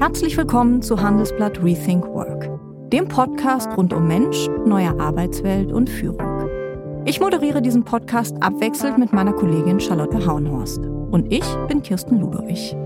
Herzlich 0.00 0.36
willkommen 0.36 0.80
zu 0.80 1.02
Handelsblatt 1.02 1.60
Rethink 1.60 2.04
Work, 2.06 2.48
dem 2.92 3.08
Podcast 3.08 3.68
rund 3.76 3.92
um 3.92 4.06
Mensch, 4.06 4.46
neue 4.64 4.96
Arbeitswelt 5.00 5.72
und 5.72 5.90
Führung. 5.90 6.48
Ich 7.04 7.18
moderiere 7.18 7.60
diesen 7.60 7.82
Podcast 7.82 8.40
abwechselnd 8.40 8.98
mit 8.98 9.12
meiner 9.12 9.32
Kollegin 9.32 9.80
Charlotte 9.80 10.24
Haunhorst. 10.24 10.78
Und 10.78 11.32
ich 11.32 11.44
bin 11.66 11.82
Kirsten 11.82 12.20
Ludowig. 12.20 12.76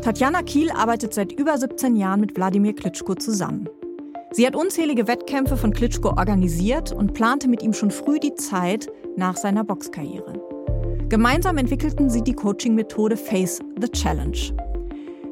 Tatjana 0.00 0.42
Kiel 0.42 0.70
arbeitet 0.70 1.12
seit 1.12 1.32
über 1.32 1.58
17 1.58 1.96
Jahren 1.96 2.20
mit 2.20 2.36
Wladimir 2.36 2.76
Klitschko 2.76 3.16
zusammen. 3.16 3.68
Sie 4.30 4.46
hat 4.46 4.54
unzählige 4.54 5.08
Wettkämpfe 5.08 5.56
von 5.56 5.72
Klitschko 5.72 6.10
organisiert 6.10 6.92
und 6.92 7.14
plante 7.14 7.48
mit 7.48 7.62
ihm 7.62 7.72
schon 7.72 7.90
früh 7.90 8.20
die 8.20 8.34
Zeit 8.34 8.90
nach 9.16 9.36
seiner 9.36 9.64
Boxkarriere. 9.64 10.34
Gemeinsam 11.08 11.56
entwickelten 11.56 12.10
sie 12.10 12.22
die 12.22 12.34
Coaching-Methode 12.34 13.16
Face 13.16 13.60
the 13.80 13.88
Challenge. 13.88 14.36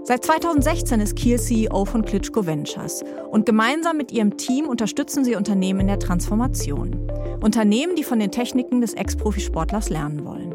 Seit 0.05 0.25
2016 0.25 1.01
ist 1.01 1.17
Kiel 1.17 1.39
CEO 1.39 1.85
von 1.85 2.05
Klitschko 2.05 2.47
Ventures 2.47 3.05
und 3.31 3.45
gemeinsam 3.45 3.99
mit 3.99 4.13
ihrem 4.13 4.37
Team 4.39 4.67
unterstützen 4.67 5.25
sie 5.25 5.37
Unternehmen 5.37 5.81
in 5.81 5.89
der 5.89 5.99
Transformation. 5.99 7.11
Unternehmen, 7.43 7.97
die 7.97 8.05
von 8.05 8.19
den 8.19 8.31
Techniken 8.31 8.81
des 8.81 8.95
Ex-Profisportlers 8.95 9.91
lernen 9.91 10.25
wollen. 10.25 10.55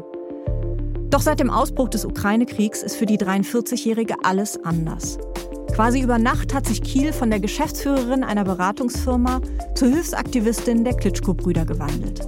Doch 1.10 1.20
seit 1.20 1.38
dem 1.38 1.50
Ausbruch 1.50 1.90
des 1.90 2.04
Ukraine-Kriegs 2.04 2.82
ist 2.82 2.96
für 2.96 3.06
die 3.06 3.18
43-Jährige 3.18 4.16
alles 4.24 4.58
anders. 4.64 5.18
Quasi 5.74 6.00
über 6.00 6.18
Nacht 6.18 6.52
hat 6.52 6.66
sich 6.66 6.82
Kiel 6.82 7.14
von 7.14 7.30
der 7.30 7.40
Geschäftsführerin 7.40 8.24
einer 8.24 8.44
Beratungsfirma 8.44 9.40
zur 9.74 9.88
Hilfsaktivistin 9.88 10.84
der 10.84 10.94
Klitschko-Brüder 10.94 11.64
gewandelt. 11.64 12.20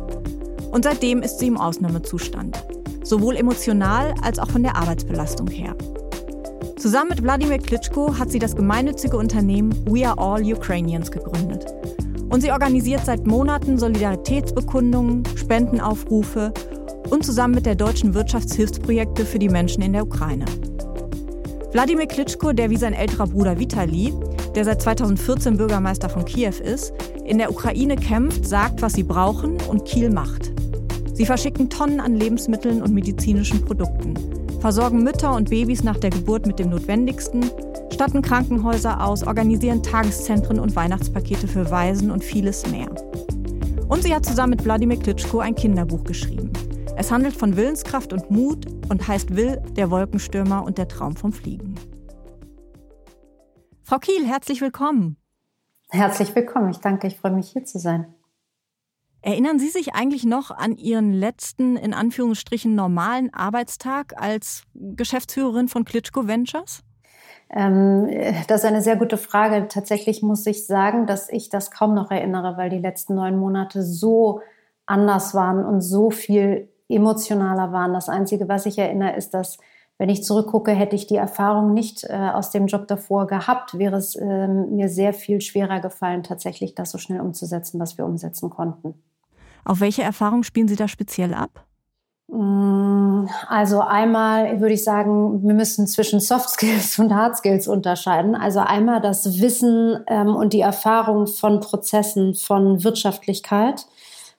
Und 0.73 0.84
seitdem 0.84 1.20
ist 1.20 1.41
sie 1.41 1.48
im 1.48 1.59
Ausnahmezustand. 1.59 2.57
Sowohl 3.03 3.37
emotional 3.37 4.15
als 4.22 4.39
auch 4.39 4.50
von 4.50 4.62
der 4.62 4.77
Arbeitsbelastung 4.77 5.48
her. 5.48 5.77
Zusammen 6.78 7.11
mit 7.11 7.22
Wladimir 7.22 7.59
Klitschko 7.59 8.19
hat 8.19 8.31
sie 8.31 8.39
das 8.39 8.56
gemeinnützige 8.56 9.19
Unternehmen 9.19 9.75
We 9.87 10.09
Are 10.09 10.19
All 10.19 10.42
Ukrainians 10.42 11.11
gegründet. 11.11 11.67
Und 12.31 12.41
sie 12.41 12.50
organisiert 12.50 13.05
seit 13.05 13.27
Monaten 13.27 13.78
Solidaritätsbekundungen, 13.78 15.22
Spendenaufrufe 15.37 16.53
und 17.11 17.27
zusammen 17.27 17.56
mit 17.56 17.67
der 17.67 17.75
Deutschen 17.75 18.15
Wirtschaftshilfsprojekte 18.15 19.27
für 19.27 19.39
die 19.39 19.50
Menschen 19.50 19.83
in 19.83 19.92
der 19.92 20.05
Ukraine. 20.05 20.47
Wladimir 21.75 22.06
Klitschko, 22.06 22.53
der 22.53 22.70
wie 22.70 22.77
sein 22.77 22.92
älterer 22.92 23.27
Bruder 23.27 23.58
Vitali, 23.58 24.14
der 24.55 24.64
seit 24.64 24.80
2014 24.80 25.56
Bürgermeister 25.56 26.08
von 26.08 26.25
Kiew 26.25 26.55
ist, 26.62 26.92
in 27.25 27.39
der 27.39 27.50
Ukraine 27.50 27.97
kämpft, 27.97 28.47
sagt, 28.47 28.81
was 28.81 28.92
sie 28.92 29.03
brauchen 29.03 29.56
und 29.69 29.84
Kiel 29.84 30.08
macht. 30.08 30.53
Sie 31.14 31.27
verschicken 31.27 31.70
Tonnen 31.70 31.98
an 31.98 32.14
Lebensmitteln 32.14 32.81
und 32.81 32.94
medizinischen 32.94 33.64
Produkten, 33.64 34.14
versorgen 34.61 35.03
Mütter 35.03 35.34
und 35.34 35.50
Babys 35.50 35.83
nach 35.83 35.98
der 35.98 36.11
Geburt 36.11 36.47
mit 36.47 36.61
dem 36.61 36.70
Notwendigsten, 36.70 37.44
statten 37.92 38.22
Krankenhäuser 38.22 39.05
aus, 39.05 39.25
organisieren 39.25 39.83
Tageszentren 39.83 40.61
und 40.61 40.77
Weihnachtspakete 40.77 41.48
für 41.48 41.72
Waisen 41.72 42.12
und 42.12 42.22
vieles 42.22 42.70
mehr. 42.70 42.88
Und 43.88 44.05
sie 44.05 44.14
hat 44.14 44.25
zusammen 44.25 44.50
mit 44.50 44.64
Wladimir 44.64 45.00
Klitschko 45.00 45.41
ein 45.41 45.56
Kinderbuch 45.56 46.05
geschrieben. 46.05 46.53
Es 46.97 47.11
handelt 47.11 47.34
von 47.34 47.56
Willenskraft 47.56 48.12
und 48.12 48.31
Mut 48.31 48.67
und 48.89 49.09
heißt 49.09 49.34
Will, 49.34 49.61
der 49.73 49.91
Wolkenstürmer 49.91 50.62
und 50.64 50.78
der 50.78 50.87
Traum 50.87 51.17
vom 51.17 51.33
Fliegen. 51.33 51.75
Frau 53.83 53.98
Kiel, 53.98 54.25
herzlich 54.27 54.61
willkommen. 54.61 55.17
Herzlich 55.91 56.34
willkommen. 56.37 56.70
Ich 56.70 56.78
danke, 56.78 57.09
ich 57.09 57.17
freue 57.17 57.33
mich 57.33 57.50
hier 57.50 57.65
zu 57.65 57.81
sein. 57.81 58.15
Erinnern 59.22 59.59
Sie 59.59 59.70
sich 59.70 59.95
eigentlich 59.95 60.25
noch 60.25 60.53
an 60.53 60.77
Ihren 60.77 61.12
letzten, 61.12 61.77
in 61.77 61.95
Anführungsstrichen, 61.95 62.77
normalen 62.77 63.33
Arbeitstag 63.34 64.15
als 64.17 64.62
Geschäftsführerin 64.75 65.67
von 65.67 65.84
Klitschko 65.84 66.28
Ventures? 66.28 66.84
Ähm, 67.50 68.09
das 68.47 68.62
ist 68.62 68.66
eine 68.66 68.82
sehr 68.82 68.97
gute 68.97 69.16
Frage. 69.16 69.66
Tatsächlich 69.69 70.22
muss 70.22 70.47
ich 70.47 70.66
sagen, 70.66 71.06
dass 71.06 71.28
ich 71.28 71.49
das 71.49 71.72
kaum 71.72 71.94
noch 71.94 72.12
erinnere, 72.12 72.56
weil 72.56 72.71
die 72.71 72.78
letzten 72.78 73.16
neun 73.16 73.37
Monate 73.37 73.82
so 73.82 74.43
anders 74.87 75.34
waren 75.34 75.65
und 75.65 75.81
so 75.81 76.11
viel 76.11 76.69
emotionaler 76.94 77.72
waren. 77.72 77.93
Das 77.93 78.09
Einzige, 78.09 78.49
was 78.49 78.66
ich 78.66 78.78
erinnere, 78.78 79.16
ist, 79.16 79.34
dass 79.34 79.59
wenn 79.99 80.09
ich 80.09 80.25
zurückgucke, 80.25 80.72
hätte 80.72 80.97
ich 80.97 81.06
die 81.06 81.16
Erfahrung 81.16 81.72
nicht 81.72 82.05
äh, 82.05 82.31
aus 82.34 82.50
dem 82.50 82.66
Job 82.66 82.88
davor 82.88 83.27
gehabt, 83.27 83.78
wäre 83.78 83.97
es 83.97 84.16
äh, 84.16 84.49
mir 84.49 84.88
sehr 84.88 85.12
viel 85.12 85.41
schwerer 85.41 85.81
gefallen, 85.81 86.25
tatsächlich 86.25 86.75
das 86.75 86.91
so 86.91 86.99
schnell 86.99 87.21
umzusetzen, 87.21 87.78
was 87.78 87.97
wir 87.97 88.05
umsetzen 88.05 88.50
konnten. 88.50 88.94
Auf 89.65 89.81
welche 89.81 90.03
Erfahrung 90.03 90.43
spielen 90.43 90.69
Sie 90.69 90.77
da 90.77 90.88
speziell 90.88 91.32
ab? 91.32 91.65
Mm, 92.28 93.26
also 93.49 93.81
einmal 93.81 94.61
würde 94.61 94.75
ich 94.75 94.82
sagen, 94.82 95.47
wir 95.47 95.55
müssen 95.55 95.87
zwischen 95.87 96.19
Soft 96.21 96.50
Skills 96.50 96.99
und 96.99 97.15
Hard 97.15 97.37
Skills 97.37 97.69
unterscheiden. 97.69 98.34
Also 98.34 98.61
einmal 98.61 99.00
das 99.00 99.41
Wissen 99.41 100.00
ähm, 100.09 100.34
und 100.34 100.53
die 100.53 100.61
Erfahrung 100.61 101.28
von 101.28 101.61
Prozessen, 101.61 102.34
von 102.34 102.82
Wirtschaftlichkeit 102.82 103.87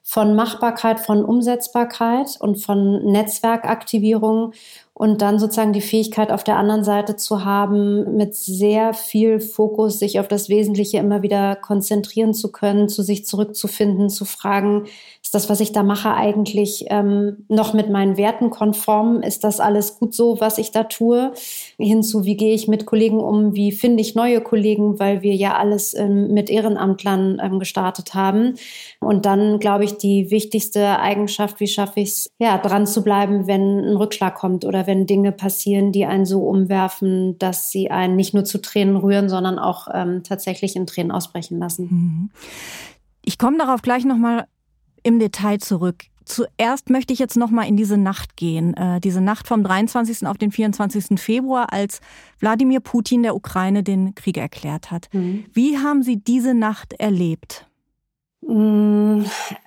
von 0.08 0.36
Machbarkeit, 0.36 1.00
von 1.00 1.24
Umsetzbarkeit 1.24 2.36
und 2.38 2.58
von 2.58 3.04
Netzwerkaktivierung 3.06 4.52
und 4.94 5.20
dann 5.20 5.40
sozusagen 5.40 5.72
die 5.72 5.80
Fähigkeit 5.80 6.30
auf 6.30 6.44
der 6.44 6.58
anderen 6.58 6.84
Seite 6.84 7.16
zu 7.16 7.44
haben, 7.44 8.16
mit 8.16 8.36
sehr 8.36 8.94
viel 8.94 9.40
Fokus 9.40 9.98
sich 9.98 10.20
auf 10.20 10.28
das 10.28 10.48
Wesentliche 10.48 10.98
immer 10.98 11.22
wieder 11.22 11.56
konzentrieren 11.56 12.34
zu 12.34 12.52
können, 12.52 12.88
zu 12.88 13.02
sich 13.02 13.26
zurückzufinden, 13.26 14.08
zu 14.08 14.24
fragen, 14.24 14.84
ist 15.26 15.34
das, 15.34 15.50
was 15.50 15.58
ich 15.58 15.72
da 15.72 15.82
mache, 15.82 16.14
eigentlich 16.14 16.84
ähm, 16.88 17.46
noch 17.48 17.74
mit 17.74 17.90
meinen 17.90 18.16
Werten 18.16 18.48
konform? 18.48 19.22
Ist 19.22 19.42
das 19.42 19.58
alles 19.58 19.98
gut 19.98 20.14
so, 20.14 20.40
was 20.40 20.56
ich 20.56 20.70
da 20.70 20.84
tue? 20.84 21.32
Hinzu, 21.78 22.24
wie 22.24 22.36
gehe 22.36 22.54
ich 22.54 22.68
mit 22.68 22.86
Kollegen 22.86 23.18
um? 23.18 23.52
Wie 23.56 23.72
finde 23.72 24.02
ich 24.02 24.14
neue 24.14 24.40
Kollegen? 24.40 25.00
Weil 25.00 25.22
wir 25.22 25.34
ja 25.34 25.56
alles 25.56 25.94
ähm, 25.94 26.32
mit 26.32 26.48
Ehrenamtlern 26.48 27.40
ähm, 27.42 27.58
gestartet 27.58 28.14
haben. 28.14 28.54
Und 29.00 29.26
dann, 29.26 29.58
glaube 29.58 29.82
ich, 29.82 29.96
die 29.96 30.30
wichtigste 30.30 31.00
Eigenschaft, 31.00 31.58
wie 31.58 31.66
schaffe 31.66 31.98
ich 31.98 32.10
es, 32.10 32.30
ja, 32.38 32.56
dran 32.58 32.86
zu 32.86 33.02
bleiben, 33.02 33.48
wenn 33.48 33.80
ein 33.80 33.96
Rückschlag 33.96 34.36
kommt 34.36 34.64
oder 34.64 34.86
wenn 34.86 35.06
Dinge 35.06 35.32
passieren, 35.32 35.90
die 35.90 36.06
einen 36.06 36.24
so 36.24 36.46
umwerfen, 36.46 37.36
dass 37.40 37.72
sie 37.72 37.90
einen 37.90 38.14
nicht 38.14 38.32
nur 38.32 38.44
zu 38.44 38.62
Tränen 38.62 38.94
rühren, 38.94 39.28
sondern 39.28 39.58
auch 39.58 39.88
ähm, 39.92 40.22
tatsächlich 40.22 40.76
in 40.76 40.86
Tränen 40.86 41.10
ausbrechen 41.10 41.58
lassen. 41.58 41.88
Mhm. 41.90 42.30
Ich 43.24 43.38
komme 43.38 43.58
darauf 43.58 43.82
gleich 43.82 44.04
nochmal 44.04 44.46
im 45.06 45.20
Detail 45.20 45.58
zurück. 45.58 46.04
Zuerst 46.24 46.90
möchte 46.90 47.12
ich 47.12 47.20
jetzt 47.20 47.36
nochmal 47.36 47.68
in 47.68 47.76
diese 47.76 47.96
Nacht 47.96 48.36
gehen, 48.36 48.74
äh, 48.74 49.00
diese 49.00 49.20
Nacht 49.20 49.46
vom 49.46 49.62
23. 49.62 50.26
auf 50.26 50.36
den 50.36 50.50
24. 50.50 51.20
Februar, 51.20 51.72
als 51.72 52.00
Wladimir 52.40 52.80
Putin 52.80 53.22
der 53.22 53.36
Ukraine 53.36 53.84
den 53.84 54.16
Krieg 54.16 54.36
erklärt 54.36 54.90
hat. 54.90 55.06
Mhm. 55.12 55.44
Wie 55.52 55.78
haben 55.78 56.02
Sie 56.02 56.16
diese 56.16 56.52
Nacht 56.52 56.94
erlebt? 56.98 57.66
Mm, 58.42 59.22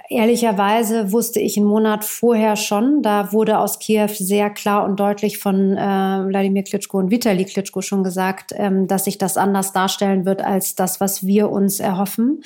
ehrlicherweise 0.10 1.14
wusste 1.14 1.40
ich 1.40 1.56
einen 1.56 1.66
Monat 1.66 2.04
vorher 2.04 2.58
schon. 2.58 3.02
Da 3.02 3.32
wurde 3.32 3.60
aus 3.60 3.80
Kiew 3.80 4.10
sehr 4.10 4.50
klar 4.50 4.84
und 4.84 5.00
deutlich 5.00 5.38
von 5.38 5.78
äh, 5.78 6.28
Wladimir 6.28 6.64
Klitschko 6.64 6.98
und 6.98 7.12
Vitali 7.12 7.46
Klitschko 7.46 7.82
schon 7.82 8.04
gesagt, 8.04 8.54
ähm, 8.56 8.88
dass 8.88 9.06
sich 9.06 9.18
das 9.18 9.38
anders 9.38 9.72
darstellen 9.72 10.26
wird 10.26 10.42
als 10.42 10.76
das, 10.76 11.00
was 11.00 11.26
wir 11.26 11.50
uns 11.50 11.80
erhoffen 11.80 12.42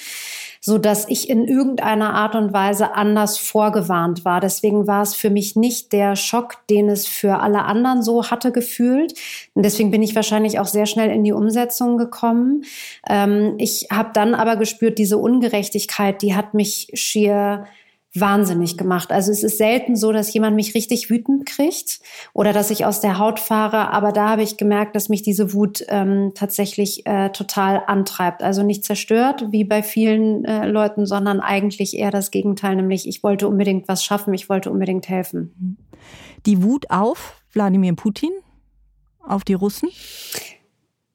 so 0.65 0.77
dass 0.77 1.09
ich 1.09 1.29
in 1.29 1.45
irgendeiner 1.45 2.13
Art 2.13 2.35
und 2.35 2.53
Weise 2.53 2.95
anders 2.95 3.37
vorgewarnt 3.37 4.23
war. 4.23 4.39
Deswegen 4.39 4.87
war 4.87 5.01
es 5.01 5.13
für 5.13 5.29
mich 5.29 5.57
nicht 5.57 5.91
der 5.91 6.15
Schock, 6.15 6.65
den 6.69 6.87
es 6.87 7.05
für 7.05 7.41
alle 7.41 7.63
anderen 7.63 8.01
so 8.01 8.31
hatte 8.31 8.53
gefühlt. 8.53 9.13
Und 9.55 9.65
deswegen 9.65 9.91
bin 9.91 10.01
ich 10.01 10.15
wahrscheinlich 10.15 10.59
auch 10.59 10.67
sehr 10.67 10.85
schnell 10.85 11.11
in 11.11 11.25
die 11.25 11.33
Umsetzung 11.33 11.97
gekommen. 11.97 12.63
Ähm, 13.09 13.55
ich 13.57 13.87
habe 13.91 14.11
dann 14.13 14.33
aber 14.33 14.55
gespürt, 14.55 14.99
diese 14.99 15.17
Ungerechtigkeit, 15.17 16.21
die 16.21 16.33
hat 16.33 16.53
mich 16.53 16.87
schier 16.93 17.65
wahnsinnig 18.15 18.77
gemacht. 18.77 19.11
Also 19.11 19.31
es 19.31 19.43
ist 19.43 19.57
selten 19.57 19.95
so, 19.95 20.11
dass 20.11 20.33
jemand 20.33 20.55
mich 20.55 20.75
richtig 20.75 21.09
wütend 21.09 21.45
kriegt 21.47 21.99
oder 22.33 22.53
dass 22.53 22.69
ich 22.69 22.85
aus 22.85 23.01
der 23.01 23.17
Haut 23.17 23.39
fahre, 23.39 23.91
aber 23.91 24.11
da 24.11 24.29
habe 24.29 24.43
ich 24.43 24.57
gemerkt, 24.57 24.95
dass 24.95 25.09
mich 25.09 25.23
diese 25.23 25.53
Wut 25.53 25.83
ähm, 25.87 26.31
tatsächlich 26.35 27.05
äh, 27.07 27.29
total 27.29 27.83
antreibt. 27.87 28.43
Also 28.43 28.61
nicht 28.61 28.85
zerstört, 28.85 29.47
wie 29.49 29.63
bei 29.63 29.81
vielen 29.81 30.45
äh, 30.45 30.67
Leuten, 30.67 31.05
sondern 31.07 31.39
eigentlich 31.39 31.97
eher 31.97 32.11
das 32.11 32.29
Gegenteil, 32.29 32.75
nämlich 32.75 33.07
ich 33.07 33.23
wollte 33.23 33.47
unbedingt 33.47 33.87
was 33.87 34.03
schaffen, 34.03 34.33
ich 34.33 34.47
wollte 34.47 34.69
unbedingt 34.69 35.09
helfen. 35.09 35.77
Die 36.45 36.61
Wut 36.61 36.91
auf 36.91 37.41
Wladimir 37.53 37.95
Putin, 37.95 38.31
auf 39.25 39.43
die 39.43 39.53
Russen? 39.53 39.89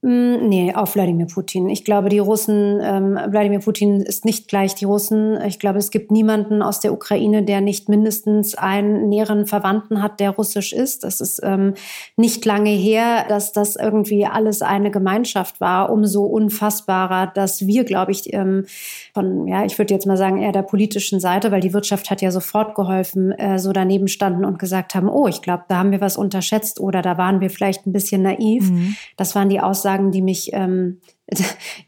Mm, 0.00 0.48
nee, 0.48 0.72
auf 0.72 0.94
Wladimir 0.94 1.26
Putin. 1.26 1.68
Ich 1.68 1.84
glaube, 1.84 2.08
die 2.08 2.20
Russen, 2.20 2.78
ähm, 2.80 3.18
Wladimir 3.26 3.58
Putin 3.58 4.00
ist 4.00 4.24
nicht 4.24 4.46
gleich 4.46 4.76
die 4.76 4.84
Russen. 4.84 5.36
Ich 5.44 5.58
glaube, 5.58 5.78
es 5.78 5.90
gibt 5.90 6.12
niemanden 6.12 6.62
aus 6.62 6.78
der 6.78 6.92
Ukraine, 6.92 7.42
der 7.42 7.60
nicht 7.60 7.88
mindestens 7.88 8.54
einen 8.54 9.08
näheren 9.08 9.46
Verwandten 9.46 10.00
hat, 10.00 10.20
der 10.20 10.30
russisch 10.30 10.72
ist. 10.72 11.02
Das 11.02 11.20
ist 11.20 11.40
ähm, 11.42 11.74
nicht 12.16 12.44
lange 12.44 12.70
her, 12.70 13.24
dass 13.28 13.50
das 13.50 13.74
irgendwie 13.74 14.24
alles 14.24 14.62
eine 14.62 14.92
Gemeinschaft 14.92 15.60
war. 15.60 15.90
Umso 15.90 16.26
unfassbarer, 16.26 17.26
dass 17.34 17.66
wir, 17.66 17.82
glaube 17.82 18.12
ich, 18.12 18.32
ähm, 18.32 18.66
von, 19.14 19.48
ja, 19.48 19.64
ich 19.64 19.76
würde 19.78 19.92
jetzt 19.92 20.06
mal 20.06 20.16
sagen, 20.16 20.40
eher 20.40 20.52
der 20.52 20.62
politischen 20.62 21.18
Seite, 21.18 21.50
weil 21.50 21.60
die 21.60 21.74
Wirtschaft 21.74 22.08
hat 22.08 22.22
ja 22.22 22.30
sofort 22.30 22.76
geholfen, 22.76 23.32
äh, 23.32 23.58
so 23.58 23.72
daneben 23.72 24.06
standen 24.06 24.44
und 24.44 24.60
gesagt 24.60 24.94
haben, 24.94 25.08
oh, 25.08 25.26
ich 25.26 25.42
glaube, 25.42 25.64
da 25.66 25.78
haben 25.78 25.90
wir 25.90 26.00
was 26.00 26.16
unterschätzt 26.16 26.78
oder 26.78 27.02
da 27.02 27.18
waren 27.18 27.40
wir 27.40 27.50
vielleicht 27.50 27.84
ein 27.84 27.92
bisschen 27.92 28.22
naiv. 28.22 28.70
Mhm. 28.70 28.94
Das 29.16 29.34
waren 29.34 29.48
die 29.48 29.58
Aussagen 29.58 29.88
Aussagen, 29.88 30.11
die 30.11 30.23
mich 30.23 30.50
ähm, 30.52 31.00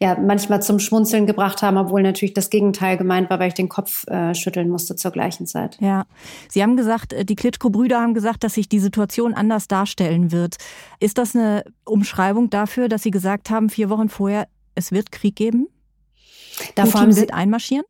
ja 0.00 0.18
manchmal 0.18 0.62
zum 0.62 0.78
Schmunzeln 0.78 1.26
gebracht 1.26 1.62
haben, 1.62 1.76
obwohl 1.76 2.02
natürlich 2.02 2.34
das 2.34 2.50
Gegenteil 2.50 2.96
gemeint 2.96 3.30
war, 3.30 3.38
weil 3.38 3.48
ich 3.48 3.54
den 3.54 3.68
Kopf 3.68 4.06
äh, 4.08 4.34
schütteln 4.34 4.68
musste 4.68 4.96
zur 4.96 5.10
gleichen 5.10 5.46
Zeit. 5.46 5.76
Ja, 5.80 6.04
Sie 6.48 6.62
haben 6.62 6.76
gesagt, 6.76 7.12
äh, 7.12 7.24
die 7.24 7.36
Klitschko-Brüder 7.36 8.00
haben 8.00 8.14
gesagt, 8.14 8.44
dass 8.44 8.54
sich 8.54 8.68
die 8.68 8.80
Situation 8.80 9.34
anders 9.34 9.68
darstellen 9.68 10.32
wird. 10.32 10.56
Ist 10.98 11.18
das 11.18 11.34
eine 11.34 11.64
Umschreibung 11.84 12.50
dafür, 12.50 12.88
dass 12.88 13.02
Sie 13.02 13.10
gesagt 13.10 13.50
haben, 13.50 13.68
vier 13.68 13.90
Wochen 13.90 14.08
vorher, 14.08 14.48
es 14.74 14.92
wird 14.92 15.12
Krieg 15.12 15.36
geben? 15.36 15.68
Davor 16.74 17.02
Putin 17.02 17.16
wird 17.16 17.34
einmarschieren? 17.34 17.84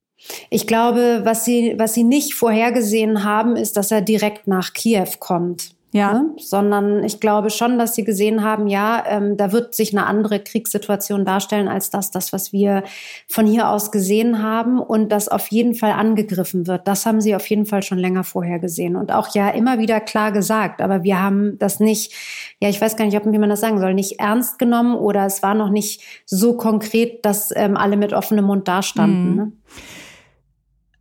Ich 0.51 0.67
glaube, 0.67 1.23
was 1.25 1.45
Sie, 1.45 1.75
was 1.79 1.95
Sie 1.95 2.05
nicht 2.05 2.35
vorhergesehen 2.35 3.25
haben, 3.25 3.57
ist, 3.57 3.77
dass 3.77 3.91
er 3.91 4.03
direkt 4.03 4.47
nach 4.47 4.75
Kiew 4.75 5.09
kommt 5.19 5.75
ja. 5.93 6.13
Ne? 6.13 6.31
Sondern 6.39 7.03
ich 7.03 7.19
glaube 7.19 7.51
schon, 7.51 7.79
dass 7.79 7.95
sie 7.95 8.05
gesehen 8.05 8.45
haben, 8.45 8.69
ja, 8.69 9.03
ähm, 9.07 9.37
da 9.37 9.51
wird 9.51 9.75
sich 9.75 9.97
eine 9.97 10.07
andere 10.07 10.39
Kriegssituation 10.39 11.25
darstellen 11.25 11.67
als 11.67 11.91
das, 11.91 12.11
das, 12.11 12.33
was 12.33 12.53
wir 12.53 12.85
von 13.29 13.47
hier 13.47 13.69
aus 13.69 13.91
gesehen 13.91 14.43
haben 14.43 14.79
und 14.79 15.11
das 15.11 15.29
auf 15.29 15.49
jeden 15.49 15.75
Fall 15.75 15.93
angegriffen 15.93 16.67
wird. 16.69 16.87
Das 16.87 17.07
haben 17.07 17.21
sie 17.21 17.35
auf 17.35 17.47
jeden 17.49 17.67
Fall 17.67 17.83
schon 17.83 17.99
länger 17.99 18.23
vorher 18.23 18.61
gesehen 18.61 18.95
und 18.95 19.11
auch 19.11 19.35
ja 19.35 19.51
immer 19.51 19.79
wieder 19.79 20.01
klar 20.01 20.31
gesagt. 20.31 20.81
Aber 20.81 21.03
wir 21.03 21.21
haben 21.21 21.59
das 21.59 21.81
nicht, 21.81 22.13
ja, 22.61 22.69
ich 22.69 22.81
weiß 22.81 22.97
gar 22.97 23.05
nicht, 23.05 23.17
ob, 23.17 23.25
wie 23.25 23.39
man 23.39 23.51
das 23.51 23.61
sagen 23.61 23.81
soll, 23.81 23.95
nicht 23.95 24.21
ernst 24.21 24.61
genommen 24.61 24.95
oder 24.95 25.27
es 25.27 25.43
war 25.43 25.55
noch 25.55 25.71
nicht 25.71 26.03
so 26.25 26.57
konkret, 26.57 27.25
dass 27.25 27.53
ähm, 27.57 27.77
alle 27.77 27.97
mit 27.97 28.13
offenem 28.13 28.45
Mund 28.45 28.69
dastanden. 28.69 29.31
Mhm. 29.31 29.37
Ne? 29.37 29.53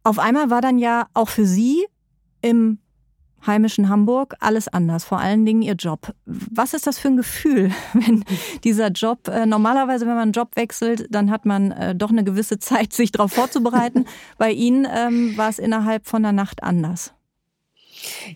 Auf 0.04 0.18
einmal 0.18 0.50
war 0.50 0.62
dann 0.62 0.80
ja 0.80 1.06
auch 1.14 1.30
für 1.30 1.46
Sie 1.46 1.86
im 2.42 2.80
heimischen 3.46 3.90
Hamburg 3.90 4.36
alles 4.40 4.68
anders, 4.68 5.04
vor 5.04 5.20
allen 5.20 5.46
Dingen 5.46 5.62
ihr 5.62 5.76
Job. 5.76 6.14
Was 6.26 6.74
ist 6.74 6.88
das 6.88 7.00
für 7.00 7.10
ein 7.10 7.18
Gefühl, 7.18 7.72
wenn 7.94 8.24
dieser 8.64 8.90
Job, 8.90 9.28
äh, 9.28 9.46
normalerweise, 9.46 10.06
wenn 10.06 10.14
man 10.14 10.24
einen 10.24 10.32
Job 10.32 10.56
wechselt, 10.56 11.08
dann 11.10 11.32
hat 11.32 11.46
man 11.46 11.72
äh, 11.72 11.96
doch 11.96 12.10
eine 12.10 12.24
gewisse 12.24 12.60
Zeit, 12.60 12.94
sich 12.94 13.12
darauf 13.12 13.34
vorzubereiten. 13.34 14.06
Bei 14.38 14.52
Ihnen 14.52 14.88
ähm, 14.94 15.38
war 15.38 15.50
es 15.50 15.60
innerhalb 15.60 16.08
von 16.08 16.24
der 16.24 16.32
Nacht 16.32 16.64
anders. 16.64 17.14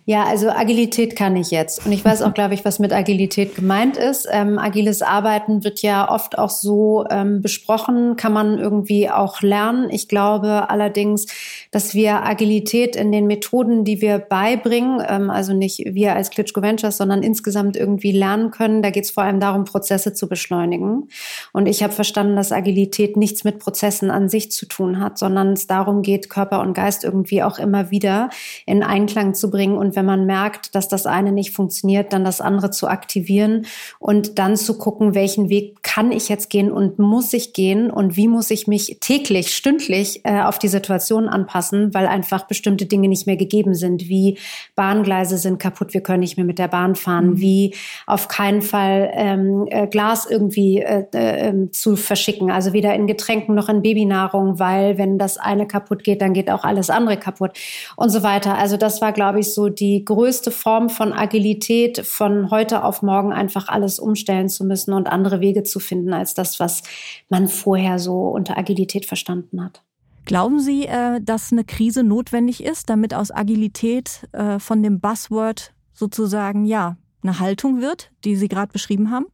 Ja, 0.05 0.23
also 0.25 0.49
Agilität 0.49 1.15
kann 1.15 1.35
ich 1.35 1.51
jetzt. 1.51 1.85
Und 1.85 1.91
ich 1.91 2.03
weiß 2.03 2.21
auch, 2.21 2.33
glaube 2.33 2.53
ich, 2.53 2.65
was 2.65 2.79
mit 2.79 2.91
Agilität 2.91 3.55
gemeint 3.55 3.97
ist. 3.97 4.27
Ähm, 4.31 4.59
agiles 4.59 5.01
Arbeiten 5.01 5.63
wird 5.63 5.81
ja 5.81 6.09
oft 6.09 6.37
auch 6.37 6.49
so 6.49 7.05
ähm, 7.09 7.41
besprochen, 7.41 8.15
kann 8.15 8.33
man 8.33 8.59
irgendwie 8.59 9.09
auch 9.09 9.41
lernen. 9.41 9.89
Ich 9.89 10.07
glaube 10.07 10.69
allerdings, 10.69 11.25
dass 11.71 11.93
wir 11.93 12.23
Agilität 12.25 12.95
in 12.95 13.11
den 13.11 13.27
Methoden, 13.27 13.83
die 13.83 14.01
wir 14.01 14.19
beibringen, 14.19 15.01
ähm, 15.07 15.29
also 15.29 15.53
nicht 15.53 15.83
wir 15.85 16.15
als 16.15 16.29
Klitschko 16.29 16.61
Ventures, 16.61 16.97
sondern 16.97 17.23
insgesamt 17.23 17.77
irgendwie 17.77 18.11
lernen 18.11 18.51
können. 18.51 18.81
Da 18.81 18.89
geht 18.89 19.05
es 19.05 19.11
vor 19.11 19.23
allem 19.23 19.39
darum, 19.39 19.65
Prozesse 19.65 20.13
zu 20.13 20.27
beschleunigen. 20.27 21.07
Und 21.53 21.67
ich 21.67 21.83
habe 21.83 21.93
verstanden, 21.93 22.35
dass 22.35 22.51
Agilität 22.51 23.17
nichts 23.17 23.43
mit 23.43 23.59
Prozessen 23.59 24.11
an 24.11 24.29
sich 24.29 24.51
zu 24.51 24.65
tun 24.65 24.99
hat, 24.99 25.17
sondern 25.17 25.53
es 25.53 25.67
darum 25.67 26.01
geht, 26.01 26.29
Körper 26.29 26.61
und 26.61 26.73
Geist 26.73 27.03
irgendwie 27.03 27.43
auch 27.43 27.59
immer 27.59 27.91
wieder 27.91 28.29
in 28.65 28.83
Einklang 28.83 29.33
zu 29.33 29.52
bringen 29.53 29.77
und 29.77 29.95
wenn 29.95 30.05
man 30.05 30.25
merkt, 30.25 30.73
dass 30.73 30.87
das 30.87 31.05
eine 31.05 31.31
nicht 31.31 31.55
funktioniert, 31.55 32.11
dann 32.11 32.25
das 32.25 32.41
andere 32.41 32.71
zu 32.71 32.87
aktivieren 32.87 33.67
und 33.99 34.39
dann 34.39 34.57
zu 34.57 34.79
gucken, 34.79 35.13
welchen 35.13 35.47
Weg 35.49 35.83
kann 35.83 36.11
ich 36.11 36.27
jetzt 36.27 36.49
gehen 36.49 36.71
und 36.71 36.97
muss 36.97 37.33
ich 37.33 37.53
gehen 37.53 37.91
und 37.91 38.17
wie 38.17 38.27
muss 38.27 38.49
ich 38.49 38.65
mich 38.65 38.97
täglich, 38.99 39.55
stündlich 39.55 40.21
äh, 40.23 40.41
auf 40.41 40.57
die 40.57 40.67
Situation 40.67 41.29
anpassen, 41.29 41.93
weil 41.93 42.07
einfach 42.07 42.47
bestimmte 42.47 42.87
Dinge 42.87 43.07
nicht 43.07 43.27
mehr 43.27 43.37
gegeben 43.37 43.75
sind, 43.75 44.09
wie 44.09 44.39
Bahngleise 44.75 45.37
sind 45.37 45.59
kaputt, 45.59 45.93
wir 45.93 46.01
können 46.01 46.21
nicht 46.21 46.35
mehr 46.35 46.47
mit 46.47 46.57
der 46.57 46.67
Bahn 46.67 46.95
fahren, 46.95 47.31
mhm. 47.31 47.39
wie 47.39 47.75
auf 48.07 48.27
keinen 48.27 48.63
Fall 48.63 49.11
ähm, 49.13 49.67
äh, 49.69 49.85
Glas 49.85 50.25
irgendwie 50.27 50.79
äh, 50.79 51.05
äh, 51.13 51.49
ähm, 51.49 51.71
zu 51.71 51.95
verschicken, 51.95 52.49
also 52.49 52.73
weder 52.73 52.95
in 52.95 53.05
Getränken 53.05 53.53
noch 53.53 53.69
in 53.69 53.83
Babynahrung, 53.83 54.57
weil 54.57 54.97
wenn 54.97 55.19
das 55.19 55.37
eine 55.37 55.67
kaputt 55.67 56.03
geht, 56.03 56.23
dann 56.23 56.33
geht 56.33 56.49
auch 56.49 56.63
alles 56.63 56.89
andere 56.89 57.17
kaputt 57.17 57.51
und 57.95 58.09
so 58.09 58.23
weiter. 58.23 58.57
Also 58.57 58.77
das 58.77 58.99
war, 58.99 59.11
glaube 59.11 59.39
ich, 59.39 59.42
ich, 59.43 59.53
so 59.53 59.69
die 59.69 60.03
größte 60.03 60.51
Form 60.51 60.89
von 60.89 61.13
Agilität, 61.13 61.99
von 61.99 62.49
heute 62.49 62.83
auf 62.83 63.01
morgen 63.01 63.31
einfach 63.31 63.67
alles 63.67 63.99
umstellen 63.99 64.49
zu 64.49 64.65
müssen 64.65 64.93
und 64.93 65.07
andere 65.07 65.39
Wege 65.39 65.63
zu 65.63 65.79
finden 65.79 66.13
als 66.13 66.33
das, 66.33 66.59
was 66.59 66.83
man 67.29 67.47
vorher 67.47 67.99
so 67.99 68.29
unter 68.29 68.57
Agilität 68.57 69.05
verstanden 69.05 69.63
hat. 69.63 69.83
Glauben 70.25 70.59
Sie, 70.59 70.85
äh, 70.85 71.19
dass 71.21 71.51
eine 71.51 71.63
Krise 71.63 72.03
notwendig 72.03 72.63
ist, 72.63 72.89
damit 72.89 73.13
aus 73.13 73.31
Agilität 73.31 74.27
äh, 74.31 74.57
von 74.57 74.81
dem 74.81 74.99
Buzzword 74.99 75.73
sozusagen 75.93 76.65
ja 76.65 76.97
eine 77.21 77.39
Haltung 77.39 77.81
wird, 77.81 78.11
die 78.23 78.35
Sie 78.35 78.47
gerade 78.47 78.71
beschrieben 78.71 79.11
haben? 79.11 79.25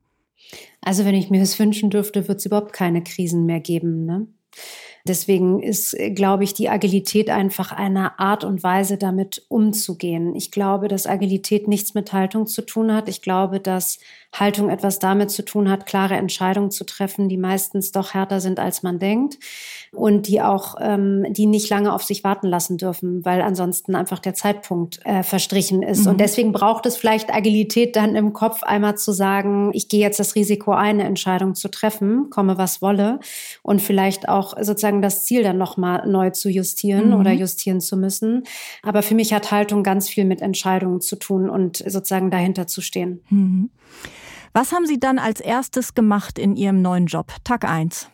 Also 0.81 1.05
wenn 1.05 1.15
ich 1.15 1.29
mir 1.29 1.39
das 1.39 1.59
wünschen 1.59 1.89
dürfte, 1.89 2.27
wird 2.27 2.39
es 2.39 2.45
überhaupt 2.45 2.73
keine 2.73 3.03
Krisen 3.03 3.45
mehr 3.45 3.59
geben. 3.59 4.05
Ne? 4.05 4.27
Deswegen 5.07 5.61
ist, 5.61 5.95
glaube 6.15 6.43
ich, 6.43 6.53
die 6.53 6.69
Agilität 6.69 7.29
einfach 7.29 7.71
eine 7.71 8.19
Art 8.19 8.43
und 8.43 8.63
Weise, 8.63 8.97
damit 8.97 9.45
umzugehen. 9.47 10.35
Ich 10.35 10.51
glaube, 10.51 10.87
dass 10.87 11.07
Agilität 11.07 11.67
nichts 11.67 11.93
mit 11.93 12.13
Haltung 12.13 12.47
zu 12.47 12.61
tun 12.61 12.93
hat. 12.93 13.09
Ich 13.09 13.21
glaube, 13.21 13.59
dass 13.59 13.99
Haltung 14.31 14.69
etwas 14.69 14.99
damit 14.99 15.31
zu 15.31 15.43
tun 15.43 15.69
hat, 15.69 15.85
klare 15.85 16.15
Entscheidungen 16.15 16.71
zu 16.71 16.85
treffen, 16.85 17.29
die 17.29 17.37
meistens 17.37 17.91
doch 17.91 18.13
härter 18.13 18.39
sind, 18.39 18.59
als 18.59 18.83
man 18.83 18.99
denkt 18.99 19.39
und 19.91 20.27
die 20.27 20.41
auch, 20.41 20.75
ähm, 20.79 21.25
die 21.29 21.47
nicht 21.47 21.69
lange 21.69 21.93
auf 21.93 22.03
sich 22.03 22.23
warten 22.23 22.47
lassen 22.47 22.77
dürfen, 22.77 23.25
weil 23.25 23.41
ansonsten 23.41 23.95
einfach 23.95 24.19
der 24.19 24.35
Zeitpunkt 24.35 24.99
äh, 25.03 25.23
verstrichen 25.23 25.81
ist. 25.81 26.05
Mhm. 26.05 26.11
Und 26.11 26.21
deswegen 26.21 26.51
braucht 26.51 26.85
es 26.85 26.95
vielleicht 26.95 27.33
Agilität 27.33 27.95
dann 27.95 28.15
im 28.15 28.33
Kopf, 28.33 28.61
einmal 28.61 28.97
zu 28.97 29.11
sagen, 29.11 29.71
ich 29.73 29.89
gehe 29.89 30.01
jetzt 30.01 30.19
das 30.19 30.35
Risiko 30.35 30.71
ein, 30.71 30.89
eine 30.89 31.05
Entscheidung 31.05 31.55
zu 31.55 31.69
treffen, 31.69 32.29
komme 32.29 32.57
was 32.57 32.81
wolle 32.81 33.19
und 33.63 33.81
vielleicht 33.81 34.29
auch 34.29 34.55
sozusagen 34.57 35.01
das 35.01 35.25
Ziel 35.25 35.43
dann 35.43 35.57
nochmal 35.57 36.07
neu 36.07 36.29
zu 36.29 36.49
justieren 36.49 37.09
mhm. 37.09 37.15
oder 37.15 37.31
justieren 37.31 37.81
zu 37.81 37.97
müssen. 37.97 38.43
Aber 38.83 39.01
für 39.01 39.15
mich 39.15 39.33
hat 39.33 39.51
Haltung 39.51 39.83
ganz 39.83 40.07
viel 40.07 40.25
mit 40.25 40.41
Entscheidungen 40.41 41.01
zu 41.01 41.15
tun 41.15 41.49
und 41.49 41.77
sozusagen 41.77 42.29
dahinter 42.29 42.67
zu 42.67 42.81
stehen. 42.81 43.21
Mhm. 43.29 43.69
Was 44.53 44.71
haben 44.71 44.85
Sie 44.85 44.99
dann 44.99 45.19
als 45.19 45.39
erstes 45.39 45.93
gemacht 45.93 46.39
in 46.39 46.55
Ihrem 46.55 46.81
neuen 46.81 47.05
Job? 47.05 47.31
Tag 47.43 47.65
1 47.65 48.09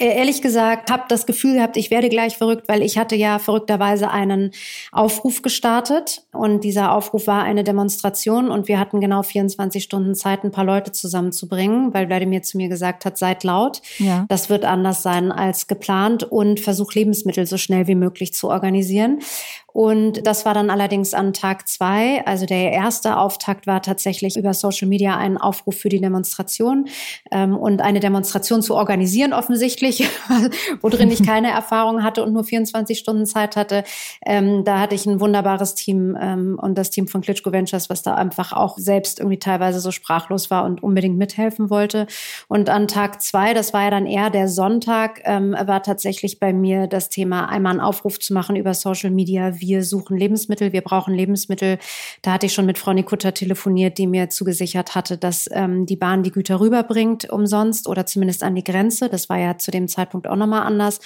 ehrlich 0.00 0.42
gesagt, 0.42 0.90
habe 0.90 1.04
das 1.08 1.26
Gefühl 1.26 1.54
gehabt, 1.54 1.76
ich 1.76 1.90
werde 1.90 2.08
gleich 2.08 2.36
verrückt, 2.36 2.68
weil 2.68 2.82
ich 2.82 2.98
hatte 2.98 3.16
ja 3.16 3.38
verrückterweise 3.38 4.10
einen 4.10 4.52
Aufruf 4.92 5.42
gestartet 5.42 6.22
und 6.32 6.64
dieser 6.64 6.94
Aufruf 6.94 7.26
war 7.26 7.42
eine 7.42 7.64
Demonstration 7.64 8.50
und 8.50 8.68
wir 8.68 8.78
hatten 8.78 9.00
genau 9.00 9.22
24 9.22 9.84
Stunden 9.84 10.14
Zeit, 10.14 10.44
ein 10.44 10.50
paar 10.50 10.64
Leute 10.64 10.92
zusammenzubringen, 10.92 11.92
weil 11.94 12.08
Wladimir 12.08 12.42
zu 12.42 12.56
mir 12.56 12.68
gesagt 12.68 13.04
hat, 13.04 13.18
seid 13.18 13.44
laut. 13.44 13.82
Ja. 13.98 14.26
Das 14.28 14.48
wird 14.48 14.64
anders 14.64 15.02
sein 15.02 15.32
als 15.32 15.66
geplant 15.66 16.24
und 16.24 16.60
versuch 16.60 16.92
Lebensmittel 16.94 17.46
so 17.46 17.56
schnell 17.56 17.86
wie 17.86 17.94
möglich 17.94 18.32
zu 18.32 18.48
organisieren. 18.48 19.20
Und 19.72 20.26
das 20.26 20.44
war 20.44 20.54
dann 20.54 20.70
allerdings 20.70 21.14
an 21.14 21.32
Tag 21.32 21.68
zwei. 21.68 22.26
Also 22.26 22.46
der 22.46 22.72
erste 22.72 23.16
Auftakt 23.16 23.66
war 23.66 23.82
tatsächlich 23.82 24.36
über 24.36 24.52
Social 24.52 24.88
Media 24.88 25.16
ein 25.16 25.38
Aufruf 25.38 25.76
für 25.76 25.88
die 25.88 26.00
Demonstration 26.00 26.88
ähm, 27.30 27.56
und 27.56 27.80
eine 27.80 28.00
Demonstration 28.00 28.62
zu 28.62 28.74
organisieren 28.74 29.32
offensichtlich, 29.32 29.89
worin 30.80 31.10
ich 31.10 31.24
keine 31.24 31.50
Erfahrung 31.50 32.02
hatte 32.02 32.22
und 32.22 32.32
nur 32.32 32.44
24 32.44 32.98
Stunden 32.98 33.26
Zeit 33.26 33.56
hatte. 33.56 33.84
Ähm, 34.24 34.64
da 34.64 34.78
hatte 34.78 34.94
ich 34.94 35.06
ein 35.06 35.20
wunderbares 35.20 35.74
Team 35.74 36.16
ähm, 36.20 36.58
und 36.60 36.76
das 36.76 36.90
Team 36.90 37.08
von 37.08 37.20
Klitschko 37.20 37.52
Ventures, 37.52 37.90
was 37.90 38.02
da 38.02 38.14
einfach 38.14 38.52
auch 38.52 38.78
selbst 38.78 39.18
irgendwie 39.18 39.38
teilweise 39.38 39.80
so 39.80 39.90
sprachlos 39.90 40.50
war 40.50 40.64
und 40.64 40.82
unbedingt 40.82 41.18
mithelfen 41.18 41.70
wollte. 41.70 42.06
Und 42.48 42.68
an 42.68 42.88
Tag 42.88 43.22
zwei, 43.22 43.54
das 43.54 43.72
war 43.72 43.84
ja 43.84 43.90
dann 43.90 44.06
eher 44.06 44.30
der 44.30 44.48
Sonntag, 44.48 45.20
ähm, 45.24 45.56
war 45.58 45.82
tatsächlich 45.82 46.38
bei 46.38 46.52
mir 46.52 46.86
das 46.86 47.08
Thema, 47.08 47.48
einmal 47.48 47.72
einen 47.72 47.80
Aufruf 47.80 48.18
zu 48.18 48.34
machen 48.34 48.56
über 48.56 48.74
Social 48.74 49.10
Media, 49.10 49.60
wir 49.60 49.84
suchen 49.84 50.16
Lebensmittel, 50.16 50.72
wir 50.72 50.82
brauchen 50.82 51.14
Lebensmittel. 51.14 51.78
Da 52.22 52.32
hatte 52.32 52.46
ich 52.46 52.54
schon 52.54 52.66
mit 52.66 52.78
Frau 52.78 52.92
Nikutta 52.92 53.32
telefoniert, 53.32 53.98
die 53.98 54.06
mir 54.06 54.28
zugesichert 54.30 54.94
hatte, 54.94 55.18
dass 55.18 55.48
ähm, 55.52 55.86
die 55.86 55.96
Bahn 55.96 56.22
die 56.22 56.30
Güter 56.30 56.60
rüberbringt 56.60 57.30
umsonst 57.30 57.88
oder 57.88 58.06
zumindest 58.06 58.42
an 58.42 58.54
die 58.54 58.64
Grenze. 58.64 59.08
Das 59.08 59.28
war 59.28 59.38
ja 59.38 59.58
zu 59.58 59.70
dem 59.70 59.79
Zeitpunkt 59.88 60.26
auch 60.26 60.36
nochmal 60.36 60.62
anders. 60.62 61.00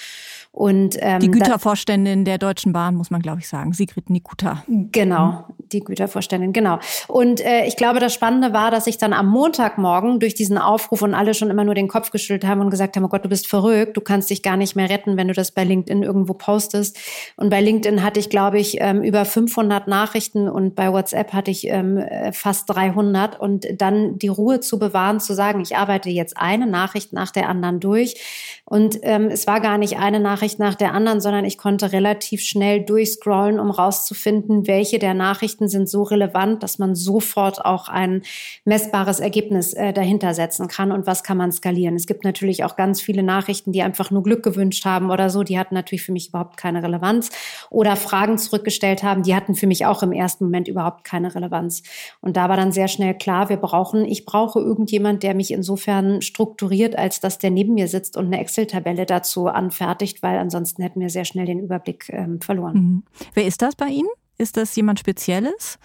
Und, 0.54 0.96
ähm, 1.00 1.18
die 1.18 1.32
Gütervorständin 1.32 2.25
der 2.25 2.38
Deutschen 2.38 2.73
Bahn, 2.73 2.94
muss 2.94 3.11
man, 3.11 3.20
glaube 3.20 3.40
ich, 3.40 3.49
sagen. 3.49 3.73
Sigrid 3.73 4.08
Nikuta. 4.08 4.62
Genau, 4.68 5.46
die 5.73 5.80
Gütervorständin, 5.80 6.52
genau. 6.52 6.78
Und 7.08 7.44
äh, 7.44 7.66
ich 7.66 7.75
glaube, 7.76 7.99
das 7.99 8.14
Spannende 8.14 8.52
war, 8.52 8.70
dass 8.70 8.87
ich 8.87 8.96
dann 8.96 9.12
am 9.12 9.26
Montagmorgen 9.26 10.20
durch 10.20 10.37
diesen 10.37 10.56
Aufruf 10.56 11.02
und 11.02 11.12
alle 11.12 11.34
schon 11.34 11.50
immer 11.50 11.64
nur 11.64 11.75
den 11.75 11.88
Kopf 11.88 12.12
geschüttelt 12.12 12.46
haben 12.46 12.61
und 12.61 12.70
gesagt 12.70 12.94
haben, 12.94 13.04
oh 13.04 13.08
Gott, 13.08 13.25
du 13.25 13.28
bist 13.28 13.49
verrückt, 13.49 13.96
du 13.96 14.00
kannst 14.00 14.30
dich 14.30 14.44
gar 14.44 14.56
nicht 14.56 14.76
mehr 14.76 14.88
retten, 14.88 15.16
wenn 15.16 15.26
du 15.26 15.34
das 15.34 15.50
bei 15.50 15.64
LinkedIn 15.64 16.04
irgendwo 16.04 16.34
postest. 16.34 16.99
Und 17.37 17.50
bei 17.50 17.61
LinkedIn 17.61 18.04
hatte 18.04 18.20
ich, 18.20 18.30
glaube 18.30 18.61
ich, 18.61 18.76
ähm, 18.80 19.02
über 19.02 19.25
500 19.25 19.88
Nachrichten 19.88 20.49
und 20.49 20.76
bei 20.76 20.92
WhatsApp 20.92 21.32
hatte 21.32 21.50
ich 21.50 21.66
ähm, 21.66 21.96
äh, 21.96 22.32
fast 22.32 22.70
300. 22.70 23.40
Und 23.40 23.66
dann 23.78 24.18
die 24.20 24.28
Ruhe 24.28 24.61
zu 24.61 24.78
bewahren, 24.78 25.18
zu 25.18 25.34
sagen, 25.34 25.61
ich 25.62 25.76
arbeite 25.76 26.11
jetzt 26.11 26.37
eine 26.37 26.68
Nachricht 26.68 27.12
nach 27.12 27.32
der 27.32 27.49
anderen 27.49 27.80
durch. 27.80 28.62
Und 28.64 29.00
ähm, 29.02 29.30
es 29.30 29.49
war 29.49 29.61
gar 29.61 29.78
nicht 29.78 29.99
eine 29.99 30.20
Nachricht, 30.20 30.44
Nachricht 30.45 30.59
nach 30.59 30.75
der 30.75 30.93
anderen, 30.93 31.23
sondern 31.23 31.47
ich 31.47 31.57
konnte 31.57 31.93
relativ 31.93 32.43
schnell 32.43 32.85
durchscrollen, 32.85 33.59
um 33.59 33.71
rauszufinden, 33.71 34.67
welche 34.67 34.99
der 34.99 35.15
Nachrichten 35.15 35.69
sind 35.69 35.89
so 35.89 36.03
relevant, 36.03 36.63
dass 36.63 36.79
man 36.79 36.95
sofort 36.95 37.65
auch 37.65 37.89
ein 37.89 38.23
messbares 38.67 39.21
Ergebnis 39.21 39.73
äh, 39.73 39.95
dahinter 39.95 40.35
setzen 40.35 40.69
kann 40.69 40.93
und 40.93 41.07
was 41.07 41.23
kann 41.23 41.39
man 41.39 41.51
skalieren. 41.51 41.97
Es 41.97 42.07
gibt 42.07 42.25
natürlich 42.25 42.63
auch 42.63 42.77
ganz 42.77 43.01
viele 43.01 43.23
Nachrichten, 43.23 43.73
die 43.73 43.81
einfach 43.81 44.11
nur 44.11 44.23
Glück 44.23 44.43
gewünscht 44.43 44.85
haben 44.85 45.11
oder 45.11 45.31
so, 45.31 45.45
die 45.45 45.59
hatten 45.59 45.75
natürlich 45.75 46.03
für 46.03 46.13
mich 46.13 46.29
überhaupt 46.29 46.59
keine 46.59 46.83
Relevanz 46.83 47.31
oder 47.71 47.97
Fragen 47.97 48.37
zurückgestellt 48.37 49.03
haben, 49.03 49.23
die 49.23 49.35
hatten 49.35 49.55
für 49.55 49.67
mich 49.67 49.87
auch 49.87 50.03
im 50.03 50.13
ersten 50.13 50.45
Moment 50.45 50.69
überhaupt 50.69 51.05
keine 51.05 51.35
Relevanz. 51.35 51.83
Und 52.21 52.37
da 52.37 52.51
war 52.51 52.59
dann 52.59 52.71
sehr 52.71 52.89
schnell 52.89 53.15
klar, 53.15 53.49
wir 53.49 53.57
brauchen, 53.57 54.05
ich 54.05 54.27
brauche 54.27 54.61
irgendjemand, 54.61 55.23
der 55.23 55.33
mich 55.33 55.53
insofern 55.53 56.21
strukturiert, 56.21 56.99
als 56.99 57.21
dass 57.21 57.39
der 57.39 57.51
neben 57.51 57.73
mir 57.73 57.89
sitzt 57.89 58.19
und 58.19 58.27
eine 58.27 58.41
Excel-Tabelle 58.41 59.07
dazu 59.07 59.47
anfertigt, 59.47 60.23
weil 60.23 60.34
weil 60.35 60.41
ansonsten 60.41 60.83
hätten 60.83 61.00
wir 61.00 61.11
sehr 61.11 61.25
schnell 61.25 61.47
den 61.47 61.61
Überblick 61.61 62.09
ähm, 62.09 62.41
verloren. 62.41 62.75
Mhm. 62.75 63.03
Wer 63.35 63.47
ist 63.47 63.62
das 63.62 63.76
bei 63.76 63.87
Ihnen? 63.87 64.09
Ist 64.37 64.57
das 64.57 64.75
jemand 64.75 64.99
Spezielles? 64.99 65.79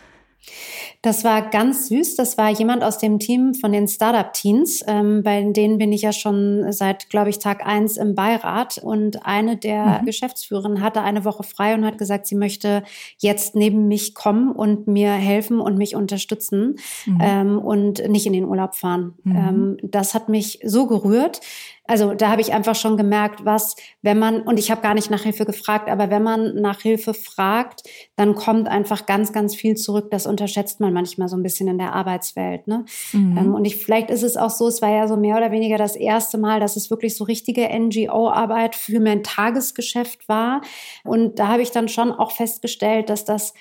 Das 1.02 1.24
war 1.24 1.50
ganz 1.50 1.90
süß. 1.90 2.16
Das 2.16 2.38
war 2.38 2.50
jemand 2.50 2.84
aus 2.84 2.98
dem 2.98 3.20
Team 3.20 3.54
von 3.54 3.72
den 3.72 3.88
Startup-Teens. 3.88 4.84
Ähm, 4.88 5.22
bei 5.22 5.44
denen 5.44 5.78
bin 5.78 5.92
ich 5.92 6.02
ja 6.02 6.14
schon 6.14 6.72
seit, 6.72 7.10
glaube 7.10 7.30
ich, 7.30 7.40
Tag 7.40 7.66
eins 7.66 7.98
im 7.98 8.16
Beirat. 8.16 8.80
Und 8.80 9.26
eine 9.26 9.58
der 9.58 10.00
mhm. 10.02 10.06
Geschäftsführerinnen 10.06 10.82
hatte 10.82 11.02
eine 11.02 11.26
Woche 11.26 11.44
frei 11.44 11.76
und 11.76 11.86
hat 11.86 11.98
gesagt, 11.98 12.26
sie 12.26 12.36
möchte 12.36 12.84
jetzt 13.18 13.56
neben 13.56 13.88
mich 13.88 14.16
kommen 14.16 14.52
und 14.52 14.88
mir 14.88 15.12
helfen 15.12 15.60
und 15.60 15.78
mich 15.78 15.96
unterstützen 15.96 16.78
mhm. 17.06 17.20
ähm, 17.22 17.60
und 17.60 18.10
nicht 18.10 18.26
in 18.26 18.34
den 18.34 18.46
Urlaub 18.46 18.76
fahren. 18.76 19.14
Mhm. 19.24 19.36
Ähm, 19.36 19.78
das 19.84 20.16
hat 20.16 20.30
mich 20.30 20.60
so 20.64 20.88
gerührt. 20.88 21.42
Also 21.90 22.14
da 22.14 22.30
habe 22.30 22.40
ich 22.40 22.54
einfach 22.54 22.76
schon 22.76 22.98
gemerkt, 22.98 23.46
was, 23.46 23.76
wenn 24.04 24.20
man, 24.20 24.44
und 24.44 24.60
ich 24.60 24.70
habe 24.70 24.82
gar 24.82 24.94
nicht 24.94 25.10
nach 25.10 25.24
Hilfe 25.24 25.44
gefragt, 25.44 25.90
aber 25.90 26.12
wenn 26.12 26.22
man 26.22 26.54
nach 26.54 26.82
Hilfe 26.82 27.16
fragt, 27.16 27.82
dann 28.16 28.36
kommt 28.36 28.68
einfach 28.68 29.08
ganz, 29.08 29.34
ganz 29.34 29.56
viel 29.56 29.76
zurück. 29.76 30.12
Das 30.12 30.28
unterschätzt 30.28 30.80
man 30.80 30.94
manchmal 30.94 31.30
so 31.30 31.36
ein 31.36 31.42
bisschen 31.42 31.68
in 31.68 31.80
der 31.80 31.94
Arbeitswelt. 31.94 32.68
Ne? 32.68 32.86
Mhm. 33.12 33.38
Ähm, 33.40 33.56
und 33.56 33.66
ich, 33.66 33.78
vielleicht 33.78 34.12
ist 34.12 34.22
es 34.22 34.38
auch 34.38 34.52
so, 34.52 34.68
es 34.68 34.84
war 34.84 34.92
ja 34.92 35.08
so 35.08 35.18
mehr 35.18 35.36
oder 35.36 35.52
weniger 35.52 35.80
das 35.80 35.96
erste 35.96 36.38
Mal, 36.38 36.60
dass 36.60 36.76
es 36.76 36.92
wirklich 36.92 37.18
so 37.18 37.24
richtige 37.24 37.68
NGO-Arbeit 37.68 38.76
für 38.76 39.00
mein 39.00 39.24
Tagesgeschäft 39.24 40.30
war. 40.30 40.62
Und 41.04 41.40
da 41.40 41.48
habe 41.48 41.64
ich 41.64 41.72
dann 41.72 41.90
schon 41.90 42.12
auch 42.12 42.34
festgestellt, 42.34 43.10
dass 43.10 43.26
das 43.26 43.56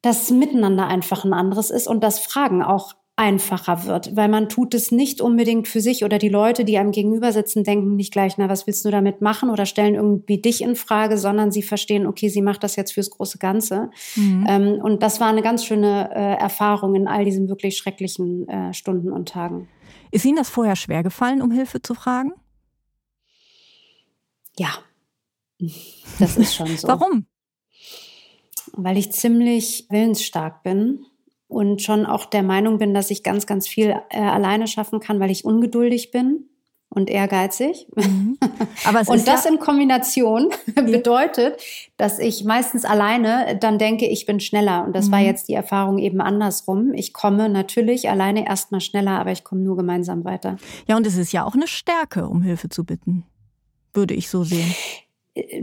das 0.00 0.30
Miteinander 0.30 0.86
einfach 0.86 1.24
ein 1.24 1.32
anderes 1.32 1.70
ist 1.70 1.88
und 1.88 2.04
das 2.04 2.20
Fragen 2.20 2.62
auch 2.62 2.94
einfacher 3.16 3.84
wird, 3.84 4.16
weil 4.16 4.28
man 4.28 4.48
tut 4.48 4.72
es 4.72 4.90
nicht 4.90 5.20
unbedingt 5.20 5.68
für 5.68 5.82
sich 5.82 6.02
oder 6.02 6.18
die 6.18 6.30
Leute, 6.30 6.64
die 6.64 6.78
einem 6.78 6.92
gegenüber 6.92 7.30
sitzen, 7.30 7.62
denken 7.62 7.94
nicht 7.94 8.12
gleich, 8.12 8.38
na, 8.38 8.48
was 8.48 8.66
willst 8.66 8.84
du 8.86 8.90
damit 8.90 9.20
machen 9.20 9.50
oder 9.50 9.66
stellen 9.66 9.94
irgendwie 9.94 10.40
dich 10.40 10.62
in 10.62 10.76
Frage, 10.76 11.18
sondern 11.18 11.52
sie 11.52 11.62
verstehen, 11.62 12.06
okay, 12.06 12.30
sie 12.30 12.40
macht 12.40 12.62
das 12.62 12.74
jetzt 12.76 12.92
fürs 12.92 13.10
große 13.10 13.38
Ganze. 13.38 13.90
Mhm. 14.16 14.46
Ähm, 14.48 14.80
und 14.82 15.02
das 15.02 15.20
war 15.20 15.28
eine 15.28 15.42
ganz 15.42 15.64
schöne 15.64 16.10
äh, 16.14 16.40
Erfahrung 16.40 16.94
in 16.94 17.06
all 17.06 17.24
diesen 17.24 17.48
wirklich 17.48 17.76
schrecklichen 17.76 18.48
äh, 18.48 18.72
Stunden 18.72 19.12
und 19.12 19.28
Tagen. 19.28 19.68
Ist 20.10 20.24
Ihnen 20.24 20.36
das 20.36 20.48
vorher 20.48 20.76
schwer 20.76 21.02
gefallen, 21.02 21.42
um 21.42 21.50
Hilfe 21.50 21.82
zu 21.82 21.94
fragen? 21.94 22.32
Ja, 24.58 24.70
das 26.18 26.36
ist 26.38 26.54
schon 26.54 26.76
so. 26.76 26.88
Warum? 26.88 27.26
Weil 28.72 28.96
ich 28.96 29.12
ziemlich 29.12 29.86
willensstark 29.90 30.62
bin 30.62 31.04
und 31.52 31.82
schon 31.82 32.06
auch 32.06 32.26
der 32.26 32.42
Meinung 32.42 32.78
bin, 32.78 32.94
dass 32.94 33.10
ich 33.10 33.22
ganz, 33.22 33.46
ganz 33.46 33.68
viel 33.68 33.94
äh, 34.10 34.20
alleine 34.20 34.66
schaffen 34.66 35.00
kann, 35.00 35.20
weil 35.20 35.30
ich 35.30 35.44
ungeduldig 35.44 36.10
bin 36.10 36.48
und 36.88 37.08
ehrgeizig. 37.08 37.86
Mhm. 37.94 38.38
Aber 38.84 39.00
und 39.06 39.26
das 39.26 39.44
ja 39.44 39.50
in 39.50 39.58
Kombination 39.58 40.50
bedeutet, 40.74 41.62
dass 41.96 42.18
ich 42.18 42.44
meistens 42.44 42.84
alleine 42.84 43.56
dann 43.60 43.78
denke, 43.78 44.06
ich 44.06 44.26
bin 44.26 44.40
schneller. 44.40 44.84
Und 44.84 44.94
das 44.94 45.08
mhm. 45.08 45.12
war 45.12 45.20
jetzt 45.20 45.48
die 45.48 45.54
Erfahrung 45.54 45.98
eben 45.98 46.20
andersrum. 46.20 46.92
Ich 46.94 47.12
komme 47.12 47.48
natürlich 47.48 48.08
alleine 48.08 48.46
erstmal 48.46 48.80
schneller, 48.80 49.18
aber 49.18 49.32
ich 49.32 49.44
komme 49.44 49.62
nur 49.62 49.76
gemeinsam 49.76 50.24
weiter. 50.24 50.56
Ja, 50.86 50.96
und 50.96 51.06
es 51.06 51.16
ist 51.16 51.32
ja 51.32 51.44
auch 51.44 51.54
eine 51.54 51.68
Stärke, 51.68 52.28
um 52.28 52.42
Hilfe 52.42 52.68
zu 52.68 52.84
bitten. 52.84 53.24
Würde 53.94 54.14
ich 54.14 54.28
so 54.28 54.44
sehen. 54.44 54.74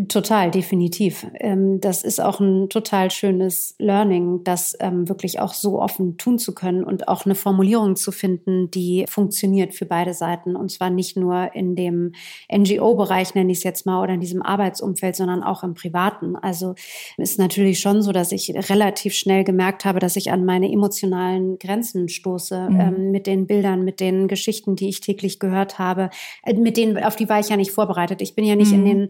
Total, 0.08 0.50
definitiv. 0.50 1.28
Ähm, 1.36 1.80
das 1.80 2.04
ist 2.04 2.20
auch 2.20 2.40
ein 2.40 2.70
total 2.70 3.12
schönes 3.12 3.76
Learning, 3.78 4.44
das 4.44 4.76
ähm, 4.80 5.08
wirklich 5.08 5.40
auch 5.40 5.54
so 5.54 5.80
offen 5.80 6.18
tun 6.18 6.40
zu 6.40 6.56
können 6.56 6.84
und 6.84 7.08
auch 7.08 7.26
eine 7.26 7.36
Formulierung 7.36 7.96
zu 7.96 8.12
finden, 8.12 8.72
die 8.72 9.06
funktioniert 9.08 9.76
für 9.76 9.86
beide 9.86 10.16
Seiten. 10.16 10.56
Und 10.56 10.72
zwar 10.72 10.90
nicht 10.90 11.18
nur 11.18 11.54
in 11.54 11.76
dem 11.76 12.14
NGO-Bereich, 12.52 13.36
nenne 13.36 13.52
ich 13.52 13.60
es 13.60 13.64
jetzt 13.64 13.86
mal, 13.86 14.02
oder 14.02 14.16
in 14.16 14.22
diesem 14.22 14.42
Arbeitsumfeld, 14.42 15.16
sondern 15.16 15.44
auch 15.44 15.62
im 15.62 15.76
Privaten. 15.76 16.36
Also 16.36 16.74
ist 17.18 17.38
natürlich 17.38 17.80
schon 17.80 18.02
so, 18.02 18.12
dass 18.12 18.32
ich 18.32 18.52
relativ 18.72 19.14
schnell 19.14 19.44
gemerkt 19.44 19.86
habe, 19.86 20.00
dass 20.00 20.16
ich 20.16 20.32
an 20.32 20.46
meine 20.46 20.72
emotionalen 20.72 21.60
Grenzen 21.60 22.10
stoße 22.10 22.72
mhm. 22.72 22.80
ähm, 22.80 23.12
mit 23.12 23.28
den 23.28 23.46
Bildern, 23.46 23.86
mit 23.86 24.00
den 24.00 24.28
Geschichten, 24.28 24.76
die 24.76 24.90
ich 24.90 25.02
täglich 25.02 25.38
gehört 25.38 25.78
habe, 25.78 26.10
äh, 26.44 26.56
mit 26.56 26.76
denen, 26.76 26.98
auf 27.04 27.16
die 27.16 27.30
war 27.30 27.40
ich 27.40 27.50
ja 27.50 27.56
nicht 27.56 27.70
vorbereitet. 27.70 28.24
Ich 28.24 28.34
bin 28.34 28.46
ja 28.46 28.56
nicht 28.56 28.72
mhm. 28.72 28.80
in 28.80 28.86
den 28.86 29.10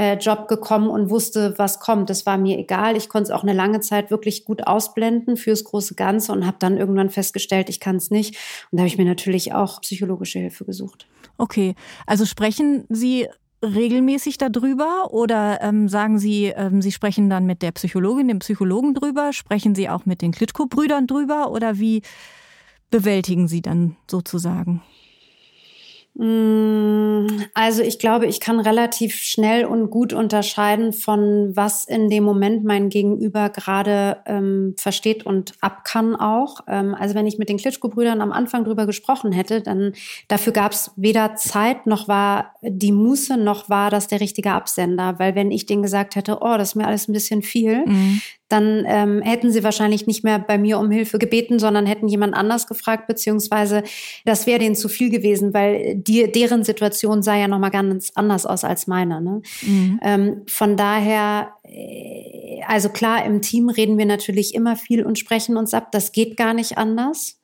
äh, 0.00 0.14
Job 0.14 0.48
gekommen 0.48 0.88
und 0.88 1.10
wusste, 1.10 1.52
was 1.58 1.78
kommt. 1.78 2.08
Das 2.08 2.24
war 2.24 2.38
mir 2.38 2.58
egal. 2.58 2.96
Ich 2.96 3.10
konnte 3.10 3.24
es 3.24 3.30
auch 3.30 3.42
eine 3.42 3.52
lange 3.52 3.80
Zeit 3.80 4.10
wirklich 4.10 4.46
gut 4.46 4.66
ausblenden 4.66 5.36
fürs 5.36 5.62
große 5.62 5.94
Ganze 5.94 6.32
und 6.32 6.46
habe 6.46 6.56
dann 6.58 6.78
irgendwann 6.78 7.10
festgestellt, 7.10 7.68
ich 7.68 7.80
kann 7.80 7.96
es 7.96 8.10
nicht. 8.10 8.34
Und 8.70 8.78
da 8.78 8.78
habe 8.78 8.88
ich 8.88 8.96
mir 8.96 9.04
natürlich 9.04 9.52
auch 9.52 9.82
psychologische 9.82 10.38
Hilfe 10.38 10.64
gesucht. 10.64 11.06
Okay, 11.36 11.74
also 12.06 12.24
sprechen 12.24 12.86
Sie 12.88 13.28
regelmäßig 13.62 14.38
darüber 14.38 15.12
oder 15.12 15.60
ähm, 15.60 15.86
sagen 15.86 16.18
Sie, 16.18 16.46
ähm, 16.46 16.80
Sie 16.80 16.92
sprechen 16.92 17.28
dann 17.28 17.44
mit 17.44 17.60
der 17.60 17.72
Psychologin, 17.72 18.28
dem 18.28 18.38
Psychologen 18.38 18.94
drüber? 18.94 19.34
Sprechen 19.34 19.74
Sie 19.74 19.90
auch 19.90 20.06
mit 20.06 20.22
den 20.22 20.32
Klitschko-Brüdern 20.32 21.08
drüber 21.08 21.50
oder 21.50 21.78
wie 21.78 22.00
bewältigen 22.90 23.48
Sie 23.48 23.60
dann 23.60 23.96
sozusagen? 24.10 24.80
Mm, 26.22 27.44
also 27.54 27.82
ich 27.82 27.98
glaube, 27.98 28.26
ich 28.26 28.40
kann 28.40 28.60
relativ 28.60 29.14
schnell 29.14 29.64
und 29.64 29.88
gut 29.88 30.12
unterscheiden 30.12 30.92
von 30.92 31.56
was 31.56 31.86
in 31.86 32.10
dem 32.10 32.24
Moment 32.24 32.62
mein 32.62 32.90
Gegenüber 32.90 33.48
gerade 33.48 34.18
ähm, 34.26 34.74
versteht 34.76 35.24
und 35.24 35.54
ab 35.62 35.82
kann 35.84 36.14
auch. 36.14 36.60
Ähm, 36.68 36.94
also 36.94 37.14
wenn 37.14 37.26
ich 37.26 37.38
mit 37.38 37.48
den 37.48 37.56
Klitschko-Brüdern 37.56 38.20
am 38.20 38.32
Anfang 38.32 38.64
drüber 38.64 38.84
gesprochen 38.84 39.32
hätte, 39.32 39.62
dann 39.62 39.94
dafür 40.28 40.52
gab 40.52 40.72
es 40.72 40.90
weder 40.96 41.36
Zeit 41.36 41.86
noch 41.86 42.06
war 42.06 42.52
die 42.60 42.92
Muße 42.92 43.38
noch 43.38 43.70
war 43.70 43.88
das 43.88 44.06
der 44.06 44.20
richtige 44.20 44.52
Absender. 44.52 45.18
Weil 45.18 45.34
wenn 45.34 45.50
ich 45.50 45.64
denen 45.64 45.82
gesagt 45.82 46.16
hätte, 46.16 46.40
oh, 46.42 46.58
das 46.58 46.70
ist 46.70 46.74
mir 46.74 46.86
alles 46.86 47.08
ein 47.08 47.14
bisschen 47.14 47.40
viel, 47.40 47.86
mhm 47.86 48.20
dann 48.50 48.84
ähm, 48.86 49.22
hätten 49.22 49.52
sie 49.52 49.62
wahrscheinlich 49.62 50.06
nicht 50.06 50.24
mehr 50.24 50.38
bei 50.38 50.58
mir 50.58 50.78
um 50.78 50.90
Hilfe 50.90 51.18
gebeten, 51.18 51.58
sondern 51.58 51.86
hätten 51.86 52.08
jemand 52.08 52.34
anders 52.34 52.66
gefragt, 52.66 53.06
beziehungsweise 53.06 53.84
das 54.24 54.46
wäre 54.46 54.58
denen 54.58 54.74
zu 54.74 54.88
viel 54.88 55.08
gewesen, 55.08 55.54
weil 55.54 55.94
die, 55.96 56.30
deren 56.30 56.64
Situation 56.64 57.22
sah 57.22 57.36
ja 57.36 57.48
nochmal 57.48 57.70
ganz 57.70 58.10
anders 58.14 58.46
aus 58.46 58.64
als 58.64 58.86
meine. 58.86 59.20
Ne? 59.20 59.42
Mhm. 59.62 60.00
Ähm, 60.02 60.42
von 60.46 60.76
daher, 60.76 61.54
äh, 61.64 62.60
also 62.66 62.88
klar, 62.88 63.24
im 63.24 63.40
Team 63.40 63.68
reden 63.68 63.98
wir 63.98 64.06
natürlich 64.06 64.54
immer 64.54 64.76
viel 64.76 65.04
und 65.04 65.18
sprechen 65.18 65.56
uns 65.56 65.72
ab. 65.72 65.92
Das 65.92 66.12
geht 66.12 66.36
gar 66.36 66.52
nicht 66.52 66.76
anders. 66.76 67.40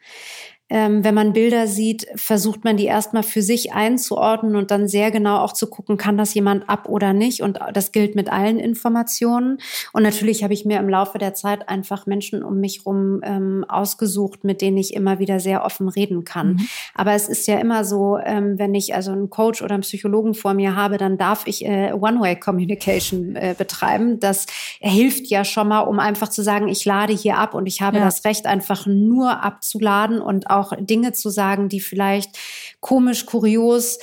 Ähm, 0.68 1.04
wenn 1.04 1.14
man 1.14 1.32
Bilder 1.32 1.68
sieht, 1.68 2.06
versucht 2.16 2.64
man 2.64 2.76
die 2.76 2.86
erstmal 2.86 3.22
für 3.22 3.42
sich 3.42 3.72
einzuordnen 3.72 4.56
und 4.56 4.72
dann 4.72 4.88
sehr 4.88 5.12
genau 5.12 5.38
auch 5.38 5.52
zu 5.52 5.68
gucken, 5.68 5.96
kann 5.96 6.18
das 6.18 6.34
jemand 6.34 6.68
ab 6.68 6.88
oder 6.88 7.12
nicht. 7.12 7.42
Und 7.42 7.60
das 7.72 7.92
gilt 7.92 8.16
mit 8.16 8.32
allen 8.32 8.58
Informationen. 8.58 9.58
Und 9.92 10.02
natürlich 10.02 10.42
habe 10.42 10.54
ich 10.54 10.64
mir 10.64 10.80
im 10.80 10.88
Laufe 10.88 11.18
der 11.18 11.34
Zeit 11.34 11.68
einfach 11.68 12.06
Menschen 12.06 12.42
um 12.42 12.58
mich 12.58 12.84
rum 12.84 13.20
ähm, 13.22 13.64
ausgesucht, 13.68 14.42
mit 14.42 14.60
denen 14.60 14.76
ich 14.76 14.94
immer 14.94 15.20
wieder 15.20 15.38
sehr 15.38 15.64
offen 15.64 15.88
reden 15.88 16.24
kann. 16.24 16.54
Mhm. 16.54 16.68
Aber 16.94 17.12
es 17.12 17.28
ist 17.28 17.46
ja 17.46 17.58
immer 17.58 17.84
so, 17.84 18.18
ähm, 18.18 18.58
wenn 18.58 18.74
ich 18.74 18.92
also 18.94 19.12
einen 19.12 19.30
Coach 19.30 19.62
oder 19.62 19.74
einen 19.74 19.82
Psychologen 19.82 20.34
vor 20.34 20.54
mir 20.54 20.74
habe, 20.74 20.98
dann 20.98 21.16
darf 21.16 21.46
ich 21.46 21.64
äh, 21.64 21.92
One-Way-Communication 21.92 23.36
äh, 23.36 23.54
betreiben. 23.56 24.18
Das 24.18 24.46
hilft 24.80 25.28
ja 25.28 25.44
schon 25.44 25.68
mal, 25.68 25.80
um 25.80 26.00
einfach 26.00 26.28
zu 26.28 26.42
sagen, 26.42 26.66
ich 26.66 26.84
lade 26.84 27.12
hier 27.12 27.38
ab 27.38 27.54
und 27.54 27.66
ich 27.66 27.82
habe 27.82 27.98
ja. 27.98 28.04
das 28.04 28.24
Recht, 28.24 28.46
einfach 28.46 28.86
nur 28.86 29.44
abzuladen 29.44 30.20
und 30.20 30.50
auch 30.50 30.55
Dinge 30.78 31.12
zu 31.12 31.30
sagen, 31.30 31.68
die 31.68 31.80
vielleicht 31.80 32.38
komisch, 32.80 33.26
kurios, 33.26 33.98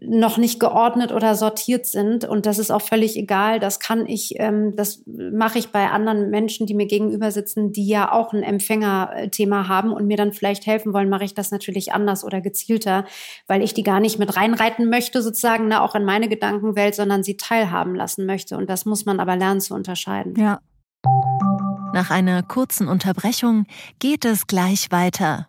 noch 0.00 0.38
nicht 0.38 0.60
geordnet 0.60 1.10
oder 1.10 1.34
sortiert 1.34 1.86
sind. 1.86 2.24
Und 2.24 2.46
das 2.46 2.58
ist 2.58 2.70
auch 2.70 2.82
völlig 2.82 3.16
egal. 3.16 3.58
Das 3.58 3.80
kann 3.80 4.06
ich, 4.06 4.34
ähm, 4.36 4.76
das 4.76 5.02
mache 5.06 5.58
ich 5.58 5.68
bei 5.70 5.90
anderen 5.90 6.30
Menschen, 6.30 6.66
die 6.66 6.74
mir 6.74 6.86
gegenüber 6.86 7.32
sitzen, 7.32 7.72
die 7.72 7.86
ja 7.86 8.12
auch 8.12 8.32
ein 8.32 8.44
Empfängerthema 8.44 9.66
haben 9.66 9.92
und 9.92 10.06
mir 10.06 10.16
dann 10.16 10.32
vielleicht 10.32 10.66
helfen 10.66 10.92
wollen, 10.92 11.08
mache 11.08 11.24
ich 11.24 11.34
das 11.34 11.50
natürlich 11.50 11.92
anders 11.92 12.24
oder 12.24 12.40
gezielter, 12.40 13.06
weil 13.48 13.62
ich 13.62 13.74
die 13.74 13.82
gar 13.82 13.98
nicht 13.98 14.18
mit 14.18 14.36
reinreiten 14.36 14.88
möchte, 14.88 15.20
sozusagen, 15.20 15.66
ne, 15.66 15.82
auch 15.82 15.96
in 15.96 16.04
meine 16.04 16.28
Gedankenwelt, 16.28 16.94
sondern 16.94 17.24
sie 17.24 17.36
teilhaben 17.36 17.96
lassen 17.96 18.24
möchte. 18.24 18.56
Und 18.56 18.70
das 18.70 18.84
muss 18.84 19.04
man 19.04 19.18
aber 19.18 19.36
lernen 19.36 19.60
zu 19.60 19.74
unterscheiden. 19.74 20.34
Ja. 20.36 20.60
Nach 21.92 22.10
einer 22.10 22.42
kurzen 22.44 22.86
Unterbrechung 22.86 23.66
geht 23.98 24.24
es 24.24 24.46
gleich 24.46 24.92
weiter. 24.92 25.48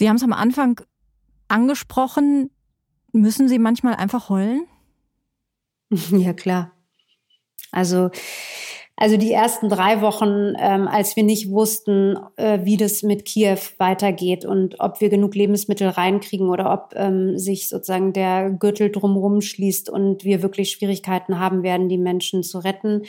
Sie 0.00 0.08
haben 0.08 0.16
es 0.16 0.22
am 0.22 0.32
Anfang 0.32 0.80
angesprochen. 1.48 2.48
Müssen 3.12 3.50
Sie 3.50 3.58
manchmal 3.58 3.96
einfach 3.96 4.30
heulen? 4.30 4.64
Ja, 6.10 6.32
klar. 6.32 6.72
Also, 7.70 8.08
also 8.96 9.18
die 9.18 9.32
ersten 9.32 9.68
drei 9.68 10.00
Wochen, 10.00 10.54
ähm, 10.58 10.88
als 10.88 11.16
wir 11.16 11.22
nicht 11.22 11.50
wussten, 11.50 12.16
äh, 12.36 12.60
wie 12.62 12.78
das 12.78 13.02
mit 13.02 13.26
Kiew 13.26 13.58
weitergeht 13.76 14.46
und 14.46 14.80
ob 14.80 15.02
wir 15.02 15.10
genug 15.10 15.34
Lebensmittel 15.34 15.88
reinkriegen 15.88 16.48
oder 16.48 16.72
ob 16.72 16.94
ähm, 16.94 17.36
sich 17.36 17.68
sozusagen 17.68 18.14
der 18.14 18.50
Gürtel 18.50 18.90
drumherum 18.90 19.42
schließt 19.42 19.90
und 19.90 20.24
wir 20.24 20.42
wirklich 20.42 20.70
Schwierigkeiten 20.70 21.38
haben 21.38 21.62
werden, 21.62 21.90
die 21.90 21.98
Menschen 21.98 22.42
zu 22.42 22.60
retten 22.60 23.02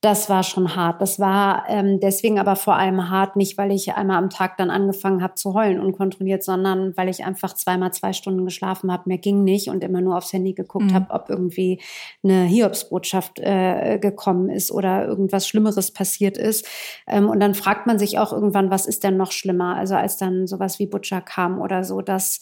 das 0.00 0.30
war 0.30 0.42
schon 0.42 0.76
hart. 0.76 1.02
Das 1.02 1.20
war 1.20 1.64
ähm, 1.68 2.00
deswegen 2.00 2.38
aber 2.38 2.56
vor 2.56 2.76
allem 2.76 3.10
hart, 3.10 3.36
nicht 3.36 3.58
weil 3.58 3.70
ich 3.70 3.92
einmal 3.92 4.16
am 4.16 4.30
Tag 4.30 4.56
dann 4.56 4.70
angefangen 4.70 5.22
habe 5.22 5.34
zu 5.34 5.52
heulen 5.52 5.78
unkontrolliert, 5.78 6.42
sondern 6.42 6.96
weil 6.96 7.10
ich 7.10 7.26
einfach 7.26 7.54
zweimal 7.54 7.92
zwei 7.92 8.14
Stunden 8.14 8.46
geschlafen 8.46 8.90
habe. 8.90 9.02
Mir 9.06 9.18
ging 9.18 9.44
nicht 9.44 9.68
und 9.68 9.84
immer 9.84 10.00
nur 10.00 10.16
aufs 10.16 10.32
Handy 10.32 10.54
geguckt 10.54 10.86
mhm. 10.86 10.94
habe, 10.94 11.10
ob 11.10 11.28
irgendwie 11.28 11.82
eine 12.24 12.44
Hiobsbotschaft 12.44 13.40
äh, 13.40 13.98
gekommen 13.98 14.48
ist 14.48 14.72
oder 14.72 15.06
irgendwas 15.06 15.46
Schlimmeres 15.46 15.92
passiert 15.92 16.38
ist. 16.38 16.66
Ähm, 17.06 17.28
und 17.28 17.38
dann 17.38 17.54
fragt 17.54 17.86
man 17.86 17.98
sich 17.98 18.18
auch 18.18 18.32
irgendwann, 18.32 18.70
was 18.70 18.86
ist 18.86 19.04
denn 19.04 19.18
noch 19.18 19.32
schlimmer? 19.32 19.76
Also 19.76 19.96
als 19.96 20.16
dann 20.16 20.46
sowas 20.46 20.78
wie 20.78 20.86
Butcher 20.86 21.20
kam 21.20 21.60
oder 21.60 21.84
so, 21.84 22.00
dass 22.00 22.40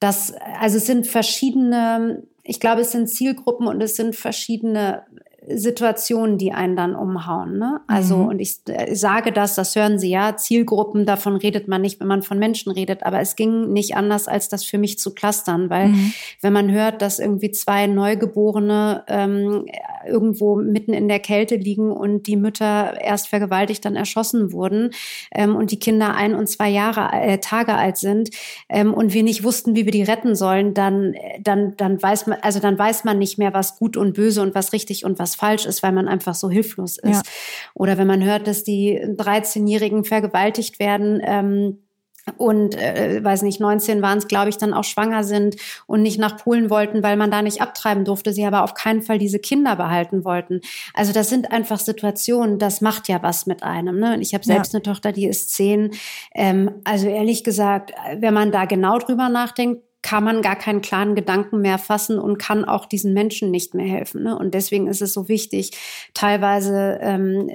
das, 0.00 0.32
also 0.60 0.78
es 0.78 0.86
sind 0.86 1.06
verschiedene, 1.06 2.22
ich 2.42 2.58
glaube, 2.58 2.82
es 2.82 2.92
sind 2.92 3.08
Zielgruppen 3.08 3.66
und 3.66 3.82
es 3.82 3.96
sind 3.96 4.16
verschiedene 4.16 5.04
Situationen, 5.48 6.38
die 6.38 6.52
einen 6.52 6.76
dann 6.76 6.94
umhauen. 6.96 7.58
Ne? 7.58 7.80
Also, 7.86 8.16
mhm. 8.16 8.28
und 8.28 8.38
ich 8.40 8.58
äh, 8.68 8.94
sage 8.94 9.32
das, 9.32 9.54
das 9.54 9.76
hören 9.76 9.98
Sie 9.98 10.10
ja, 10.10 10.36
Zielgruppen, 10.36 11.06
davon 11.06 11.36
redet 11.36 11.68
man 11.68 11.82
nicht, 11.82 12.00
wenn 12.00 12.08
man 12.08 12.22
von 12.22 12.38
Menschen 12.38 12.72
redet, 12.72 13.04
aber 13.04 13.20
es 13.20 13.36
ging 13.36 13.72
nicht 13.72 13.96
anders, 13.96 14.28
als 14.28 14.48
das 14.48 14.64
für 14.64 14.78
mich 14.78 14.98
zu 14.98 15.14
clustern, 15.14 15.70
weil 15.70 15.88
mhm. 15.88 16.12
wenn 16.40 16.52
man 16.52 16.70
hört, 16.70 17.02
dass 17.02 17.18
irgendwie 17.18 17.50
zwei 17.50 17.86
Neugeborene 17.86 19.04
ähm, 19.08 19.66
irgendwo 20.06 20.56
mitten 20.56 20.92
in 20.92 21.08
der 21.08 21.20
Kälte 21.20 21.56
liegen 21.56 21.90
und 21.90 22.26
die 22.26 22.36
Mütter 22.36 23.00
erst 23.00 23.28
vergewaltigt, 23.28 23.84
dann 23.84 23.96
erschossen 23.96 24.52
wurden 24.52 24.90
ähm, 25.34 25.56
und 25.56 25.70
die 25.70 25.78
Kinder 25.78 26.14
ein 26.14 26.34
und 26.34 26.48
zwei 26.48 26.68
Jahre, 26.68 27.10
äh, 27.12 27.38
Tage 27.38 27.74
alt 27.74 27.96
sind 27.96 28.30
ähm, 28.68 28.94
und 28.94 29.12
wir 29.12 29.22
nicht 29.22 29.44
wussten, 29.44 29.76
wie 29.76 29.84
wir 29.84 29.92
die 29.92 30.02
retten 30.02 30.34
sollen, 30.34 30.74
dann, 30.74 31.14
dann, 31.40 31.74
dann 31.76 32.02
weiß 32.02 32.26
man, 32.26 32.38
also 32.42 32.60
dann 32.60 32.78
weiß 32.78 33.04
man 33.04 33.18
nicht 33.18 33.38
mehr, 33.38 33.54
was 33.54 33.78
gut 33.78 33.96
und 33.96 34.14
böse 34.14 34.42
und 34.42 34.54
was 34.54 34.72
richtig 34.72 35.04
und 35.04 35.18
was 35.18 35.34
falsch 35.34 35.66
ist, 35.66 35.82
weil 35.82 35.92
man 35.92 36.08
einfach 36.08 36.34
so 36.34 36.50
hilflos 36.50 36.98
ist. 36.98 37.14
Ja. 37.14 37.22
Oder 37.74 37.98
wenn 37.98 38.06
man 38.06 38.24
hört, 38.24 38.46
dass 38.46 38.64
die 38.64 38.98
13-Jährigen 39.00 40.04
vergewaltigt 40.04 40.78
werden, 40.78 41.20
ähm, 41.24 41.78
und 42.36 42.74
äh, 42.74 43.22
weiß 43.22 43.42
nicht, 43.42 43.60
19 43.60 44.02
waren 44.02 44.18
es, 44.18 44.26
glaube 44.26 44.48
ich, 44.48 44.58
dann 44.58 44.74
auch 44.74 44.84
schwanger 44.84 45.22
sind 45.22 45.56
und 45.86 46.02
nicht 46.02 46.18
nach 46.18 46.36
Polen 46.36 46.70
wollten, 46.70 47.02
weil 47.02 47.16
man 47.16 47.30
da 47.30 47.40
nicht 47.40 47.62
abtreiben 47.62 48.04
durfte, 48.04 48.32
sie 48.32 48.44
aber 48.44 48.64
auf 48.64 48.74
keinen 48.74 49.02
Fall 49.02 49.18
diese 49.18 49.38
Kinder 49.38 49.76
behalten 49.76 50.24
wollten. 50.24 50.60
Also 50.92 51.12
das 51.12 51.28
sind 51.28 51.52
einfach 51.52 51.78
Situationen, 51.78 52.58
das 52.58 52.80
macht 52.80 53.08
ja 53.08 53.22
was 53.22 53.46
mit 53.46 53.62
einem. 53.62 54.00
Ne? 54.00 54.14
Und 54.14 54.22
ich 54.22 54.34
habe 54.34 54.44
selbst 54.44 54.72
ja. 54.72 54.78
eine 54.78 54.82
Tochter, 54.82 55.12
die 55.12 55.26
ist 55.26 55.52
zehn. 55.52 55.92
Ähm, 56.34 56.70
also 56.84 57.08
ehrlich 57.08 57.44
gesagt, 57.44 57.92
wenn 58.18 58.34
man 58.34 58.50
da 58.50 58.64
genau 58.64 58.98
drüber 58.98 59.28
nachdenkt, 59.28 59.85
kann 60.06 60.22
man 60.22 60.40
gar 60.40 60.54
keinen 60.54 60.82
klaren 60.82 61.16
Gedanken 61.16 61.60
mehr 61.60 61.78
fassen 61.78 62.20
und 62.20 62.38
kann 62.38 62.64
auch 62.64 62.86
diesen 62.86 63.12
Menschen 63.12 63.50
nicht 63.50 63.74
mehr 63.74 63.86
helfen. 63.86 64.22
Ne? 64.22 64.38
Und 64.38 64.54
deswegen 64.54 64.86
ist 64.86 65.02
es 65.02 65.12
so 65.12 65.28
wichtig, 65.28 65.72
teilweise 66.14 67.00
ähm, 67.02 67.50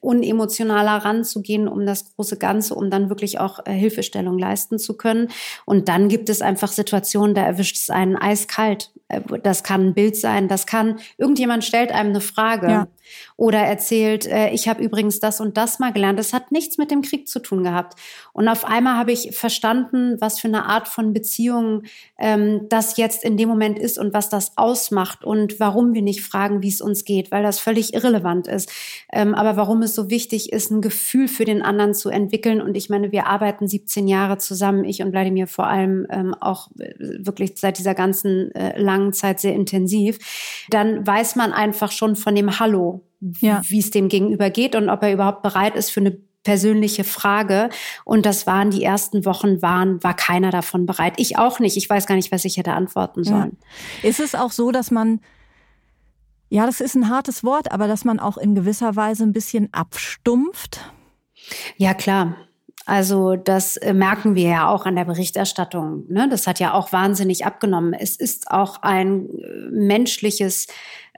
unemotionaler 0.00 1.04
ranzugehen, 1.04 1.68
um 1.68 1.84
das 1.84 2.14
große 2.14 2.38
Ganze, 2.38 2.74
um 2.74 2.88
dann 2.88 3.10
wirklich 3.10 3.40
auch 3.40 3.58
äh, 3.66 3.72
Hilfestellung 3.72 4.38
leisten 4.38 4.78
zu 4.78 4.96
können. 4.96 5.28
Und 5.66 5.88
dann 5.90 6.08
gibt 6.08 6.30
es 6.30 6.40
einfach 6.40 6.72
Situationen, 6.72 7.34
da 7.34 7.44
erwischt 7.44 7.76
es 7.76 7.90
einen 7.90 8.16
eiskalt. 8.16 8.90
Äh, 9.08 9.20
das 9.42 9.62
kann 9.62 9.88
ein 9.88 9.94
Bild 9.94 10.16
sein, 10.16 10.48
das 10.48 10.66
kann, 10.66 10.98
irgendjemand 11.18 11.64
stellt 11.64 11.92
einem 11.92 12.10
eine 12.10 12.20
Frage. 12.20 12.68
Ja 12.68 12.88
oder 13.36 13.58
erzählt, 13.58 14.26
äh, 14.26 14.50
ich 14.50 14.68
habe 14.68 14.82
übrigens 14.82 15.20
das 15.20 15.40
und 15.40 15.56
das 15.56 15.78
mal 15.78 15.92
gelernt. 15.92 16.18
Das 16.18 16.32
hat 16.32 16.52
nichts 16.52 16.78
mit 16.78 16.90
dem 16.90 17.02
Krieg 17.02 17.28
zu 17.28 17.40
tun 17.40 17.64
gehabt. 17.64 17.98
Und 18.32 18.48
auf 18.48 18.64
einmal 18.64 18.96
habe 18.96 19.12
ich 19.12 19.36
verstanden, 19.36 20.16
was 20.20 20.40
für 20.40 20.48
eine 20.48 20.66
Art 20.66 20.88
von 20.88 21.12
Beziehung 21.12 21.82
ähm, 22.18 22.66
das 22.68 22.96
jetzt 22.96 23.24
in 23.24 23.36
dem 23.36 23.48
Moment 23.48 23.78
ist 23.78 23.98
und 23.98 24.14
was 24.14 24.28
das 24.28 24.56
ausmacht 24.56 25.24
und 25.24 25.60
warum 25.60 25.94
wir 25.94 26.02
nicht 26.02 26.22
fragen, 26.22 26.62
wie 26.62 26.68
es 26.68 26.80
uns 26.80 27.04
geht, 27.04 27.30
weil 27.30 27.42
das 27.42 27.58
völlig 27.58 27.94
irrelevant 27.94 28.46
ist. 28.46 28.70
Ähm, 29.12 29.34
aber 29.34 29.56
warum 29.56 29.82
es 29.82 29.94
so 29.94 30.10
wichtig 30.10 30.52
ist, 30.52 30.70
ein 30.70 30.80
Gefühl 30.80 31.28
für 31.28 31.44
den 31.44 31.62
anderen 31.62 31.94
zu 31.94 32.08
entwickeln. 32.08 32.60
Und 32.60 32.76
ich 32.76 32.90
meine, 32.90 33.12
wir 33.12 33.26
arbeiten 33.26 33.68
17 33.68 34.08
Jahre 34.08 34.38
zusammen, 34.38 34.84
ich 34.84 35.02
und 35.02 35.12
Wladimir 35.12 35.46
vor 35.46 35.66
allem 35.66 36.06
ähm, 36.10 36.34
auch 36.34 36.68
äh, 36.78 36.94
wirklich 36.98 37.52
seit 37.56 37.78
dieser 37.78 37.94
ganzen 37.94 38.54
äh, 38.54 38.80
langen 38.80 38.95
Zeit 39.12 39.40
sehr 39.40 39.54
intensiv. 39.54 40.18
Dann 40.70 41.06
weiß 41.06 41.36
man 41.36 41.52
einfach 41.52 41.92
schon 41.92 42.16
von 42.16 42.34
dem 42.34 42.58
Hallo 42.58 43.02
ja. 43.40 43.62
wie 43.68 43.78
es 43.78 43.90
dem 43.90 44.08
gegenüber 44.08 44.50
geht 44.50 44.74
und 44.74 44.88
ob 44.88 45.02
er 45.02 45.12
überhaupt 45.12 45.42
bereit 45.42 45.76
ist 45.76 45.90
für 45.90 46.00
eine 46.00 46.18
persönliche 46.42 47.02
Frage. 47.02 47.70
Und 48.04 48.24
das 48.24 48.46
waren 48.46 48.70
die 48.70 48.84
ersten 48.84 49.24
Wochen, 49.24 49.62
waren, 49.62 50.02
war 50.04 50.14
keiner 50.14 50.50
davon 50.50 50.86
bereit. 50.86 51.14
Ich 51.16 51.38
auch 51.38 51.58
nicht. 51.58 51.76
Ich 51.76 51.90
weiß 51.90 52.06
gar 52.06 52.14
nicht, 52.14 52.30
was 52.30 52.44
ich 52.44 52.56
hätte 52.56 52.72
antworten 52.72 53.24
sollen. 53.24 53.58
Ja. 54.02 54.08
Ist 54.08 54.20
es 54.20 54.34
auch 54.34 54.52
so, 54.52 54.70
dass 54.70 54.92
man, 54.92 55.20
ja, 56.48 56.64
das 56.64 56.80
ist 56.80 56.94
ein 56.94 57.08
hartes 57.08 57.42
Wort, 57.42 57.72
aber 57.72 57.88
dass 57.88 58.04
man 58.04 58.20
auch 58.20 58.36
in 58.36 58.54
gewisser 58.54 58.94
Weise 58.94 59.24
ein 59.24 59.32
bisschen 59.32 59.72
abstumpft? 59.72 60.80
Ja, 61.76 61.94
klar. 61.94 62.36
Also 62.86 63.34
das 63.34 63.76
äh, 63.76 63.92
merken 63.92 64.36
wir 64.36 64.48
ja 64.48 64.68
auch 64.68 64.86
an 64.86 64.94
der 64.94 65.04
Berichterstattung. 65.04 66.04
Ne? 66.08 66.28
Das 66.30 66.46
hat 66.46 66.60
ja 66.60 66.72
auch 66.72 66.92
wahnsinnig 66.92 67.44
abgenommen. 67.44 67.92
Es 67.92 68.14
ist 68.14 68.48
auch 68.50 68.80
ein 68.82 69.28
äh, 69.28 69.70
menschliches 69.72 70.68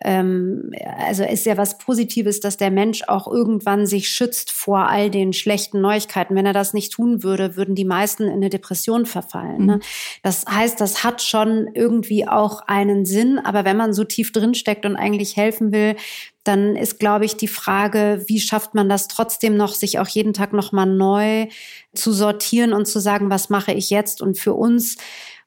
ähm, 0.03 0.73
also 0.99 1.25
ist 1.25 1.47
ja 1.47 1.57
was 1.57 1.79
Positives, 1.79 2.41
dass 2.41 2.57
der 2.57 2.71
Mensch 2.71 3.03
auch 3.09 3.27
irgendwann 3.27 3.87
sich 3.87 4.09
schützt 4.09 4.51
vor 4.53 4.89
all 4.89 5.11
den 5.11 5.33
schlechten 5.33 5.81
Neuigkeiten. 5.81 6.35
Wenn 6.35 6.47
er 6.47 6.53
das 6.53 6.73
nicht 6.75 6.93
tun 6.93 7.23
würde, 7.23 7.57
würden 7.57 7.75
die 7.75 7.85
meisten 7.85 8.25
in 8.25 8.35
eine 8.35 8.51
Depression 8.51 9.07
verfallen. 9.07 9.67
Ne? 9.67 9.77
Mhm. 9.77 9.81
Das 10.23 10.45
heißt, 10.47 10.81
das 10.81 11.03
hat 11.03 11.23
schon 11.23 11.69
irgendwie 11.75 12.29
auch 12.29 12.63
einen 12.67 13.05
Sinn, 13.05 13.39
aber 13.39 13.65
wenn 13.65 13.77
man 13.77 13.93
so 13.93 14.05
tief 14.05 14.33
drinsteckt 14.33 14.87
und 14.87 14.97
eigentlich 14.97 15.37
helfen 15.37 15.73
will, 15.73 15.97
dann 16.45 16.77
ist, 16.77 16.99
glaube 16.99 17.25
ich, 17.25 17.37
die 17.37 17.49
Frage, 17.49 18.25
wie 18.27 18.41
schafft 18.41 18.75
man 18.75 18.89
das 18.89 19.09
trotzdem 19.09 19.57
noch, 19.57 19.75
sich 19.75 19.99
auch 19.99 20.09
jeden 20.09 20.33
Tag 20.33 20.53
nochmal 20.53 20.87
neu 20.87 21.49
zu 21.95 22.13
sortieren 22.13 22.73
und 22.73 22.87
zu 22.87 23.01
sagen, 23.01 23.29
was 23.31 23.51
mache 23.51 23.73
ich 23.73 23.91
jetzt? 23.91 24.23
Und 24.23 24.39
für 24.39 24.55
uns 24.55 24.97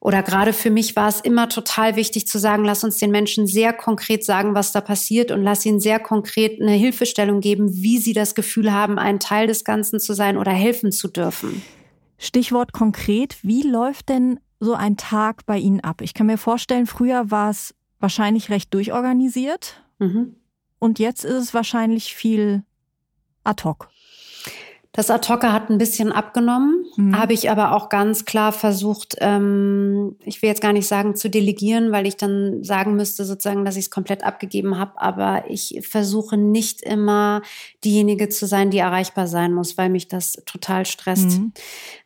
oder 0.02 0.24
gerade 0.24 0.52
für 0.52 0.70
mich 0.70 0.96
war 0.96 1.08
es 1.08 1.20
immer 1.20 1.48
total 1.48 1.94
wichtig 1.94 2.26
zu 2.26 2.40
sagen, 2.40 2.64
lass 2.64 2.82
uns 2.82 2.98
den 2.98 3.12
Menschen 3.12 3.46
sehr 3.46 3.72
konkret 3.72 4.24
sagen, 4.24 4.52
was 4.52 4.72
da 4.72 4.80
passiert 4.80 5.30
und 5.30 5.44
lass 5.44 5.64
ihnen 5.64 5.78
sehr 5.78 6.00
konkret 6.00 6.60
eine 6.60 6.72
Hilfestellung 6.72 7.40
geben, 7.40 7.72
wie 7.72 7.98
sie 7.98 8.12
das 8.12 8.34
Gefühl 8.34 8.72
haben, 8.72 8.98
ein 8.98 9.20
Teil 9.20 9.46
des 9.46 9.62
Ganzen 9.62 10.00
zu 10.00 10.12
sein 10.12 10.36
oder 10.36 10.50
helfen 10.50 10.90
zu 10.90 11.06
dürfen. 11.06 11.62
Stichwort 12.18 12.72
konkret, 12.72 13.36
wie 13.42 13.62
läuft 13.62 14.08
denn 14.08 14.40
so 14.58 14.74
ein 14.74 14.96
Tag 14.96 15.46
bei 15.46 15.58
Ihnen 15.58 15.78
ab? 15.78 16.00
Ich 16.00 16.14
kann 16.14 16.26
mir 16.26 16.38
vorstellen, 16.38 16.86
früher 16.86 17.30
war 17.30 17.50
es 17.50 17.72
wahrscheinlich 18.00 18.50
recht 18.50 18.74
durchorganisiert 18.74 19.84
mhm. 20.00 20.34
und 20.80 20.98
jetzt 20.98 21.24
ist 21.24 21.34
es 21.34 21.54
wahrscheinlich 21.54 22.16
viel 22.16 22.64
ad 23.44 23.62
hoc. 23.62 23.88
Das 24.94 25.08
Ad-Hocker 25.08 25.54
hat 25.54 25.70
ein 25.70 25.78
bisschen 25.78 26.12
abgenommen, 26.12 26.84
mhm. 26.96 27.18
habe 27.18 27.32
ich 27.32 27.50
aber 27.50 27.74
auch 27.74 27.88
ganz 27.88 28.26
klar 28.26 28.52
versucht, 28.52 29.16
ähm, 29.20 30.16
ich 30.22 30.42
will 30.42 30.50
jetzt 30.50 30.60
gar 30.60 30.74
nicht 30.74 30.86
sagen 30.86 31.16
zu 31.16 31.30
delegieren, 31.30 31.92
weil 31.92 32.06
ich 32.06 32.18
dann 32.18 32.62
sagen 32.62 32.94
müsste 32.94 33.24
sozusagen, 33.24 33.64
dass 33.64 33.76
ich 33.76 33.86
es 33.86 33.90
komplett 33.90 34.22
abgegeben 34.22 34.78
habe, 34.78 35.00
aber 35.00 35.44
ich 35.48 35.80
versuche 35.88 36.36
nicht 36.36 36.82
immer 36.82 37.40
diejenige 37.84 38.28
zu 38.28 38.46
sein, 38.46 38.70
die 38.70 38.78
erreichbar 38.78 39.28
sein 39.28 39.54
muss, 39.54 39.78
weil 39.78 39.88
mich 39.88 40.08
das 40.08 40.34
total 40.44 40.84
stresst, 40.84 41.38
mhm. 41.38 41.52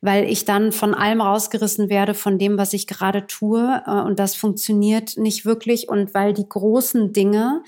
weil 0.00 0.22
ich 0.22 0.44
dann 0.44 0.70
von 0.70 0.94
allem 0.94 1.20
rausgerissen 1.20 1.88
werde, 1.90 2.14
von 2.14 2.38
dem, 2.38 2.56
was 2.56 2.72
ich 2.72 2.86
gerade 2.86 3.26
tue 3.26 3.82
äh, 3.84 3.90
und 3.90 4.20
das 4.20 4.36
funktioniert 4.36 5.16
nicht 5.16 5.44
wirklich 5.44 5.88
und 5.88 6.14
weil 6.14 6.32
die 6.34 6.48
großen 6.48 7.12
Dinge, 7.12 7.64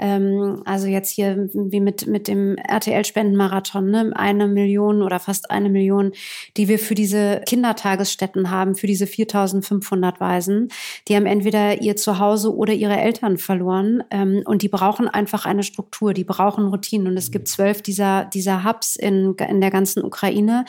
ähm, 0.00 0.62
also 0.64 0.86
jetzt 0.86 1.10
hier 1.10 1.48
wie 1.52 1.80
mit, 1.80 2.06
mit 2.06 2.26
dem 2.26 2.56
RTL-Spendenmarathon, 2.56 3.90
ne? 3.90 4.12
eine 4.14 4.48
Million 4.48 5.02
oder 5.02 5.20
fast 5.20 5.50
eine 5.50 5.68
Million, 5.68 6.12
die 6.56 6.68
wir 6.68 6.78
für 6.78 6.94
diese 6.94 7.42
Kindertagesstätten 7.46 8.50
haben, 8.50 8.74
für 8.74 8.86
diese 8.86 9.06
4500 9.06 10.20
Waisen. 10.20 10.68
Die 11.06 11.16
haben 11.16 11.26
entweder 11.26 11.82
ihr 11.82 11.96
Zuhause 11.96 12.54
oder 12.54 12.72
ihre 12.72 12.98
Eltern 12.98 13.36
verloren 13.36 14.02
ähm, 14.10 14.42
und 14.46 14.62
die 14.62 14.68
brauchen 14.68 15.06
einfach 15.06 15.44
eine 15.44 15.62
Struktur, 15.62 16.14
die 16.14 16.24
brauchen 16.24 16.66
Routinen. 16.68 17.08
Und 17.08 17.16
es 17.16 17.30
gibt 17.30 17.48
zwölf 17.48 17.82
dieser, 17.82 18.24
dieser 18.24 18.64
Hubs 18.64 18.96
in, 18.96 19.34
in 19.34 19.60
der 19.60 19.70
ganzen 19.70 20.02
Ukraine, 20.02 20.64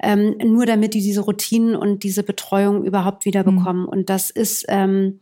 ähm, 0.00 0.36
nur 0.44 0.66
damit 0.66 0.94
die 0.94 1.00
diese 1.02 1.22
Routinen 1.22 1.74
und 1.74 2.04
diese 2.04 2.22
Betreuung 2.22 2.84
überhaupt 2.84 3.24
wieder 3.24 3.42
mhm. 3.42 3.56
bekommen. 3.56 3.82
Mhm. 3.82 3.88
Und 3.88 4.10
das 4.10 4.30
ist 4.30 4.64
ähm, 4.68 5.20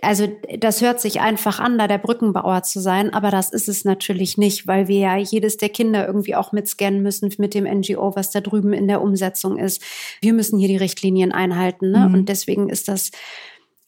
also 0.00 0.26
das 0.58 0.80
hört 0.80 1.00
sich 1.00 1.20
einfach 1.20 1.60
an, 1.60 1.76
da 1.76 1.86
der 1.86 1.98
Brückenbauer 1.98 2.62
zu 2.62 2.80
sein, 2.80 3.12
aber 3.12 3.30
das 3.30 3.50
ist 3.50 3.68
es 3.68 3.84
natürlich 3.84 4.38
nicht, 4.38 4.66
weil 4.66 4.88
wir 4.88 4.98
ja 4.98 5.16
jedes 5.16 5.58
der 5.58 5.68
Kinder 5.68 6.06
irgendwie 6.06 6.34
auch 6.34 6.52
mitscannen 6.52 7.02
müssen 7.02 7.30
mit 7.38 7.52
dem 7.54 7.64
NGO, 7.64 8.16
was 8.16 8.30
da 8.30 8.40
drüben 8.40 8.72
in 8.72 8.88
der 8.88 9.02
Umsetzung 9.02 9.58
ist. 9.58 9.82
Wir 10.20 10.32
müssen 10.32 10.58
hier 10.58 10.68
die 10.68 10.76
Richtlinien 10.78 11.32
einhalten. 11.32 11.90
Ne? 11.90 12.08
Mhm. 12.08 12.14
Und 12.14 12.28
deswegen 12.28 12.68
ist 12.70 12.88
das 12.88 13.10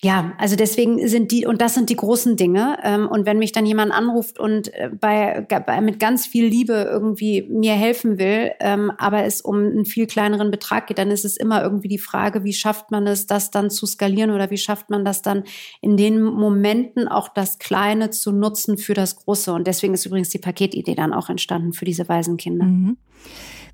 ja, 0.05 0.35
also 0.37 0.55
deswegen 0.55 1.09
sind 1.09 1.33
die, 1.33 1.47
und 1.47 1.63
das 1.63 1.73
sind 1.73 1.89
die 1.89 1.97
großen 1.97 2.37
Dinge. 2.37 2.77
Ähm, 2.83 3.09
und 3.09 3.25
wenn 3.25 3.39
mich 3.39 3.53
dann 3.53 3.65
jemand 3.65 3.91
anruft 3.91 4.39
und 4.39 4.69
äh, 4.75 4.91
bei, 4.91 5.47
bei 5.49 5.81
mit 5.81 5.99
ganz 5.99 6.27
viel 6.27 6.45
Liebe 6.45 6.75
irgendwie 6.75 7.49
mir 7.49 7.73
helfen 7.73 8.19
will, 8.19 8.51
ähm, 8.61 8.93
aber 8.99 9.25
es 9.25 9.41
um 9.41 9.57
einen 9.57 9.87
viel 9.87 10.07
kleineren 10.07 10.51
Betrag 10.51 10.89
geht, 10.89 10.99
dann 10.99 11.11
ist 11.11 11.25
es 11.25 11.39
immer 11.39 11.63
irgendwie 11.63 11.89
die 11.89 11.97
Frage, 11.97 12.45
wie 12.45 12.53
schafft 12.53 12.91
man 12.91 13.07
es, 13.07 13.27
das 13.27 13.51
dann 13.51 13.71
zu 13.71 13.87
skalieren 13.87 14.31
oder 14.31 14.51
wie 14.51 14.59
schafft 14.59 14.91
man 14.91 15.07
das 15.07 15.23
dann 15.23 15.45
in 15.81 15.97
den 15.97 16.23
Momenten 16.23 17.09
auch 17.09 17.31
das 17.31 17.59
Kleine 17.59 18.11
zu 18.11 18.31
nutzen 18.31 18.77
für 18.77 18.93
das 18.93 19.17
Große. 19.17 19.55
Und 19.55 19.67
deswegen 19.67 19.95
ist 19.95 20.05
übrigens 20.05 20.29
die 20.29 20.39
Paketidee 20.39 20.97
dann 20.97 21.15
auch 21.15 21.31
entstanden 21.31 21.73
für 21.73 21.87
diese 21.87 22.11
Waisenkinder. 22.11 22.67
Mhm. 22.67 22.99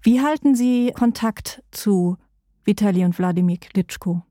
Wie 0.02 0.20
halten 0.20 0.54
Sie 0.54 0.92
Kontakt 0.96 1.64
zu 1.72 2.18
Vitali 2.64 3.04
und 3.04 3.18
Wladimir 3.18 3.56
Klitschko? 3.56 4.22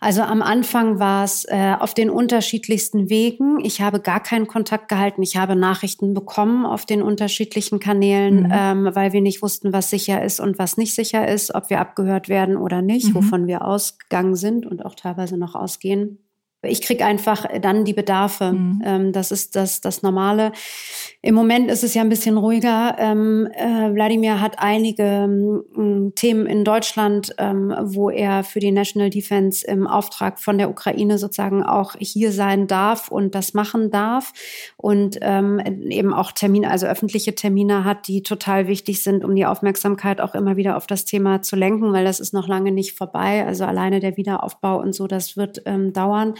Also 0.00 0.22
am 0.22 0.40
Anfang 0.40 0.98
war 0.98 1.24
es 1.24 1.44
äh, 1.44 1.74
auf 1.78 1.92
den 1.92 2.08
unterschiedlichsten 2.08 3.10
Wegen. 3.10 3.62
Ich 3.62 3.82
habe 3.82 4.00
gar 4.00 4.20
keinen 4.20 4.46
Kontakt 4.46 4.88
gehalten. 4.88 5.22
Ich 5.22 5.36
habe 5.36 5.54
Nachrichten 5.54 6.14
bekommen 6.14 6.64
auf 6.64 6.86
den 6.86 7.02
unterschiedlichen 7.02 7.80
Kanälen, 7.80 8.44
mhm. 8.44 8.52
ähm, 8.52 8.90
weil 8.94 9.12
wir 9.12 9.20
nicht 9.20 9.42
wussten, 9.42 9.74
was 9.74 9.90
sicher 9.90 10.24
ist 10.24 10.40
und 10.40 10.58
was 10.58 10.78
nicht 10.78 10.94
sicher 10.94 11.28
ist, 11.28 11.54
ob 11.54 11.68
wir 11.68 11.80
abgehört 11.80 12.30
werden 12.30 12.56
oder 12.56 12.80
nicht, 12.80 13.08
mhm. 13.08 13.16
wovon 13.16 13.46
wir 13.46 13.62
ausgegangen 13.62 14.36
sind 14.36 14.64
und 14.64 14.84
auch 14.86 14.94
teilweise 14.94 15.36
noch 15.36 15.54
ausgehen. 15.54 16.18
Ich 16.62 16.82
krieg 16.82 17.02
einfach 17.02 17.46
dann 17.60 17.84
die 17.84 17.94
Bedarfe. 17.94 18.52
Mhm. 18.52 18.82
Ähm, 18.84 19.12
das 19.12 19.30
ist 19.30 19.56
das, 19.56 19.80
das 19.80 20.02
Normale. 20.02 20.52
Im 21.22 21.34
Moment 21.34 21.70
ist 21.70 21.84
es 21.84 21.92
ja 21.92 22.00
ein 22.00 22.08
bisschen 22.08 22.38
ruhiger. 22.38 22.96
Ähm, 22.98 23.46
äh, 23.52 23.92
Wladimir 23.92 24.40
hat 24.40 24.54
einige 24.58 25.02
ähm, 25.02 26.12
Themen 26.14 26.46
in 26.46 26.64
Deutschland, 26.64 27.34
ähm, 27.36 27.74
wo 27.82 28.08
er 28.08 28.42
für 28.42 28.58
die 28.58 28.72
National 28.72 29.10
Defense 29.10 29.66
im 29.66 29.86
Auftrag 29.86 30.40
von 30.40 30.56
der 30.56 30.70
Ukraine 30.70 31.18
sozusagen 31.18 31.62
auch 31.62 31.94
hier 31.98 32.32
sein 32.32 32.66
darf 32.66 33.08
und 33.08 33.34
das 33.34 33.52
machen 33.52 33.90
darf. 33.90 34.32
Und 34.78 35.18
ähm, 35.20 35.60
eben 35.90 36.14
auch 36.14 36.32
Termine, 36.32 36.70
also 36.70 36.86
öffentliche 36.86 37.34
Termine 37.34 37.84
hat, 37.84 38.08
die 38.08 38.22
total 38.22 38.66
wichtig 38.66 39.02
sind, 39.02 39.22
um 39.22 39.36
die 39.36 39.44
Aufmerksamkeit 39.44 40.22
auch 40.22 40.34
immer 40.34 40.56
wieder 40.56 40.78
auf 40.78 40.86
das 40.86 41.04
Thema 41.04 41.42
zu 41.42 41.54
lenken, 41.54 41.92
weil 41.92 42.06
das 42.06 42.20
ist 42.20 42.32
noch 42.32 42.48
lange 42.48 42.72
nicht 42.72 42.96
vorbei. 42.96 43.44
Also 43.44 43.66
alleine 43.66 44.00
der 44.00 44.16
Wiederaufbau 44.16 44.80
und 44.80 44.94
so, 44.94 45.06
das 45.06 45.36
wird 45.36 45.60
ähm, 45.66 45.92
dauern. 45.92 46.32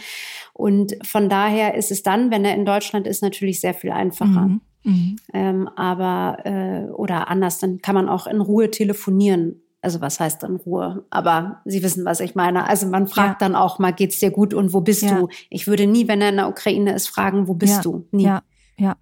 Und 0.61 0.95
von 1.01 1.27
daher 1.27 1.73
ist 1.73 1.89
es 1.89 2.03
dann, 2.03 2.29
wenn 2.29 2.45
er 2.45 2.53
in 2.53 2.65
Deutschland 2.65 3.07
ist, 3.07 3.23
natürlich 3.23 3.59
sehr 3.59 3.73
viel 3.73 3.89
einfacher. 3.89 4.41
Mhm. 4.41 4.61
Mhm. 4.83 5.15
Ähm, 5.33 5.67
aber 5.75 6.37
äh, 6.45 6.83
oder 6.91 7.29
anders, 7.29 7.57
dann 7.57 7.81
kann 7.81 7.95
man 7.95 8.07
auch 8.07 8.27
in 8.27 8.39
Ruhe 8.41 8.69
telefonieren. 8.69 9.63
Also 9.81 10.01
was 10.01 10.19
heißt 10.19 10.43
in 10.43 10.57
Ruhe? 10.57 11.03
Aber 11.09 11.61
Sie 11.65 11.81
wissen, 11.81 12.05
was 12.05 12.19
ich 12.19 12.35
meine. 12.35 12.69
Also 12.69 12.85
man 12.85 13.07
fragt 13.07 13.41
ja. 13.41 13.47
dann 13.47 13.55
auch 13.55 13.79
mal, 13.79 13.91
geht's 13.91 14.19
dir 14.19 14.29
gut 14.29 14.53
und 14.53 14.71
wo 14.71 14.81
bist 14.81 15.01
ja. 15.01 15.17
du? 15.17 15.29
Ich 15.49 15.65
würde 15.65 15.87
nie, 15.87 16.07
wenn 16.07 16.21
er 16.21 16.29
in 16.29 16.35
der 16.35 16.47
Ukraine 16.47 16.93
ist, 16.93 17.07
fragen, 17.07 17.47
wo 17.47 17.55
bist 17.55 17.77
ja. 17.77 17.81
du? 17.81 18.05
Nie. 18.11 18.25
Ja, 18.25 18.43
ja. 18.77 18.97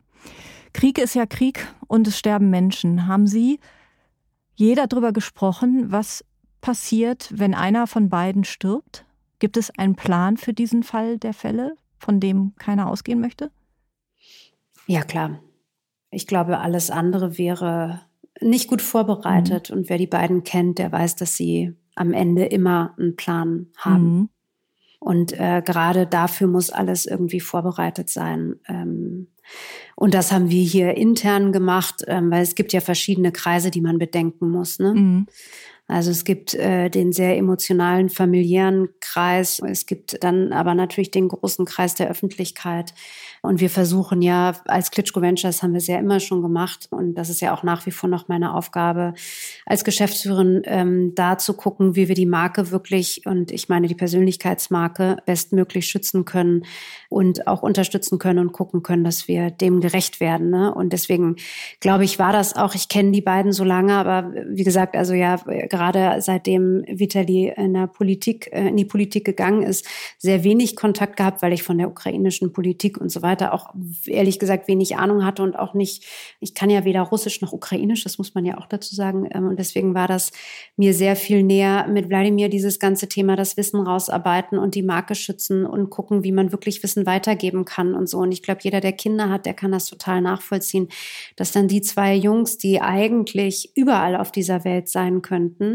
Krieg 0.72 0.98
ist 0.98 1.13
ja 1.13 1.26
Krieg 1.26 1.67
und 1.88 2.08
es 2.08 2.17
sterben 2.17 2.50
Menschen. 2.50 3.06
Haben 3.06 3.28
Sie 3.28 3.60
jeder 4.56 4.88
darüber 4.88 5.12
gesprochen, 5.12 5.91
was 5.91 6.24
passiert, 6.62 7.30
wenn 7.36 7.54
einer 7.54 7.86
von 7.86 8.08
beiden 8.08 8.45
stirbt? 8.45 9.04
Gibt 9.39 9.58
es 9.58 9.71
einen 9.78 9.95
Plan 9.95 10.38
für 10.38 10.54
diesen 10.54 10.84
Fall 10.84 11.17
der 11.17 11.34
Fälle, 11.34 11.75
von 11.97 12.19
dem 12.19 12.54
keiner 12.60 12.89
ausgehen 12.89 13.19
möchte? 13.19 13.52
Ja, 14.86 15.02
klar. 15.04 15.41
Ich 16.12 16.28
glaube, 16.28 16.60
alles 16.60 16.89
andere 16.89 17.38
wäre 17.38 18.02
nicht 18.41 18.67
gut 18.67 18.82
vorbereitet. 18.82 19.69
Mhm. 19.69 19.78
Und 19.78 19.89
wer 19.89 19.97
die 19.97 20.08
beiden 20.08 20.43
kennt, 20.43 20.80
der 20.80 20.91
weiß, 20.91 21.15
dass 21.15 21.36
sie 21.36 21.73
am 21.95 22.13
Ende 22.13 22.45
immer 22.45 22.95
einen 22.97 23.15
Plan 23.15 23.67
haben. 23.78 24.15
Mhm. 24.15 24.30
Und 24.99 25.39
äh, 25.39 25.62
gerade 25.63 26.08
dafür 26.08 26.47
muss 26.47 26.69
alles 26.69 27.06
irgendwie 27.06 27.39
vorbereitet 27.39 28.10
sein. 28.10 28.56
Ähm, 28.67 29.28
und 29.95 30.13
das 30.13 30.32
haben 30.32 30.49
wir 30.49 30.63
hier 30.63 30.95
intern 30.97 31.52
gemacht, 31.52 32.04
ähm, 32.08 32.30
weil 32.32 32.43
es 32.43 32.56
gibt 32.56 32.73
ja 32.73 32.82
verschiedene 32.82 33.32
Kreise, 33.32 33.71
die 33.71 33.82
man 33.82 33.97
bedenken 33.97 34.49
muss. 34.49 34.80
Ne? 34.80 34.93
Mhm. 34.93 35.28
Also 35.89 36.12
es 36.12 36.23
gibt 36.23 36.54
äh, 36.54 36.89
den 36.89 37.12
sehr 37.12 37.36
emotionalen 37.36 38.10
familiären 38.10 38.89
Kreis, 39.02 39.60
es 39.60 39.88
gibt 39.88 40.23
dann 40.23 40.54
aber 40.54 40.75
natürlich 40.75 41.10
den 41.10 41.28
großen 41.28 41.65
Kreis 41.65 41.95
der 41.95 42.10
Öffentlichkeit. 42.10 42.93
Und 43.41 43.60
wir 43.60 43.71
versuchen 43.71 44.21
ja, 44.21 44.54
als 44.65 44.91
Klitschko 44.91 45.21
Ventures 45.21 45.63
haben 45.63 45.71
wir 45.71 45.80
es 45.80 45.88
ja 45.88 45.97
immer 45.97 46.19
schon 46.19 46.43
gemacht. 46.43 46.88
Und 46.91 47.15
das 47.15 47.30
ist 47.30 47.41
ja 47.41 47.56
auch 47.56 47.63
nach 47.63 47.88
wie 47.88 47.91
vor 47.91 48.08
noch 48.08 48.28
meine 48.28 48.54
Aufgabe 48.54 49.13
als 49.65 49.84
Geschäftsführerin, 49.84 50.62
ähm, 50.65 51.15
da 51.15 51.39
zu 51.39 51.54
gucken, 51.54 51.95
wie 51.95 52.08
wir 52.08 52.15
die 52.15 52.28
Marke 52.28 52.69
wirklich 52.69 53.25
und 53.25 53.52
ich 53.52 53.67
meine 53.67 53.88
die 53.88 53.95
Persönlichkeitsmarke 53.95 55.17
bestmöglich 55.25 55.88
schützen 55.88 56.23
können 56.23 56.65
und 57.10 57.47
auch 57.47 57.63
unterstützen 57.63 58.19
können 58.19 58.39
und 58.39 58.52
gucken 58.52 58.84
können, 58.84 59.04
dass 59.04 59.28
wir 59.28 59.49
dem 59.49 59.82
gerecht 59.82 60.19
werden. 60.19 60.52
Ne? 60.52 60.71
Und 60.73 60.93
deswegen 60.93 61.38
glaube 61.80 62.04
ich, 62.04 62.19
war 62.19 62.32
das 62.32 62.56
auch, 62.56 62.75
ich 62.75 62.89
kenne 62.89 63.12
die 63.12 63.21
beiden 63.21 63.54
so 63.54 63.63
lange, 63.63 63.95
aber 63.95 64.32
wie 64.47 64.63
gesagt, 64.63 64.95
also 64.95 65.13
ja, 65.13 65.39
gerade 65.80 66.22
seitdem 66.22 66.84
Vitali 66.88 67.54
in 67.56 67.74
der 67.74 67.88
Politik, 67.88 68.50
äh, 68.52 68.68
in 68.68 68.76
die 68.76 68.86
Politik 68.86 69.24
gegangen 69.24 69.63
ist, 69.63 69.88
sehr 70.18 70.44
wenig 70.44 70.76
Kontakt 70.76 71.15
gehabt, 71.15 71.42
weil 71.42 71.54
ich 71.54 71.63
von 71.63 71.78
der 71.78 71.88
ukrainischen 71.88 72.52
Politik 72.52 73.00
und 73.00 73.10
so 73.10 73.22
weiter 73.22 73.54
auch 73.54 73.74
ehrlich 74.06 74.39
gesagt 74.39 74.68
wenig 74.68 74.98
Ahnung 74.98 75.26
hatte 75.26 75.42
und 75.42 75.58
auch 75.58 75.74
nicht, 75.74 76.06
ich 76.42 76.54
kann 76.54 76.70
ja 76.70 76.84
weder 76.84 77.02
Russisch 77.04 77.42
noch 77.42 77.54
Ukrainisch, 77.54 78.04
das 78.04 78.18
muss 78.18 78.36
man 78.36 78.46
ja 78.46 78.58
auch 78.58 78.65
dazu 78.65 78.94
sagen. 78.94 79.30
Ähm, 79.32 79.48
und 79.48 79.58
deswegen 79.58 79.94
war 79.94 80.10
das 80.10 80.32
mir 80.76 80.94
sehr 80.94 81.15
viel 81.15 81.44
näher 81.44 81.88
mit 81.88 82.10
Wladimir, 82.10 82.50
dieses 82.50 82.80
ganze 82.80 83.08
Thema, 83.08 83.38
das 83.38 83.56
Wissen 83.56 83.80
rausarbeiten 83.80 84.60
und 84.60 84.76
die 84.76 84.84
Marke 84.84 85.15
schützen 85.15 85.65
und 85.65 85.89
gucken, 85.89 86.24
wie 86.26 86.34
man 86.34 86.52
wirklich 86.52 86.84
Wissen 86.84 87.06
weitergeben 87.06 87.63
kann 87.63 87.94
und 87.96 88.10
so. 88.10 88.18
Und 88.18 88.34
ich 88.34 88.44
glaube, 88.44 88.60
jeder, 88.63 88.82
der 88.82 88.92
Kinder 88.94 89.30
hat, 89.30 89.46
der 89.46 89.54
kann 89.54 89.72
das 89.72 89.86
total 89.86 90.20
nachvollziehen, 90.20 90.89
dass 91.38 91.54
dann 91.54 91.70
die 91.70 91.82
zwei 91.82 92.13
Jungs, 92.15 92.58
die 92.58 92.82
eigentlich 92.82 93.72
überall 93.76 94.18
auf 94.18 94.34
dieser 94.34 94.65
Welt 94.65 94.89
sein 94.89 95.22
könnten, 95.22 95.68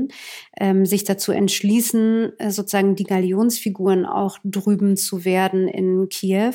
ähm, 0.59 0.87
sich 0.87 1.05
dazu 1.05 1.33
entschließen, 1.33 2.33
äh, 2.39 2.51
sozusagen 2.51 2.97
die 2.97 3.05
Galionsfiguren 3.05 4.07
auch 4.07 4.39
drüben 4.45 4.97
zu 4.97 5.25
werden 5.25 5.69
in 5.69 6.09
Kiew. 6.09 6.55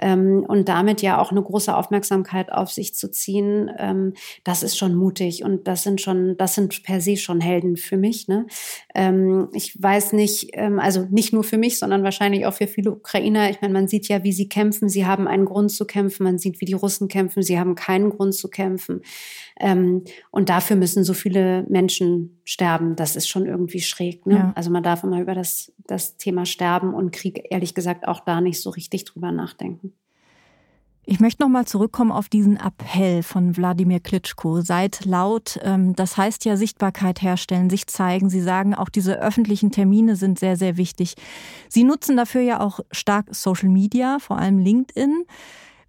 Ähm, 0.00 0.44
und 0.46 0.68
damit 0.68 1.02
ja 1.02 1.20
auch 1.20 1.30
eine 1.30 1.42
große 1.42 1.74
Aufmerksamkeit 1.74 2.52
auf 2.52 2.70
sich 2.70 2.94
zu 2.94 3.10
ziehen, 3.10 3.70
ähm, 3.78 4.14
das 4.44 4.62
ist 4.62 4.76
schon 4.78 4.94
mutig 4.94 5.44
und 5.44 5.66
das 5.66 5.82
sind 5.82 6.00
schon, 6.00 6.36
das 6.36 6.54
sind 6.54 6.82
per 6.82 7.00
se 7.00 7.16
schon 7.16 7.40
Helden 7.40 7.76
für 7.76 7.96
mich. 7.96 8.28
Ne? 8.28 8.46
Ähm, 8.94 9.48
ich 9.52 9.80
weiß 9.80 10.12
nicht, 10.12 10.50
ähm, 10.54 10.78
also 10.78 11.06
nicht 11.10 11.32
nur 11.32 11.44
für 11.44 11.58
mich, 11.58 11.78
sondern 11.78 12.02
wahrscheinlich 12.04 12.46
auch 12.46 12.54
für 12.54 12.66
viele 12.66 12.92
Ukrainer. 12.92 13.50
Ich 13.50 13.60
meine, 13.60 13.74
man 13.74 13.88
sieht 13.88 14.08
ja, 14.08 14.24
wie 14.24 14.32
sie 14.32 14.48
kämpfen. 14.48 14.88
Sie 14.88 15.06
haben 15.06 15.28
einen 15.28 15.44
Grund 15.44 15.70
zu 15.70 15.86
kämpfen. 15.86 16.24
Man 16.24 16.38
sieht, 16.38 16.60
wie 16.60 16.64
die 16.66 16.72
Russen 16.74 17.08
kämpfen. 17.08 17.42
Sie 17.42 17.58
haben 17.58 17.74
keinen 17.74 18.10
Grund 18.10 18.34
zu 18.34 18.48
kämpfen. 18.48 19.02
Ähm, 19.62 20.02
und 20.30 20.48
dafür 20.48 20.76
müssen 20.76 21.04
so 21.04 21.14
viele 21.14 21.64
Menschen 21.68 22.40
sterben. 22.44 22.96
Das 22.96 23.16
ist 23.16 23.28
schon 23.28 23.46
irgendwie 23.46 23.80
schräg. 23.80 24.26
Ne? 24.26 24.34
Ja. 24.34 24.52
Also 24.56 24.70
man 24.70 24.82
darf 24.82 25.04
immer 25.04 25.20
über 25.20 25.34
das, 25.34 25.72
das 25.86 26.16
Thema 26.16 26.44
Sterben 26.44 26.92
und 26.92 27.12
Krieg 27.12 27.46
ehrlich 27.50 27.74
gesagt 27.74 28.06
auch 28.06 28.20
da 28.20 28.40
nicht 28.40 28.60
so 28.60 28.70
richtig 28.70 29.04
drüber 29.04 29.30
nachdenken. 29.32 29.94
Ich 31.04 31.18
möchte 31.18 31.42
noch 31.42 31.48
mal 31.48 31.66
zurückkommen 31.66 32.12
auf 32.12 32.28
diesen 32.28 32.56
Appell 32.56 33.24
von 33.24 33.56
Wladimir 33.56 33.98
Klitschko. 33.98 34.60
Seid 34.60 35.04
laut. 35.04 35.58
Ähm, 35.62 35.96
das 35.96 36.16
heißt 36.16 36.44
ja 36.44 36.56
Sichtbarkeit 36.56 37.22
herstellen, 37.22 37.70
sich 37.70 37.86
zeigen. 37.86 38.30
Sie 38.30 38.40
sagen 38.40 38.74
auch, 38.74 38.88
diese 38.88 39.20
öffentlichen 39.20 39.72
Termine 39.72 40.14
sind 40.14 40.38
sehr, 40.38 40.56
sehr 40.56 40.76
wichtig. 40.76 41.14
Sie 41.68 41.82
nutzen 41.82 42.16
dafür 42.16 42.42
ja 42.42 42.60
auch 42.60 42.80
stark 42.92 43.26
Social 43.30 43.68
Media, 43.68 44.18
vor 44.20 44.38
allem 44.38 44.58
LinkedIn. 44.58 45.24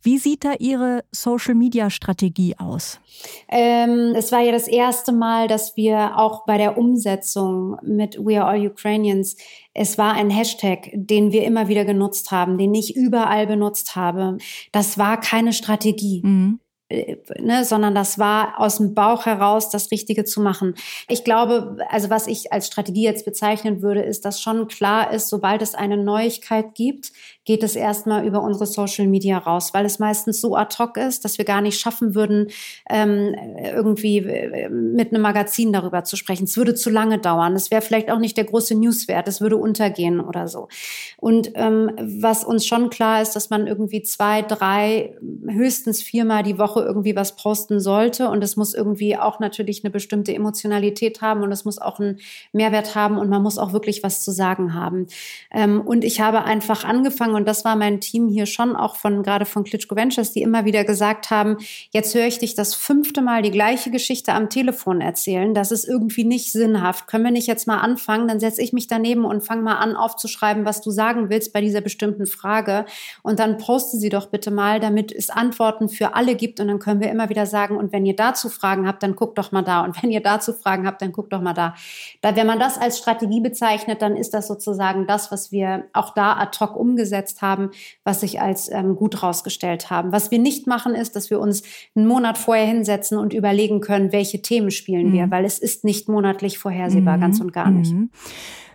Wie 0.04 0.18
sieht 0.18 0.44
da 0.44 0.56
Ihre 0.60 1.06
Social-Media-Strategie 1.14 2.56
aus? 2.60 3.00
Ähm, 3.48 4.14
es 4.18 4.34
war 4.34 4.42
ja 4.42 4.52
das 4.52 4.68
erste 4.68 5.14
Mal, 5.14 5.48
dass 5.48 5.78
wir 5.78 6.18
auch 6.18 6.46
bei 6.46 6.58
der 6.58 6.78
Umsetzung 6.78 7.78
mit 7.84 8.18
We 8.18 8.42
Are 8.42 8.50
All 8.50 8.68
Ukrainians, 8.68 9.38
es 9.74 9.98
war 9.98 10.14
ein 10.14 10.30
Hashtag, 10.30 10.90
den 10.94 11.32
wir 11.32 11.46
immer 11.46 11.70
wieder 11.70 11.86
genutzt 11.86 12.32
haben, 12.32 12.58
den 12.58 12.76
ich 12.76 12.98
überall 12.98 13.48
benutzt 13.48 13.96
habe. 13.96 14.38
Das 14.74 14.98
war 14.98 15.22
keine 15.22 15.54
Strategie. 15.54 16.22
Mhm. 16.22 16.60
Äh, 16.94 17.18
ne, 17.40 17.66
sondern 17.66 17.96
das 17.96 18.20
war 18.20 18.60
aus 18.60 18.78
dem 18.78 18.94
Bauch 18.94 19.26
heraus 19.26 19.70
das 19.70 19.90
Richtige 19.90 20.26
zu 20.26 20.42
machen. 20.42 20.76
Ich 21.08 21.24
glaube, 21.24 21.78
also 21.90 22.10
was 22.10 22.28
ich 22.28 22.54
als 22.54 22.68
Strategie 22.68 23.04
jetzt 23.04 23.26
bezeichnen 23.26 23.82
würde, 23.82 24.02
ist, 24.02 24.26
dass 24.26 24.42
schon 24.42 24.68
klar 24.68 25.12
ist, 25.12 25.30
sobald 25.30 25.62
es 25.62 25.76
eine 25.76 25.98
Neuigkeit 25.98 26.76
gibt, 26.76 27.12
geht 27.46 27.64
es 27.64 27.76
erstmal 27.76 28.26
über 28.26 28.42
unsere 28.42 28.66
Social 28.66 29.08
Media 29.08 29.38
raus, 29.38 29.74
weil 29.74 29.86
es 29.86 30.00
meistens 30.00 30.40
so 30.40 30.56
ad 30.56 30.76
hoc 30.80 30.98
ist, 30.98 31.26
dass 31.26 31.38
wir 31.38 31.46
gar 31.46 31.62
nicht 31.62 31.80
schaffen 31.80 32.16
würden, 32.16 32.48
ähm, 32.90 33.36
irgendwie 33.64 34.20
äh, 34.20 34.70
mit 34.70 35.12
einem 35.12 35.22
Magazin 35.22 35.74
darüber 35.74 36.04
zu 36.06 36.16
sprechen. 36.16 36.46
Es 36.46 36.56
würde 36.56 36.74
zu 36.74 36.90
lange 36.90 37.20
dauern. 37.20 37.56
Es 37.56 37.70
wäre 37.70 37.82
vielleicht 37.82 38.10
auch 38.12 38.20
nicht 38.20 38.38
der 38.38 38.46
große 38.46 38.76
Newswert. 38.76 39.28
Es 39.28 39.42
würde 39.42 39.58
untergehen 39.58 40.22
oder 40.22 40.48
so. 40.48 40.70
Und 41.18 41.52
ähm, 41.56 41.92
was 42.00 42.46
uns 42.46 42.66
schon 42.66 42.90
klar 42.90 43.22
ist, 43.22 43.36
dass 43.36 43.50
man 43.50 43.68
irgendwie 43.68 44.04
zwei, 44.04 44.42
drei, 44.42 45.18
höchstens 45.48 46.02
viermal 46.02 46.44
die 46.44 46.58
Woche 46.58 46.82
irgendwie 46.82 47.16
was 47.16 47.36
posten 47.36 47.82
sollte. 47.82 48.30
Und 48.30 48.44
es 48.44 48.56
muss 48.56 48.74
irgendwie 48.74 49.18
auch 49.18 49.40
natürlich 49.40 49.84
eine 49.84 49.92
bestimmte 49.92 50.34
Emotionalität 50.34 51.22
haben 51.22 51.44
und 51.44 51.52
es 51.52 51.66
muss 51.66 51.78
auch 51.78 52.00
einen 52.00 52.20
Mehrwert 52.54 52.96
haben 52.96 53.18
und 53.18 53.30
man 53.30 53.44
muss 53.44 53.58
auch 53.58 53.74
wirklich 53.74 54.02
was 54.02 54.24
zu 54.24 54.32
sagen 54.32 54.74
haben. 54.74 55.08
Ähm, 55.52 55.82
und 55.82 56.06
ich 56.06 56.22
habe 56.22 56.44
einfach 56.44 56.86
angefangen, 56.86 57.33
sagen, 57.34 57.36
und 57.36 57.48
das 57.48 57.66
war 57.66 57.76
mein 57.76 58.00
Team 58.00 58.30
hier 58.30 58.46
schon 58.46 58.76
auch 58.76 58.96
von, 58.96 59.24
gerade 59.24 59.46
von 59.46 59.64
Klitschko 59.64 59.96
Ventures, 59.96 60.32
die 60.32 60.42
immer 60.42 60.66
wieder 60.66 60.84
gesagt 60.84 61.30
haben, 61.30 61.58
jetzt 61.92 62.16
höre 62.16 62.28
ich 62.28 62.40
dich 62.40 62.56
das 62.56 62.76
fünfte 62.76 63.22
Mal 63.22 63.42
die 63.42 63.52
gleiche 63.52 63.92
Geschichte 63.92 64.34
am 64.34 64.50
Telefon 64.50 65.02
erzählen. 65.02 65.54
Das 65.54 65.72
ist 65.72 65.86
irgendwie 65.86 66.24
nicht 66.24 66.52
sinnhaft. 66.52 67.08
Können 67.08 67.26
wir 67.26 67.32
nicht 67.32 67.48
jetzt 67.48 67.68
mal 67.68 67.80
anfangen? 67.80 68.28
Dann 68.28 68.40
setze 68.40 68.62
ich 68.62 68.74
mich 68.74 68.88
daneben 68.88 69.26
und 69.26 69.42
fange 69.42 69.62
mal 69.62 69.78
an 69.78 69.96
aufzuschreiben, 69.96 70.66
was 70.66 70.82
du 70.82 70.92
sagen 70.92 71.30
willst 71.30 71.54
bei 71.54 71.62
dieser 71.62 71.82
bestimmten 71.82 72.26
Frage. 72.26 72.86
Und 73.22 73.40
dann 73.40 73.58
poste 73.58 73.98
sie 73.98 74.10
doch 74.10 74.28
bitte 74.28 74.52
mal, 74.52 74.80
damit 74.80 75.12
es 75.12 75.30
Antworten 75.30 75.90
für 75.90 76.16
alle 76.16 76.36
gibt. 76.36 76.60
Und 76.60 76.68
dann 76.68 76.80
können 76.80 77.02
wir 77.02 77.10
immer 77.10 77.30
wieder 77.30 77.46
sagen, 77.46 77.78
und 77.78 77.92
wenn 77.92 78.06
ihr 78.06 78.16
dazu 78.16 78.50
Fragen 78.50 78.88
habt, 78.88 79.04
dann 79.04 79.16
guckt 79.16 79.38
doch 79.38 79.52
mal 79.52 79.64
da. 79.64 79.84
Und 79.84 80.02
wenn 80.02 80.12
ihr 80.12 80.22
dazu 80.22 80.54
Fragen 80.54 80.86
habt, 80.88 81.02
dann 81.02 81.12
guckt 81.12 81.34
doch 81.34 81.42
mal 81.42 81.54
da. 81.54 81.76
da 82.22 82.36
wenn 82.36 82.48
man 82.48 82.60
das 82.60 82.78
als 82.78 82.98
Strategie 82.98 83.42
bezeichnet, 83.42 84.02
dann 84.02 84.16
ist 84.16 84.34
das 84.34 84.48
sozusagen 84.48 85.08
das, 85.08 85.32
was 85.32 85.52
wir 85.52 85.86
auch 85.94 86.14
da 86.14 86.34
ad 86.34 86.58
hoc 86.60 86.76
umgesetzt 86.76 87.23
umgesetzt 87.24 87.42
haben, 87.42 87.72
was 88.04 88.22
sich 88.22 88.42
als 88.42 88.70
ähm, 88.72 88.96
gut 88.96 89.16
herausgestellt 89.16 89.90
haben. 89.90 90.12
Was 90.12 90.32
wir 90.32 90.40
nicht 90.40 90.68
machen, 90.68 90.96
ist, 90.96 91.16
dass 91.16 91.30
wir 91.30 91.40
uns 91.40 91.64
einen 91.96 92.08
Monat 92.08 92.38
vorher 92.38 92.66
hinsetzen 92.66 93.18
und 93.18 93.34
überlegen 93.34 93.82
können, 93.82 94.12
welche 94.12 94.42
Themen 94.42 94.72
spielen 94.72 95.10
mhm. 95.10 95.14
wir, 95.14 95.32
weil 95.32 95.46
es 95.46 95.60
ist 95.60 95.84
nicht 95.84 96.10
monatlich 96.10 96.58
vorhersehbar, 96.58 97.18
mhm. 97.18 97.22
ganz 97.22 97.40
und 97.40 97.54
gar 97.54 97.72
nicht. 97.72 97.94
Mhm. 97.94 98.10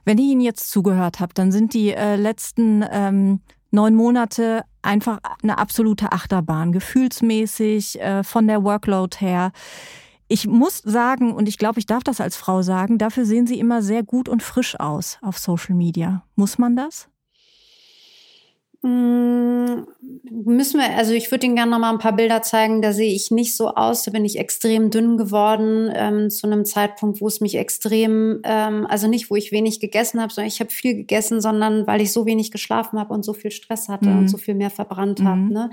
Wenn 0.05 0.19
ich 0.19 0.25
Ihnen 0.25 0.41
jetzt 0.41 0.71
zugehört 0.71 1.21
habe, 1.21 1.35
dann 1.35 1.53
sind 1.53 1.75
die 1.75 1.91
äh, 1.91 2.17
letzten 2.17 2.85
ähm, 2.91 3.41
neun 3.71 3.95
Monate 3.95 4.65
einfach 4.81 5.19
eine 5.43 5.59
absolute 5.59 6.13
Achterbahn, 6.13 6.73
gefühlsmäßig, 6.73 8.01
äh, 8.01 8.25
von 8.25 8.47
der 8.47 8.65
Workload 8.65 9.19
her. 9.21 9.53
Ich 10.31 10.47
muss 10.47 10.79
sagen, 10.79 11.33
und 11.33 11.49
ich 11.49 11.59
glaube, 11.59 11.79
ich 11.79 11.87
darf 11.87 12.05
das 12.05 12.21
als 12.21 12.37
Frau 12.37 12.63
sagen, 12.63 12.99
dafür 12.99 13.25
sehen 13.25 13.47
Sie 13.47 13.59
immer 13.59 13.83
sehr 13.83 14.03
gut 14.03 14.29
und 14.29 14.43
frisch 14.43 14.79
aus 14.79 15.19
auf 15.23 15.39
Social 15.39 15.75
Media. 15.75 16.23
Muss 16.37 16.59
man 16.59 16.77
das? 16.77 17.09
嗯 18.83 19.38
Müssen 20.31 20.81
wir, 20.81 20.97
also 20.97 21.13
ich 21.13 21.31
würde 21.31 21.47
Ihnen 21.47 21.57
gerne 21.57 21.71
noch 21.71 21.79
mal 21.79 21.91
ein 21.91 21.99
paar 21.99 22.15
Bilder 22.15 22.43
zeigen. 22.43 22.83
Da 22.83 22.93
sehe 22.93 23.13
ich 23.13 23.31
nicht 23.31 23.57
so 23.57 23.69
aus. 23.69 24.05
Da 24.05 24.11
bin 24.11 24.25
ich 24.25 24.39
extrem 24.39 24.91
dünn 24.91 25.17
geworden 25.17 25.91
ähm, 25.95 26.31
zu 26.31 26.47
einem 26.47 26.65
Zeitpunkt, 26.65 27.21
wo 27.21 27.27
es 27.27 27.41
mich 27.41 27.57
extrem, 27.57 28.41
ähm, 28.45 28.87
also 28.89 29.09
nicht, 29.09 29.31
wo 29.31 29.37
ich 29.37 29.53
wenig 29.53 29.81
gegessen 29.81 30.21
habe, 30.21 30.33
sondern 30.33 30.49
ich 30.49 30.61
habe 30.61 30.71
viel 30.71 30.95
gegessen, 30.95 31.41
sondern 31.41 31.87
weil 31.87 32.01
ich 32.01 32.13
so 32.13 32.27
wenig 32.27 32.51
geschlafen 32.51 32.99
habe 32.99 33.13
und 33.13 33.25
so 33.25 33.33
viel 33.33 33.51
Stress 33.51 33.89
hatte 33.89 34.09
mhm. 34.09 34.19
und 34.19 34.29
so 34.29 34.37
viel 34.37 34.55
mehr 34.55 34.71
verbrannt 34.71 35.21
mhm. 35.21 35.29
habe. 35.29 35.41
Ne? 35.41 35.71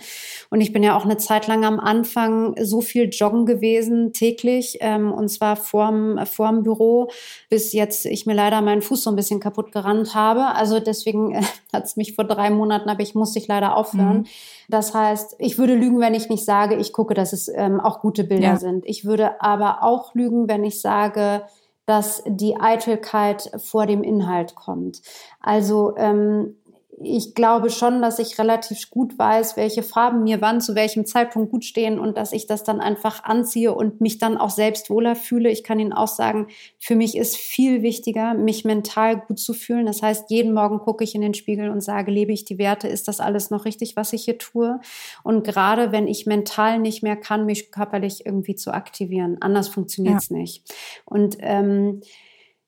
Und 0.49 0.61
ich 0.61 0.73
bin 0.73 0.83
ja 0.83 0.97
auch 0.97 1.05
eine 1.05 1.17
Zeit 1.17 1.47
lang 1.47 1.63
am 1.63 1.79
Anfang 1.79 2.55
so 2.61 2.81
viel 2.81 3.09
joggen 3.09 3.45
gewesen 3.45 4.13
täglich 4.13 4.77
ähm, 4.81 5.11
und 5.11 5.29
zwar 5.29 5.55
vorm 5.55 6.19
vorm 6.25 6.63
Büro, 6.63 7.09
bis 7.49 7.73
jetzt 7.73 8.05
ich 8.05 8.25
mir 8.25 8.33
leider 8.33 8.61
meinen 8.61 8.81
Fuß 8.81 9.03
so 9.03 9.09
ein 9.09 9.15
bisschen 9.15 9.39
kaputt 9.39 9.71
gerannt 9.71 10.15
habe. 10.15 10.47
Also 10.55 10.79
deswegen 10.79 11.33
äh, 11.33 11.41
hat 11.73 11.85
es 11.85 11.97
mich 11.97 12.15
vor 12.15 12.25
drei 12.25 12.49
Monaten 12.49 12.89
aber 12.89 13.03
ich 13.03 13.15
musste 13.15 13.39
ich 13.39 13.47
leider 13.47 13.75
aufhören. 13.85 14.17
Mhm. 14.17 14.25
Das 14.69 14.93
heißt, 14.93 15.35
ich 15.39 15.57
würde 15.57 15.75
lügen, 15.75 15.99
wenn 15.99 16.13
ich 16.13 16.29
nicht 16.29 16.45
sage, 16.45 16.75
ich 16.75 16.93
gucke, 16.93 17.13
dass 17.13 17.33
es 17.33 17.47
ähm, 17.47 17.79
auch 17.79 17.99
gute 18.01 18.23
Bilder 18.23 18.43
ja. 18.43 18.57
sind. 18.57 18.85
Ich 18.85 19.05
würde 19.05 19.41
aber 19.41 19.83
auch 19.83 20.15
lügen, 20.15 20.47
wenn 20.47 20.63
ich 20.63 20.81
sage, 20.81 21.43
dass 21.85 22.23
die 22.25 22.59
Eitelkeit 22.59 23.51
vor 23.57 23.85
dem 23.85 24.03
Inhalt 24.03 24.55
kommt. 24.55 25.01
Also 25.39 25.95
ähm, 25.97 26.55
ich 27.01 27.35
glaube 27.35 27.69
schon, 27.69 28.01
dass 28.01 28.19
ich 28.19 28.39
relativ 28.39 28.89
gut 28.89 29.17
weiß, 29.19 29.57
welche 29.57 29.83
Farben 29.83 30.23
mir 30.23 30.39
wann 30.39 30.61
zu 30.61 30.75
welchem 30.75 31.05
Zeitpunkt 31.05 31.51
gut 31.51 31.65
stehen 31.65 31.99
und 31.99 32.17
dass 32.17 32.31
ich 32.31 32.47
das 32.47 32.63
dann 32.63 32.79
einfach 32.79 33.23
anziehe 33.23 33.73
und 33.73 33.99
mich 33.99 34.17
dann 34.17 34.37
auch 34.37 34.49
selbst 34.49 34.89
wohler 34.89 35.15
fühle. 35.15 35.49
Ich 35.49 35.63
kann 35.63 35.79
Ihnen 35.79 35.91
auch 35.91 36.07
sagen, 36.07 36.47
für 36.79 36.95
mich 36.95 37.17
ist 37.17 37.35
viel 37.35 37.81
wichtiger, 37.81 38.33
mich 38.33 38.63
mental 38.63 39.19
gut 39.19 39.39
zu 39.39 39.53
fühlen. 39.53 39.85
Das 39.85 40.01
heißt, 40.01 40.29
jeden 40.29 40.53
Morgen 40.53 40.79
gucke 40.79 41.03
ich 41.03 41.15
in 41.15 41.21
den 41.21 41.33
Spiegel 41.33 41.69
und 41.69 41.81
sage, 41.81 42.11
lebe 42.11 42.31
ich 42.31 42.45
die 42.45 42.57
Werte? 42.57 42.87
Ist 42.87 43.07
das 43.09 43.19
alles 43.19 43.49
noch 43.49 43.65
richtig, 43.65 43.97
was 43.97 44.13
ich 44.13 44.23
hier 44.23 44.37
tue? 44.37 44.79
Und 45.23 45.43
gerade 45.43 45.91
wenn 45.91 46.07
ich 46.07 46.25
mental 46.25 46.79
nicht 46.79 47.03
mehr 47.03 47.17
kann, 47.17 47.45
mich 47.45 47.71
körperlich 47.71 48.25
irgendwie 48.25 48.55
zu 48.55 48.73
aktivieren, 48.73 49.37
anders 49.41 49.67
funktioniert 49.67 50.21
es 50.21 50.29
ja. 50.29 50.37
nicht. 50.37 50.73
Und 51.05 51.37
ähm, 51.39 52.01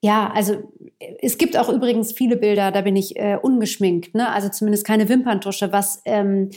ja, 0.00 0.30
also 0.32 0.72
es 1.20 1.38
gibt 1.38 1.56
auch 1.56 1.68
übrigens 1.68 2.12
viele 2.12 2.36
Bilder, 2.36 2.70
da 2.70 2.82
bin 2.82 2.96
ich 2.96 3.16
äh, 3.16 3.36
ungeschminkt, 3.40 4.14
ne? 4.14 4.30
also 4.30 4.48
zumindest 4.48 4.86
keine 4.86 5.08
Wimperntusche, 5.08 5.72
was 5.72 6.02
ähm, 6.04 6.50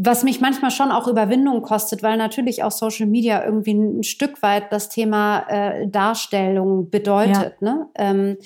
was 0.00 0.22
mich 0.22 0.40
manchmal 0.40 0.70
schon 0.70 0.92
auch 0.92 1.08
Überwindung 1.08 1.60
kostet, 1.60 2.04
weil 2.04 2.16
natürlich 2.16 2.62
auch 2.62 2.70
Social 2.70 3.06
Media 3.06 3.44
irgendwie 3.44 3.74
ein 3.74 4.04
Stück 4.04 4.42
weit 4.42 4.70
das 4.70 4.90
Thema 4.90 5.40
äh, 5.48 5.88
Darstellung 5.88 6.88
bedeutet. 6.88 7.56
Ja. 7.60 7.72
Ne? 7.72 7.88
Ähm, 7.96 8.36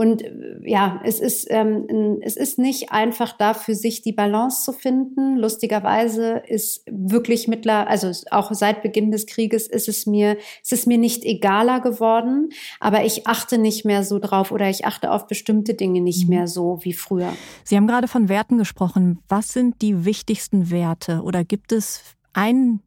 und 0.00 0.22
äh, 0.22 0.30
ja, 0.64 0.98
es 1.04 1.20
ist, 1.20 1.46
ähm, 1.50 2.20
es 2.22 2.34
ist 2.38 2.58
nicht 2.58 2.90
einfach 2.90 3.36
da 3.36 3.52
für 3.52 3.74
sich 3.74 4.00
die 4.00 4.14
Balance 4.14 4.64
zu 4.64 4.72
finden. 4.72 5.36
Lustigerweise 5.36 6.42
ist 6.48 6.86
wirklich 6.90 7.48
mittler, 7.48 7.86
also 7.86 8.10
auch 8.30 8.50
seit 8.54 8.82
Beginn 8.82 9.10
des 9.10 9.26
Krieges 9.26 9.66
ist 9.66 9.90
es 9.90 10.06
mir, 10.06 10.38
es 10.64 10.72
ist 10.72 10.86
mir 10.86 10.96
nicht 10.96 11.26
egaler 11.26 11.80
geworden, 11.80 12.48
aber 12.80 13.04
ich 13.04 13.26
achte 13.26 13.58
nicht 13.58 13.84
mehr 13.84 14.02
so 14.02 14.18
drauf 14.18 14.52
oder 14.52 14.70
ich 14.70 14.86
achte 14.86 15.10
auf 15.10 15.26
bestimmte 15.26 15.74
Dinge 15.74 16.00
nicht 16.00 16.30
mhm. 16.30 16.34
mehr 16.34 16.46
so 16.46 16.78
wie 16.80 16.94
früher. 16.94 17.34
Sie 17.64 17.76
haben 17.76 17.86
gerade 17.86 18.08
von 18.08 18.30
Werten 18.30 18.56
gesprochen. 18.56 19.18
Was 19.28 19.52
sind 19.52 19.82
die 19.82 20.06
wichtigsten 20.06 20.70
Werte 20.70 21.20
oder 21.24 21.44
gibt 21.44 21.72
es 21.72 22.02
einen 22.32 22.80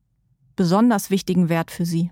besonders 0.55 1.11
wichtigen 1.11 1.47
Wert 1.47 1.69
für 1.69 1.85
Sie? 1.85 2.09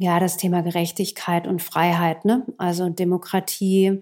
Ja, 0.00 0.18
das 0.18 0.38
Thema 0.38 0.62
Gerechtigkeit 0.62 1.46
und 1.46 1.60
Freiheit, 1.60 2.24
ne? 2.24 2.46
Also 2.56 2.88
Demokratie, 2.88 4.00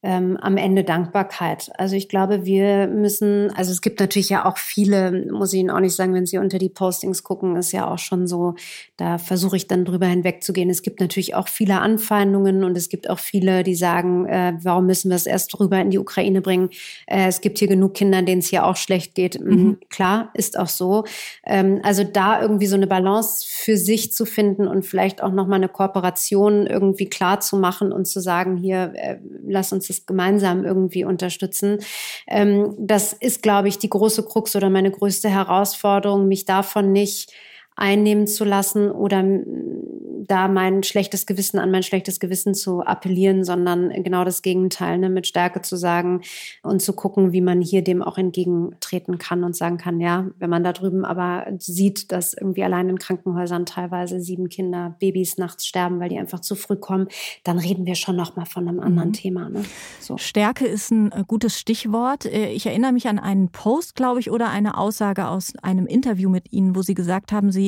ähm, 0.00 0.36
am 0.36 0.56
Ende 0.56 0.84
Dankbarkeit. 0.84 1.70
Also 1.76 1.96
ich 1.96 2.08
glaube, 2.08 2.44
wir 2.44 2.86
müssen, 2.86 3.50
also 3.56 3.72
es 3.72 3.80
gibt 3.80 3.98
natürlich 3.98 4.28
ja 4.28 4.44
auch 4.44 4.56
viele, 4.56 5.26
muss 5.32 5.52
ich 5.52 5.58
Ihnen 5.58 5.70
auch 5.70 5.80
nicht 5.80 5.96
sagen, 5.96 6.14
wenn 6.14 6.24
Sie 6.24 6.38
unter 6.38 6.58
die 6.58 6.68
Postings 6.68 7.24
gucken, 7.24 7.56
ist 7.56 7.72
ja 7.72 7.90
auch 7.90 7.98
schon 7.98 8.28
so, 8.28 8.54
da 8.96 9.18
versuche 9.18 9.56
ich 9.56 9.66
dann 9.66 9.84
drüber 9.84 10.06
hinwegzugehen. 10.06 10.70
Es 10.70 10.82
gibt 10.82 11.00
natürlich 11.00 11.34
auch 11.34 11.48
viele 11.48 11.80
Anfeindungen 11.80 12.62
und 12.62 12.76
es 12.76 12.88
gibt 12.88 13.10
auch 13.10 13.18
viele, 13.18 13.64
die 13.64 13.74
sagen, 13.74 14.26
äh, 14.26 14.52
warum 14.62 14.86
müssen 14.86 15.08
wir 15.08 15.16
es 15.16 15.26
erst 15.26 15.58
rüber 15.58 15.80
in 15.80 15.90
die 15.90 15.98
Ukraine 15.98 16.42
bringen? 16.42 16.70
Äh, 17.06 17.26
es 17.26 17.40
gibt 17.40 17.58
hier 17.58 17.68
genug 17.68 17.94
Kinder, 17.94 18.22
denen 18.22 18.38
es 18.38 18.48
hier 18.48 18.66
auch 18.66 18.76
schlecht 18.76 19.16
geht. 19.16 19.40
Mhm. 19.40 19.50
mhm. 19.50 19.78
Klar, 19.90 20.30
ist 20.34 20.56
auch 20.56 20.68
so. 20.68 21.04
Ähm, 21.44 21.80
also 21.82 22.04
da 22.04 22.40
irgendwie 22.40 22.66
so 22.66 22.76
eine 22.76 22.86
Balance 22.86 23.44
für 23.48 23.76
sich 23.76 24.12
zu 24.12 24.26
finden 24.26 24.68
und 24.68 24.86
vielleicht 24.86 25.24
auch 25.24 25.32
nochmal 25.32 25.58
eine 25.58 25.68
Kooperation 25.68 26.68
irgendwie 26.68 27.06
klar 27.06 27.40
zu 27.40 27.56
machen 27.56 27.90
und 27.90 28.06
zu 28.06 28.20
sagen, 28.20 28.56
hier, 28.56 28.92
äh, 28.94 29.16
lass 29.44 29.72
uns 29.72 29.87
das 29.88 30.06
gemeinsam 30.06 30.64
irgendwie 30.64 31.04
unterstützen. 31.04 31.78
Ähm, 32.26 32.74
das 32.78 33.12
ist, 33.12 33.42
glaube 33.42 33.68
ich, 33.68 33.78
die 33.78 33.90
große 33.90 34.24
Krux 34.24 34.54
oder 34.56 34.70
meine 34.70 34.90
größte 34.90 35.28
Herausforderung, 35.28 36.28
mich 36.28 36.44
davon 36.44 36.92
nicht 36.92 37.32
einnehmen 37.78 38.26
zu 38.26 38.44
lassen 38.44 38.90
oder 38.90 39.22
da 40.28 40.46
mein 40.46 40.82
schlechtes 40.82 41.24
Gewissen 41.26 41.58
an 41.58 41.70
mein 41.70 41.82
schlechtes 41.82 42.20
Gewissen 42.20 42.54
zu 42.54 42.82
appellieren, 42.82 43.44
sondern 43.44 43.90
genau 44.02 44.24
das 44.24 44.42
Gegenteil, 44.42 44.98
ne, 44.98 45.08
mit 45.08 45.26
Stärke 45.26 45.62
zu 45.62 45.76
sagen 45.76 46.20
und 46.62 46.82
zu 46.82 46.92
gucken, 46.92 47.32
wie 47.32 47.40
man 47.40 47.62
hier 47.62 47.82
dem 47.82 48.02
auch 48.02 48.18
entgegentreten 48.18 49.16
kann 49.18 49.42
und 49.42 49.56
sagen 49.56 49.78
kann, 49.78 50.00
ja, 50.00 50.26
wenn 50.38 50.50
man 50.50 50.62
da 50.62 50.72
drüben 50.74 51.06
aber 51.06 51.46
sieht, 51.58 52.12
dass 52.12 52.34
irgendwie 52.34 52.62
allein 52.62 52.90
in 52.90 52.98
Krankenhäusern 52.98 53.64
teilweise 53.64 54.20
sieben 54.20 54.50
Kinder, 54.50 54.96
Babys 55.00 55.38
nachts 55.38 55.66
sterben, 55.66 55.98
weil 55.98 56.10
die 56.10 56.18
einfach 56.18 56.40
zu 56.40 56.54
früh 56.56 56.76
kommen, 56.76 57.08
dann 57.44 57.58
reden 57.58 57.86
wir 57.86 57.94
schon 57.94 58.16
noch 58.16 58.36
mal 58.36 58.44
von 58.44 58.68
einem 58.68 58.80
anderen 58.80 59.08
mhm. 59.08 59.14
Thema. 59.14 59.48
Ne? 59.48 59.64
So. 60.00 60.18
Stärke 60.18 60.66
ist 60.66 60.90
ein 60.90 61.10
äh, 61.12 61.24
gutes 61.26 61.58
Stichwort. 61.58 62.26
Äh, 62.26 62.50
ich 62.50 62.66
erinnere 62.66 62.92
mich 62.92 63.08
an 63.08 63.18
einen 63.18 63.48
Post, 63.48 63.94
glaube 63.94 64.20
ich, 64.20 64.30
oder 64.30 64.50
eine 64.50 64.76
Aussage 64.76 65.28
aus 65.28 65.54
einem 65.62 65.86
Interview 65.86 66.28
mit 66.28 66.52
Ihnen, 66.52 66.76
wo 66.76 66.82
Sie 66.82 66.94
gesagt 66.94 67.32
haben, 67.32 67.50
Sie 67.50 67.67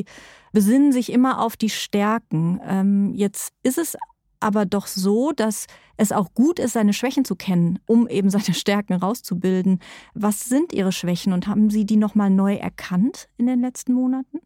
besinnen 0.52 0.92
sich 0.92 1.12
immer 1.12 1.42
auf 1.42 1.56
die 1.56 1.70
Stärken. 1.70 2.60
Ähm, 2.66 3.14
jetzt 3.14 3.52
ist 3.62 3.78
es 3.78 3.96
aber 4.40 4.64
doch 4.64 4.86
so, 4.86 5.32
dass 5.32 5.66
es 5.96 6.12
auch 6.12 6.32
gut 6.32 6.58
ist, 6.58 6.72
seine 6.72 6.94
Schwächen 6.94 7.24
zu 7.24 7.36
kennen, 7.36 7.78
um 7.86 8.08
eben 8.08 8.30
seine 8.30 8.54
Stärken 8.54 8.94
rauszubilden. 8.94 9.80
Was 10.14 10.40
sind 10.40 10.72
Ihre 10.72 10.92
Schwächen 10.92 11.32
und 11.32 11.46
haben 11.46 11.70
Sie 11.70 11.84
die 11.84 11.96
nochmal 11.96 12.30
neu 12.30 12.54
erkannt 12.54 13.28
in 13.36 13.46
den 13.46 13.60
letzten 13.60 13.92
Monaten? 13.92 14.40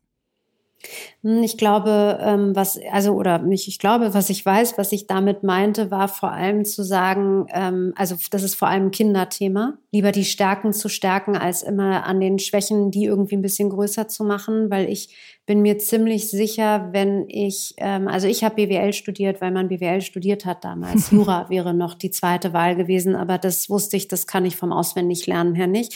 Hm, 1.23 1.43
ich 1.43 1.57
glaube, 1.57 2.19
ähm, 2.21 2.55
was, 2.55 2.79
also, 2.93 3.13
oder 3.13 3.39
nicht, 3.39 3.69
ich 3.69 3.79
glaube, 3.79 4.15
was 4.15 4.31
ich 4.31 4.45
weiß, 4.45 4.79
was 4.79 4.93
ich 4.93 5.07
damit 5.07 5.43
meinte, 5.43 5.91
war 5.91 6.09
vor 6.09 6.33
allem 6.33 6.65
zu 6.65 6.83
sagen, 6.83 7.47
ähm, 7.53 7.93
also, 7.97 8.17
das 8.31 8.43
ist 8.43 8.55
vor 8.55 8.69
allem 8.69 8.87
ein 8.87 8.91
Kinderthema, 8.91 9.79
lieber 9.93 10.13
die 10.13 10.25
Stärken 10.25 10.73
zu 10.73 10.89
stärken, 10.89 11.37
als 11.37 11.63
immer 11.63 12.05
an 12.05 12.21
den 12.21 12.39
Schwächen, 12.39 12.91
die 12.91 13.05
irgendwie 13.05 13.37
ein 13.37 13.43
bisschen 13.43 13.71
größer 13.71 14.09
zu 14.09 14.25
machen, 14.25 14.71
weil 14.71 14.89
ich 14.89 15.09
bin 15.47 15.61
mir 15.61 15.79
ziemlich 15.79 16.31
sicher, 16.31 16.89
wenn 16.93 17.29
ich, 17.29 17.75
ähm, 17.77 18.09
also 18.09 18.27
ich 18.27 18.45
habe 18.45 18.55
BWL 18.55 18.93
studiert, 18.93 19.41
weil 19.41 19.51
man 19.51 19.69
BWL 19.69 20.01
studiert 20.01 20.47
hat 20.47 20.65
damals. 20.65 21.11
Jura 21.11 21.51
wäre 21.51 21.75
noch 21.75 21.95
die 21.95 22.11
zweite 22.11 22.53
Wahl 22.53 22.77
gewesen, 22.77 23.15
aber 23.15 23.37
das 23.39 23.69
wusste 23.69 23.97
ich, 23.97 24.09
das 24.09 24.27
kann 24.27 24.47
ich 24.47 24.57
vom 24.57 24.73
Auswendiglernen 24.73 25.55
her 25.55 25.67
nicht 25.67 25.95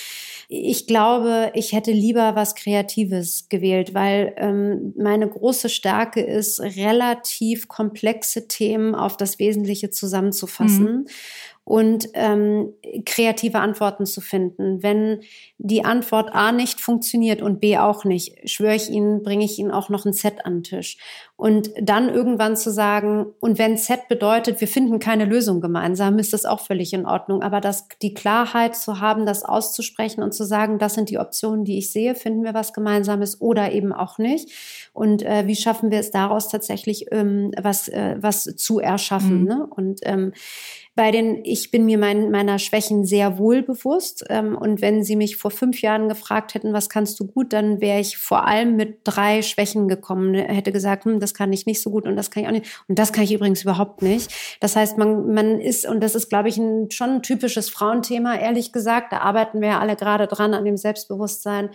ich 0.51 0.87
glaube, 0.87 1.53
ich 1.55 1.73
hätte 1.73 1.93
lieber 1.93 2.35
was 2.35 2.55
Kreatives 2.55 3.49
gewählt, 3.51 3.93
weil 3.93 4.35
ähm, 4.39 4.95
meine 4.97 5.29
große 5.29 5.69
Stärke 5.69 6.23
ist, 6.23 6.61
relativ 6.61 7.69
komplexe 7.69 8.49
Themen 8.49 8.95
auf 8.95 9.19
das 9.19 9.39
Wesentliche 9.39 9.91
zusammenzufassen. 9.91 10.85
Mhm 10.85 11.07
und 11.68 12.09
ähm, 12.14 12.72
kreative 13.04 13.59
Antworten 13.59 14.07
zu 14.07 14.22
finden. 14.22 14.83
Wenn 14.83 15.20
die 15.59 15.85
Antwort 15.85 16.35
A 16.35 16.50
nicht 16.50 16.81
funktioniert 16.81 17.42
und 17.42 17.61
B 17.61 17.76
auch 17.76 18.07
nicht, 18.07 18.48
schwöre 18.48 18.74
ich 18.74 18.88
Ihnen, 18.88 19.22
bringe 19.22 19.44
ich 19.44 19.59
Ihnen 19.59 19.70
auch 19.70 19.90
noch 19.90 20.07
ein 20.07 20.14
Z 20.14 20.46
an 20.46 20.54
den 20.54 20.62
Tisch. 20.62 20.96
Und 21.37 21.70
dann 21.78 22.09
irgendwann 22.09 22.57
zu 22.57 22.72
sagen, 22.72 23.26
und 23.38 23.59
wenn 23.59 23.76
Z 23.76 24.09
bedeutet, 24.09 24.62
wir 24.62 24.66
finden 24.66 24.98
keine 24.98 25.26
Lösung 25.26 25.61
gemeinsam, 25.61 26.18
ist 26.18 26.33
das 26.33 26.46
auch 26.46 26.61
völlig 26.61 26.94
in 26.94 27.04
Ordnung. 27.04 27.42
Aber 27.42 27.61
das, 27.61 27.87
die 28.00 28.14
Klarheit 28.14 28.74
zu 28.74 29.00
haben, 29.00 29.26
das 29.26 29.44
auszusprechen 29.44 30.22
und 30.22 30.33
zu 30.33 30.44
sagen, 30.44 30.78
das 30.78 30.94
sind 30.94 31.11
die 31.11 31.18
Optionen, 31.18 31.66
die 31.66 31.76
ich 31.76 31.92
sehe, 31.92 32.14
finden 32.14 32.44
wir 32.44 32.54
was 32.54 32.72
Gemeinsames 32.72 33.42
oder 33.42 33.72
eben 33.72 33.92
auch 33.92 34.16
nicht. 34.16 34.50
Und 34.94 35.22
äh, 35.22 35.46
wie 35.46 35.54
schaffen 35.54 35.90
wir 35.90 36.00
es 36.00 36.11
daraus 36.11 36.48
tatsächlich 36.48 37.12
ähm, 37.12 37.50
was, 37.61 37.88
äh, 37.88 38.16
was 38.18 38.44
zu 38.44 38.78
erschaffen? 38.81 39.42
Mhm. 39.42 39.46
Ne? 39.46 39.66
Und 39.66 40.00
ähm, 40.04 40.33
bei 40.99 41.13
den, 41.13 41.45
ich 41.45 41.71
bin 41.71 41.85
mir 41.85 41.97
mein, 41.97 42.33
meiner 42.33 42.59
Schwächen 42.59 43.05
sehr 43.05 43.39
wohl 43.39 43.63
bewusst. 43.63 44.25
Ähm, 44.31 44.59
und 44.59 44.83
wenn 44.83 45.05
Sie 45.05 45.15
mich 45.15 45.37
vor 45.37 45.53
fünf 45.53 45.81
Jahren 45.81 46.09
gefragt 46.09 46.55
hätten, 46.55 46.73
was 46.73 46.89
kannst 46.89 47.21
du 47.21 47.25
gut, 47.29 47.53
dann 47.53 47.81
wäre 47.81 48.01
ich 48.01 48.19
vor 48.19 48.49
allem 48.49 48.75
mit 48.75 49.03
drei 49.05 49.43
Schwächen 49.43 49.87
gekommen. 49.87 50.35
Hätte 50.35 50.73
gesagt, 50.73 51.05
hm, 51.05 51.21
das 51.21 51.35
kann 51.35 51.53
ich 51.53 51.67
nicht 51.67 51.81
so 51.81 51.91
gut 51.91 52.05
und 52.05 52.17
das 52.17 52.33
kann 52.33 52.43
ich 52.43 52.49
auch 52.49 52.53
nicht. 52.53 52.83
Und 52.89 52.99
das 52.99 53.13
kann 53.13 53.23
ich 53.23 53.33
übrigens 53.33 53.63
überhaupt 53.63 54.03
nicht. 54.03 54.35
Das 54.59 54.75
heißt, 54.75 54.99
man, 54.99 55.33
man 55.33 55.61
ist, 55.61 55.87
und 55.87 56.03
das 56.03 56.17
ist, 56.17 56.31
glaube 56.31 56.49
ich, 56.49 56.59
ein, 56.59 56.91
schon 56.91 57.11
ein 57.11 57.23
typisches 57.23 57.71
Frauenthema, 57.71 58.35
ehrlich 58.35 58.73
gesagt. 58.73 59.13
Da 59.13 59.19
arbeiten 59.19 59.61
wir 59.61 59.69
ja 59.69 59.79
alle 59.79 59.95
gerade 59.95 60.27
dran 60.27 60.53
an 60.53 60.65
dem 60.65 60.77
Selbstbewusstsein. 60.77 61.71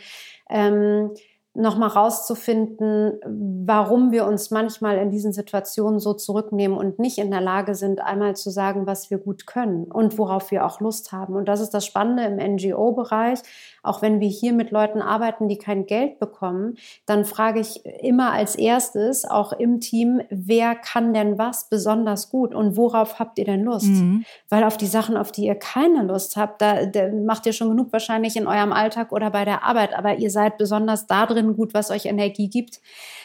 Ähm, 0.49 1.11
nochmal 1.55 1.89
rauszufinden, 1.89 3.19
warum 3.67 4.11
wir 4.11 4.25
uns 4.25 4.49
manchmal 4.49 4.97
in 4.97 5.11
diesen 5.11 5.33
Situationen 5.33 5.99
so 5.99 6.15
zurücknehmen 6.15 6.75
und 6.75 6.97
nicht 6.97 7.19
in 7.19 7.29
der 7.29 7.41
Lage 7.41 7.75
sind, 7.75 8.01
einmal 8.01 8.35
zu 8.35 8.49
sagen, 8.49 8.87
was 8.87 9.11
wir 9.11 9.19
gut 9.19 9.45
können 9.45 9.83
und 9.83 10.17
worauf 10.17 10.49
wir 10.49 10.65
auch 10.65 10.79
Lust 10.79 11.11
haben. 11.11 11.35
Und 11.35 11.45
das 11.45 11.59
ist 11.59 11.69
das 11.69 11.85
Spannende 11.85 12.23
im 12.23 12.55
NGO-Bereich. 12.55 13.39
Auch 13.83 14.01
wenn 14.01 14.19
wir 14.19 14.29
hier 14.29 14.53
mit 14.53 14.71
Leuten 14.71 15.01
arbeiten, 15.01 15.47
die 15.47 15.57
kein 15.59 15.85
Geld 15.85 16.17
bekommen, 16.17 16.77
dann 17.05 17.23
frage 17.23 17.59
ich 17.59 17.85
immer 17.85 18.31
als 18.31 18.55
erstes, 18.55 19.23
auch 19.23 19.53
im 19.53 19.79
Team, 19.79 20.21
wer 20.31 20.73
kann 20.73 21.13
denn 21.13 21.37
was 21.37 21.69
besonders 21.69 22.31
gut 22.31 22.55
und 22.55 22.77
worauf 22.77 23.19
habt 23.19 23.37
ihr 23.37 23.45
denn 23.45 23.63
Lust? 23.63 23.89
Mhm. 23.89 24.25
Weil 24.49 24.63
auf 24.63 24.77
die 24.77 24.87
Sachen, 24.87 25.17
auf 25.17 25.31
die 25.31 25.45
ihr 25.45 25.55
keine 25.55 26.01
Lust 26.03 26.35
habt, 26.35 26.61
da, 26.61 26.85
da 26.85 27.09
macht 27.09 27.45
ihr 27.45 27.53
schon 27.53 27.69
genug 27.69 27.93
wahrscheinlich 27.93 28.35
in 28.37 28.47
eurem 28.47 28.73
Alltag 28.73 29.11
oder 29.11 29.29
bei 29.29 29.45
der 29.45 29.63
Arbeit, 29.63 29.93
aber 29.95 30.15
ihr 30.15 30.31
seid 30.31 30.57
besonders 30.57 31.05
da 31.05 31.27
drin 31.27 31.42
gut, 31.51 31.73
was 31.73 31.91
euch 31.91 32.05
Energie 32.05 32.49
gibt. 32.49 32.81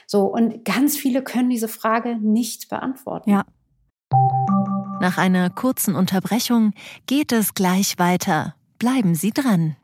So, 0.06 0.22
und 0.24 0.64
ganz 0.64 0.96
viele 0.96 1.22
können 1.22 1.50
diese 1.50 1.68
Frage 1.68 2.16
nicht 2.16 2.68
beantworten. 2.68 3.30
Ja. 3.30 3.44
Nach 5.00 5.16
einer 5.16 5.48
kurzen 5.50 5.94
Unterbrechung 5.94 6.72
geht 7.06 7.30
es 7.30 7.54
gleich 7.54 7.98
weiter. 7.98 8.56
Bleiben 8.78 9.14
Sie 9.14 9.30
dran. 9.30 9.76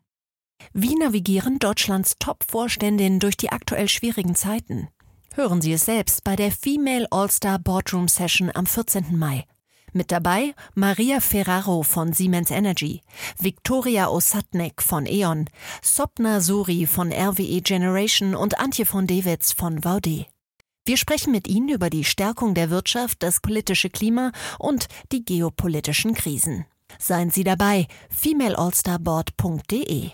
Wie 0.73 0.97
navigieren 0.97 1.59
Deutschlands 1.59 2.17
Top-Vorständinnen 2.19 3.21
durch 3.21 3.37
die 3.37 3.51
aktuell 3.51 3.89
schwierigen 3.89 4.35
Zeiten? 4.35 4.89
Hören 5.35 5.61
Sie 5.61 5.73
es 5.73 5.85
selbst 5.85 6.25
bei 6.25 6.37
der 6.37 6.51
Female 6.51 7.07
All-Star 7.11 7.59
Boardroom 7.59 8.09
Session 8.09 8.51
am 8.55 8.67
14. 8.67 9.17
Mai. 9.17 9.45
Mit 9.97 10.11
dabei 10.11 10.57
Maria 10.75 11.21
Ferraro 11.21 11.85
von 11.85 12.13
Siemens 12.13 12.51
Energy, 12.51 13.03
Viktoria 13.39 14.09
Osatnek 14.09 14.83
von 14.83 15.07
E.ON, 15.07 15.49
Sopna 15.83 16.41
Suri 16.41 16.87
von 16.87 17.13
RWE 17.13 17.61
Generation 17.61 18.35
und 18.35 18.59
Antje 18.59 18.87
von 18.87 19.07
Dewitz 19.07 19.53
von 19.53 19.85
Vaude. 19.85 20.27
Wir 20.85 20.97
sprechen 20.97 21.31
mit 21.31 21.47
Ihnen 21.47 21.69
über 21.69 21.91
die 21.91 22.03
Stärkung 22.03 22.55
der 22.55 22.71
Wirtschaft, 22.71 23.23
das 23.23 23.39
politische 23.39 23.89
Klima 23.89 24.33
und 24.59 24.89
die 25.13 25.25
geopolitischen 25.25 26.15
Krisen. 26.15 26.67
Seien 26.99 27.31
Sie 27.31 27.45
dabei, 27.45 27.87
femaleallstarboard.de. 28.11 30.11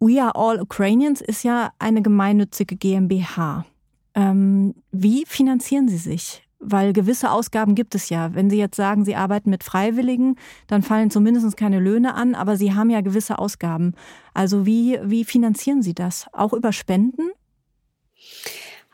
We 0.00 0.22
Are 0.22 0.34
All 0.34 0.58
Ukrainians 0.58 1.20
ist 1.20 1.44
ja 1.44 1.74
eine 1.78 2.00
gemeinnützige 2.00 2.76
GmbH. 2.76 3.66
Ähm, 4.14 4.74
wie 4.92 5.24
finanzieren 5.26 5.88
Sie 5.88 5.96
sich? 5.96 6.42
Weil 6.58 6.92
gewisse 6.92 7.30
Ausgaben 7.30 7.74
gibt 7.74 7.94
es 7.94 8.08
ja. 8.08 8.34
Wenn 8.34 8.48
Sie 8.48 8.56
jetzt 8.56 8.76
sagen, 8.76 9.04
Sie 9.04 9.16
arbeiten 9.16 9.50
mit 9.50 9.64
Freiwilligen, 9.64 10.36
dann 10.66 10.82
fallen 10.82 11.10
zumindest 11.10 11.56
keine 11.56 11.78
Löhne 11.78 12.14
an, 12.14 12.34
aber 12.34 12.56
Sie 12.56 12.72
haben 12.72 12.90
ja 12.90 13.02
gewisse 13.02 13.38
Ausgaben. 13.38 13.92
Also 14.32 14.64
wie, 14.64 14.98
wie 15.02 15.24
finanzieren 15.24 15.82
Sie 15.82 15.94
das? 15.94 16.26
Auch 16.32 16.52
über 16.52 16.72
Spenden? 16.72 17.30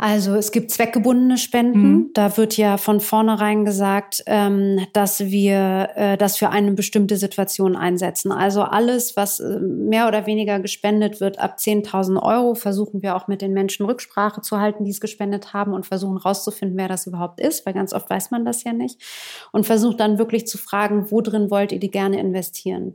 Also 0.03 0.35
es 0.35 0.51
gibt 0.51 0.71
zweckgebundene 0.71 1.37
Spenden. 1.37 1.93
Mhm. 1.93 2.11
Da 2.15 2.39
wird 2.39 2.57
ja 2.57 2.79
von 2.79 3.01
vornherein 3.01 3.67
gesagt, 3.67 4.23
ähm, 4.25 4.87
dass 4.95 5.21
wir 5.21 5.91
äh, 5.95 6.17
das 6.17 6.39
für 6.39 6.49
eine 6.49 6.73
bestimmte 6.73 7.19
Situation 7.19 7.77
einsetzen. 7.77 8.33
Also 8.33 8.63
alles, 8.63 9.15
was 9.19 9.41
äh, 9.41 9.61
mehr 9.61 10.09
oder 10.09 10.25
weniger 10.25 10.59
gespendet 10.59 11.21
wird, 11.21 11.39
ab 11.39 11.57
10.000 11.59 12.23
Euro, 12.23 12.55
versuchen 12.55 13.03
wir 13.03 13.15
auch 13.15 13.29
mit 13.29 13.43
den 13.43 13.53
Menschen 13.53 13.85
Rücksprache 13.85 14.41
zu 14.41 14.59
halten, 14.59 14.87
die 14.87 14.91
es 14.91 15.03
gespendet 15.03 15.53
haben 15.53 15.75
und 15.75 15.85
versuchen 15.85 16.17
rauszufinden, 16.17 16.79
wer 16.79 16.89
das 16.89 17.07
überhaupt 17.07 17.39
ist, 17.39 17.67
weil 17.67 17.75
ganz 17.75 17.93
oft 17.93 18.09
weiß 18.09 18.31
man 18.31 18.47
das 18.47 18.65
ja 18.65 18.73
nicht. 18.73 19.03
Und 19.53 19.67
versucht 19.67 20.01
dann 20.01 20.19
wirklich 20.19 20.47
zu 20.47 20.57
fragen, 20.57 21.11
wo 21.11 21.21
drin 21.21 21.51
wollt 21.51 21.73
ihr 21.73 21.79
die 21.79 21.91
gerne 21.91 22.19
investieren? 22.19 22.95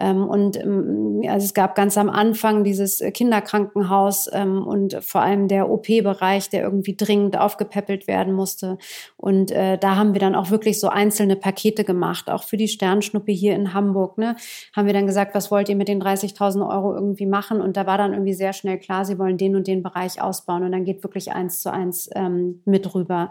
Ähm, 0.00 0.26
und 0.26 0.56
ähm, 0.56 1.20
also 1.28 1.44
es 1.44 1.52
gab 1.52 1.74
ganz 1.74 1.98
am 1.98 2.08
Anfang 2.08 2.64
dieses 2.64 3.00
Kinderkrankenhaus 3.12 4.30
ähm, 4.32 4.66
und 4.66 4.96
vor 5.04 5.20
allem 5.20 5.48
der 5.48 5.68
OP-Bereich, 5.68 6.45
Bereich, 6.46 6.50
der 6.50 6.62
irgendwie 6.62 6.96
dringend 6.96 7.38
aufgepäppelt 7.38 8.06
werden 8.06 8.32
musste. 8.32 8.78
Und 9.16 9.50
äh, 9.50 9.78
da 9.78 9.96
haben 9.96 10.12
wir 10.14 10.20
dann 10.20 10.34
auch 10.34 10.50
wirklich 10.50 10.80
so 10.80 10.88
einzelne 10.88 11.36
Pakete 11.36 11.84
gemacht, 11.84 12.30
auch 12.30 12.44
für 12.44 12.56
die 12.56 12.68
Sternschnuppe 12.68 13.32
hier 13.32 13.54
in 13.54 13.74
Hamburg. 13.74 14.18
Ne, 14.18 14.36
haben 14.74 14.86
wir 14.86 14.94
dann 14.94 15.06
gesagt, 15.06 15.34
was 15.34 15.50
wollt 15.50 15.68
ihr 15.68 15.76
mit 15.76 15.88
den 15.88 16.02
30.000 16.02 16.68
Euro 16.68 16.94
irgendwie 16.94 17.26
machen? 17.26 17.60
Und 17.60 17.76
da 17.76 17.86
war 17.86 17.98
dann 17.98 18.12
irgendwie 18.12 18.34
sehr 18.34 18.52
schnell 18.52 18.78
klar, 18.78 19.04
sie 19.04 19.18
wollen 19.18 19.36
den 19.36 19.56
und 19.56 19.66
den 19.66 19.82
Bereich 19.82 20.20
ausbauen. 20.20 20.62
Und 20.62 20.72
dann 20.72 20.84
geht 20.84 21.02
wirklich 21.02 21.32
eins 21.32 21.60
zu 21.60 21.72
eins 21.72 22.08
ähm, 22.14 22.62
mit 22.64 22.94
rüber. 22.94 23.30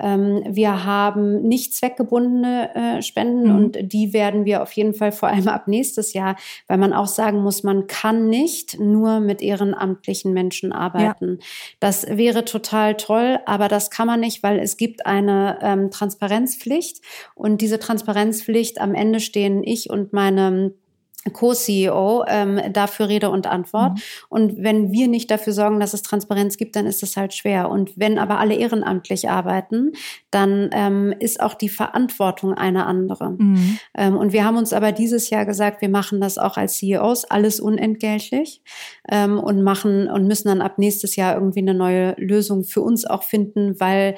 Ähm, 0.00 0.42
wir 0.48 0.84
haben 0.84 1.42
nicht 1.42 1.74
zweckgebundene 1.74 2.74
äh, 2.74 3.02
Spenden 3.02 3.48
mhm. 3.48 3.56
und 3.56 3.78
die 3.92 4.12
werden 4.12 4.44
wir 4.44 4.62
auf 4.62 4.72
jeden 4.72 4.94
Fall 4.94 5.12
vor 5.12 5.28
allem 5.28 5.48
ab 5.48 5.68
nächstes 5.68 6.12
Jahr, 6.12 6.36
weil 6.68 6.78
man 6.78 6.92
auch 6.92 7.06
sagen 7.06 7.42
muss, 7.42 7.62
man 7.62 7.86
kann 7.86 8.28
nicht 8.28 8.78
nur 8.78 9.20
mit 9.20 9.42
ehrenamtlichen 9.42 10.32
Menschen 10.32 10.72
arbeiten. 10.72 11.38
Ja. 11.40 11.46
Das 11.80 12.06
wäre 12.08 12.44
total 12.44 12.55
total 12.56 12.96
toll, 12.96 13.38
aber 13.44 13.68
das 13.68 13.90
kann 13.90 14.06
man 14.06 14.20
nicht, 14.20 14.42
weil 14.42 14.58
es 14.58 14.76
gibt 14.76 15.04
eine 15.04 15.58
ähm, 15.62 15.90
Transparenzpflicht. 15.90 17.02
Und 17.34 17.60
diese 17.60 17.78
Transparenzpflicht 17.78 18.80
am 18.80 18.94
Ende 18.94 19.20
stehen 19.20 19.62
ich 19.62 19.90
und 19.90 20.12
meine 20.12 20.72
Co-CEO 21.30 22.24
ähm, 22.28 22.60
dafür 22.72 23.08
Rede 23.08 23.30
und 23.30 23.46
Antwort. 23.46 23.92
Mhm. 23.92 24.02
Und 24.28 24.62
wenn 24.62 24.92
wir 24.92 25.08
nicht 25.08 25.30
dafür 25.30 25.52
sorgen, 25.52 25.80
dass 25.80 25.94
es 25.94 26.02
Transparenz 26.02 26.56
gibt, 26.56 26.76
dann 26.76 26.86
ist 26.86 27.02
es 27.02 27.16
halt 27.16 27.34
schwer. 27.34 27.70
Und 27.70 27.92
wenn 27.96 28.18
aber 28.18 28.38
alle 28.38 28.54
ehrenamtlich 28.54 29.28
arbeiten, 29.28 29.92
dann 30.30 30.70
ähm, 30.72 31.14
ist 31.18 31.40
auch 31.40 31.54
die 31.54 31.68
Verantwortung 31.68 32.54
eine 32.54 32.86
andere. 32.86 33.30
Mhm. 33.30 33.78
Ähm, 33.96 34.16
und 34.16 34.32
wir 34.32 34.44
haben 34.44 34.56
uns 34.56 34.72
aber 34.72 34.92
dieses 34.92 35.30
Jahr 35.30 35.46
gesagt, 35.46 35.80
wir 35.80 35.88
machen 35.88 36.20
das 36.20 36.38
auch 36.38 36.56
als 36.56 36.78
CEOs, 36.78 37.24
alles 37.24 37.60
unentgeltlich 37.60 38.62
ähm, 39.10 39.38
und 39.38 39.62
machen 39.62 40.08
und 40.08 40.26
müssen 40.26 40.48
dann 40.48 40.60
ab 40.60 40.78
nächstes 40.78 41.16
Jahr 41.16 41.34
irgendwie 41.34 41.60
eine 41.60 41.74
neue 41.74 42.14
Lösung 42.18 42.64
für 42.64 42.80
uns 42.80 43.04
auch 43.04 43.22
finden, 43.22 43.78
weil 43.80 44.16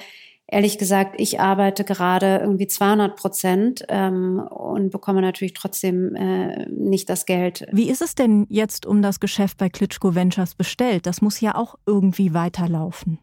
ehrlich 0.48 0.78
gesagt, 0.78 1.14
ich 1.20 1.40
arbeite 1.40 1.84
gerade 1.84 2.38
irgendwie 2.38 2.66
200 2.66 3.16
Prozent 3.16 3.84
ähm, 3.88 4.40
und 4.40 4.90
bekomme 4.90 5.20
natürlich 5.20 5.52
trotzdem 5.52 6.14
äh, 6.14 6.66
nicht 6.70 7.08
das 7.08 7.26
Geld. 7.26 7.66
Wie 7.70 7.90
ist 7.90 8.02
es 8.02 8.14
denn 8.14 8.46
jetzt 8.48 8.86
um 8.86 9.02
das 9.02 9.20
Geschäft 9.20 9.58
bei 9.58 9.68
Klitschko 9.68 10.14
Ventures 10.14 10.54
bestellt? 10.54 11.06
Das 11.06 11.20
muss 11.20 11.40
ja 11.40 11.54
auch 11.54 11.76
irgendwie 11.86 12.34
weiterlaufen. 12.34 13.18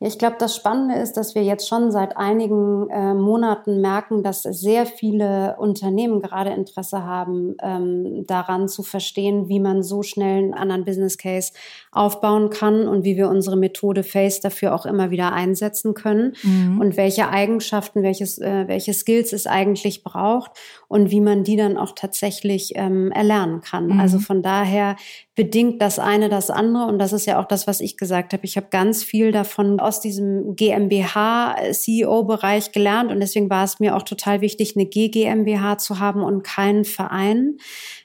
Ja, 0.00 0.08
ich 0.08 0.18
glaube, 0.18 0.36
das 0.38 0.56
Spannende 0.56 0.96
ist, 0.96 1.16
dass 1.16 1.34
wir 1.34 1.42
jetzt 1.42 1.68
schon 1.68 1.92
seit 1.92 2.16
einigen 2.16 2.90
äh, 2.90 3.14
Monaten 3.14 3.80
merken, 3.80 4.22
dass 4.22 4.42
sehr 4.42 4.86
viele 4.86 5.56
Unternehmen 5.58 6.20
gerade 6.20 6.50
Interesse 6.50 7.04
haben, 7.04 7.54
ähm, 7.62 8.24
daran 8.26 8.68
zu 8.68 8.82
verstehen, 8.82 9.48
wie 9.48 9.60
man 9.60 9.82
so 9.82 10.02
schnell 10.02 10.38
einen 10.38 10.54
anderen 10.54 10.84
Business 10.84 11.16
Case 11.16 11.52
aufbauen 11.92 12.50
kann 12.50 12.88
und 12.88 13.04
wie 13.04 13.16
wir 13.16 13.28
unsere 13.28 13.56
Methode 13.56 14.02
Face 14.02 14.40
dafür 14.40 14.74
auch 14.74 14.84
immer 14.84 15.10
wieder 15.10 15.32
einsetzen 15.32 15.94
können 15.94 16.34
mhm. 16.42 16.80
und 16.80 16.96
welche 16.96 17.28
Eigenschaften, 17.28 18.02
welches, 18.02 18.38
äh, 18.38 18.66
welche 18.66 18.94
Skills 18.94 19.32
es 19.32 19.46
eigentlich 19.46 20.02
braucht 20.02 20.52
und 20.88 21.10
wie 21.10 21.20
man 21.20 21.44
die 21.44 21.56
dann 21.56 21.76
auch 21.76 21.92
tatsächlich 21.92 22.72
ähm, 22.74 23.12
erlernen 23.12 23.60
kann. 23.60 23.86
Mhm. 23.86 24.00
Also 24.00 24.18
von 24.18 24.42
daher 24.42 24.96
bedingt 25.34 25.82
das 25.82 25.98
eine 25.98 26.28
das 26.28 26.50
andere. 26.50 26.86
Und 26.86 27.00
das 27.00 27.12
ist 27.12 27.26
ja 27.26 27.40
auch 27.40 27.46
das, 27.46 27.66
was 27.66 27.80
ich 27.80 27.96
gesagt 27.96 28.32
habe. 28.32 28.44
Ich 28.44 28.56
habe 28.56 28.68
ganz 28.70 29.02
viel 29.02 29.32
davon 29.32 29.80
aus 29.80 30.00
diesem 30.00 30.54
GmbH-CEO-Bereich 30.54 32.70
gelernt. 32.70 33.10
Und 33.10 33.18
deswegen 33.20 33.50
war 33.50 33.64
es 33.64 33.80
mir 33.80 33.96
auch 33.96 34.02
total 34.02 34.42
wichtig, 34.42 34.76
eine 34.76 34.86
GGMBH 34.86 35.78
zu 35.78 35.98
haben 35.98 36.22
und 36.22 36.44
keinen 36.44 36.84
Verein, 36.84 37.56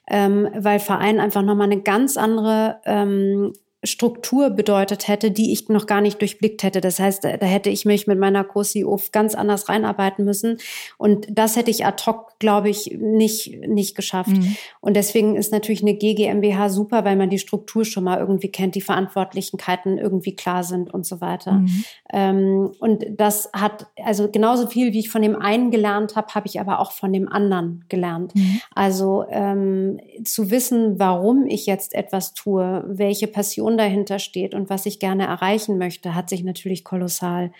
ähm, 0.09 0.49
weil 0.57 0.79
Verein 0.79 1.19
einfach 1.19 1.43
nochmal 1.43 1.71
eine 1.71 1.81
ganz 1.81 2.17
andere 2.17 2.81
ähm, 2.85 3.53
Struktur 3.83 4.49
bedeutet 4.49 5.07
hätte, 5.07 5.31
die 5.31 5.53
ich 5.53 5.69
noch 5.69 5.85
gar 5.85 6.01
nicht 6.01 6.19
durchblickt 6.19 6.63
hätte. 6.63 6.81
Das 6.81 6.99
heißt, 6.99 7.23
da 7.23 7.45
hätte 7.45 7.69
ich 7.69 7.85
mich 7.85 8.07
mit 8.07 8.19
meiner 8.19 8.43
Co-CEO 8.43 8.99
ganz 9.13 9.35
anders 9.35 9.69
reinarbeiten 9.69 10.25
müssen. 10.25 10.57
Und 10.97 11.27
das 11.29 11.55
hätte 11.55 11.71
ich 11.71 11.85
ad 11.85 12.03
hoc, 12.05 12.37
glaube 12.39 12.69
ich, 12.69 12.97
nicht, 12.99 13.57
nicht 13.67 13.95
geschafft. 13.95 14.31
Mhm. 14.31 14.57
Und 14.81 14.95
deswegen 14.95 15.37
ist 15.37 15.53
natürlich 15.53 15.81
eine 15.81 15.93
GGMBH 15.93 16.69
super, 16.69 17.05
weil 17.05 17.15
man 17.15 17.29
die 17.29 17.39
Struktur 17.39 17.85
schon 17.85 18.03
mal 18.03 18.19
irgendwie 18.19 18.51
kennt, 18.51 18.75
die 18.75 18.81
Verantwortlichkeiten 18.81 19.97
irgendwie 19.97 20.35
klar 20.35 20.65
sind 20.65 20.93
und 20.93 21.05
so 21.05 21.21
weiter. 21.21 21.53
Mhm. 21.53 21.83
Ähm, 22.11 22.71
und 22.79 23.05
das 23.17 23.49
hat, 23.53 23.87
also 24.03 24.29
genauso 24.29 24.67
viel, 24.67 24.91
wie 24.91 24.99
ich 24.99 25.09
von 25.09 25.21
dem 25.21 25.37
einen 25.37 25.71
gelernt 25.71 26.17
habe, 26.17 26.33
habe 26.35 26.47
ich 26.47 26.59
aber 26.59 26.79
auch 26.79 26.91
von 26.91 27.13
dem 27.13 27.29
anderen 27.29 27.85
gelernt. 27.87 28.35
Mhm. 28.35 28.59
Also 28.75 29.23
ähm, 29.29 30.01
zu 30.25 30.51
wissen, 30.51 30.99
warum 30.99 31.45
ich 31.45 31.65
jetzt 31.65 31.95
etwas 31.95 32.33
tue, 32.33 32.83
welche 32.85 33.27
Passion 33.27 33.68
Vision 33.69 33.77
dahinter 33.77 34.19
steht 34.19 34.55
und 34.55 34.69
was 34.69 34.85
ich 34.85 34.99
gerne 34.99 35.25
erreichen 35.25 35.77
möchte, 35.77 36.15
hat 36.15 36.29
sich 36.29 36.43
natürlich 36.43 36.83
kolossal 36.83 37.51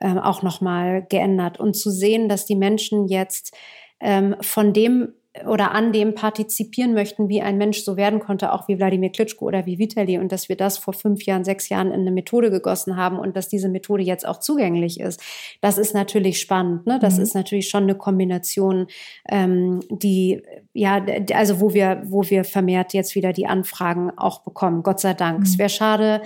äh, 0.00 0.16
auch 0.18 0.42
nochmal 0.42 1.06
geändert. 1.08 1.58
Und 1.58 1.74
zu 1.74 1.90
sehen, 1.90 2.28
dass 2.28 2.46
die 2.46 2.56
Menschen 2.56 3.08
jetzt 3.08 3.56
ähm, 4.00 4.36
von 4.40 4.72
dem 4.72 5.14
oder 5.46 5.72
an 5.72 5.92
dem 5.92 6.14
partizipieren 6.14 6.94
möchten, 6.94 7.28
wie 7.28 7.42
ein 7.42 7.58
Mensch 7.58 7.82
so 7.82 7.96
werden 7.96 8.20
konnte, 8.20 8.52
auch 8.52 8.68
wie 8.68 8.78
Wladimir 8.78 9.10
Klitschko 9.10 9.46
oder 9.46 9.66
wie 9.66 9.78
Vitali 9.78 10.18
und 10.18 10.30
dass 10.30 10.48
wir 10.48 10.56
das 10.56 10.78
vor 10.78 10.94
fünf 10.94 11.24
Jahren, 11.24 11.44
sechs 11.44 11.68
Jahren 11.68 11.88
in 11.88 12.00
eine 12.00 12.12
Methode 12.12 12.50
gegossen 12.50 12.96
haben 12.96 13.18
und 13.18 13.36
dass 13.36 13.48
diese 13.48 13.68
Methode 13.68 14.04
jetzt 14.04 14.26
auch 14.26 14.38
zugänglich 14.38 15.00
ist. 15.00 15.20
Das 15.60 15.76
ist 15.76 15.92
natürlich 15.92 16.40
spannend. 16.40 16.86
Ne? 16.86 17.00
Das 17.00 17.16
mhm. 17.16 17.24
ist 17.24 17.34
natürlich 17.34 17.68
schon 17.68 17.82
eine 17.82 17.96
Kombination, 17.96 18.86
ähm, 19.28 19.80
die 19.90 20.42
ja, 20.72 21.04
also 21.34 21.60
wo 21.60 21.74
wir, 21.74 22.02
wo 22.06 22.22
wir 22.22 22.44
vermehrt 22.44 22.92
jetzt 22.92 23.14
wieder 23.14 23.32
die 23.32 23.46
Anfragen 23.46 24.12
auch 24.16 24.42
bekommen. 24.42 24.82
Gott 24.82 25.00
sei 25.00 25.14
Dank. 25.14 25.38
Mhm. 25.38 25.44
Es 25.44 25.58
wäre 25.58 25.68
schade, 25.68 26.22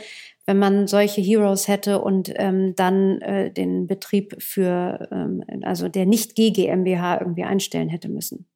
wenn 0.49 0.59
man 0.59 0.87
solche 0.87 1.21
Heroes 1.21 1.69
hätte 1.69 2.01
und 2.01 2.33
ähm, 2.37 2.75
dann 2.75 3.21
äh, 3.21 3.51
den 3.51 3.87
Betrieb 3.87 4.37
für, 4.43 5.09
ähm, 5.13 5.45
also 5.63 5.89
der 5.89 6.07
nicht 6.07 6.35
GmbH 6.35 7.21
irgendwie 7.21 7.45
einstellen 7.45 7.91
hätte 7.91 8.09
müssen. 8.09 8.47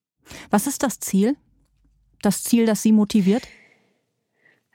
Was 0.51 0.67
ist 0.67 0.83
das 0.83 1.01
Ziel? 1.01 1.37
Das 2.23 2.45
Ziel, 2.45 2.67
das 2.67 2.83
Sie 2.83 2.93
motiviert? 2.93 3.47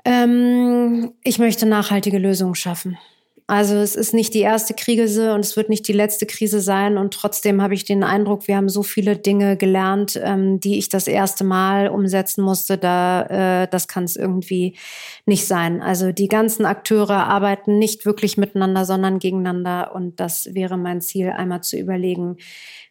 Ähm, 0.05 1.13
ich 1.23 1.39
möchte 1.39 1.65
nachhaltige 1.65 2.17
Lösungen 2.17 2.55
schaffen. 2.55 2.97
Also 3.49 3.75
es 3.75 3.95
ist 3.95 4.13
nicht 4.13 4.33
die 4.33 4.41
erste 4.41 4.73
Krise 4.73 5.33
und 5.33 5.39
es 5.39 5.55
wird 5.55 5.69
nicht 5.69 5.87
die 5.87 5.93
letzte 5.93 6.25
Krise 6.25 6.59
sein. 6.59 6.97
Und 6.97 7.13
trotzdem 7.13 7.61
habe 7.61 7.75
ich 7.75 7.85
den 7.85 8.03
Eindruck, 8.03 8.49
wir 8.49 8.57
haben 8.57 8.67
so 8.67 8.83
viele 8.83 9.15
Dinge 9.15 9.55
gelernt, 9.55 10.19
ähm, 10.21 10.59
die 10.59 10.77
ich 10.77 10.89
das 10.89 11.07
erste 11.07 11.45
Mal 11.45 11.87
umsetzen 11.87 12.43
musste. 12.43 12.77
Da, 12.77 13.63
äh, 13.63 13.67
das 13.69 13.87
kann 13.87 14.03
es 14.03 14.17
irgendwie 14.17 14.75
nicht 15.25 15.47
sein. 15.47 15.81
Also 15.81 16.11
die 16.11 16.27
ganzen 16.27 16.65
Akteure 16.65 17.25
arbeiten 17.25 17.79
nicht 17.79 18.05
wirklich 18.05 18.35
miteinander, 18.35 18.83
sondern 18.83 19.17
gegeneinander. 19.17 19.95
Und 19.95 20.19
das 20.19 20.53
wäre 20.53 20.77
mein 20.77 20.99
Ziel, 20.99 21.29
einmal 21.29 21.61
zu 21.61 21.77
überlegen, 21.77 22.35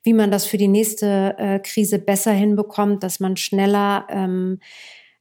wie 0.05 0.15
man 0.15 0.31
das 0.31 0.47
für 0.47 0.57
die 0.57 0.69
nächste 0.69 1.35
äh, 1.37 1.59
Krise 1.59 1.99
besser 1.99 2.33
hinbekommt, 2.33 3.03
dass 3.03 3.21
man 3.21 3.37
schneller 3.37 4.07
ähm, 4.09 4.61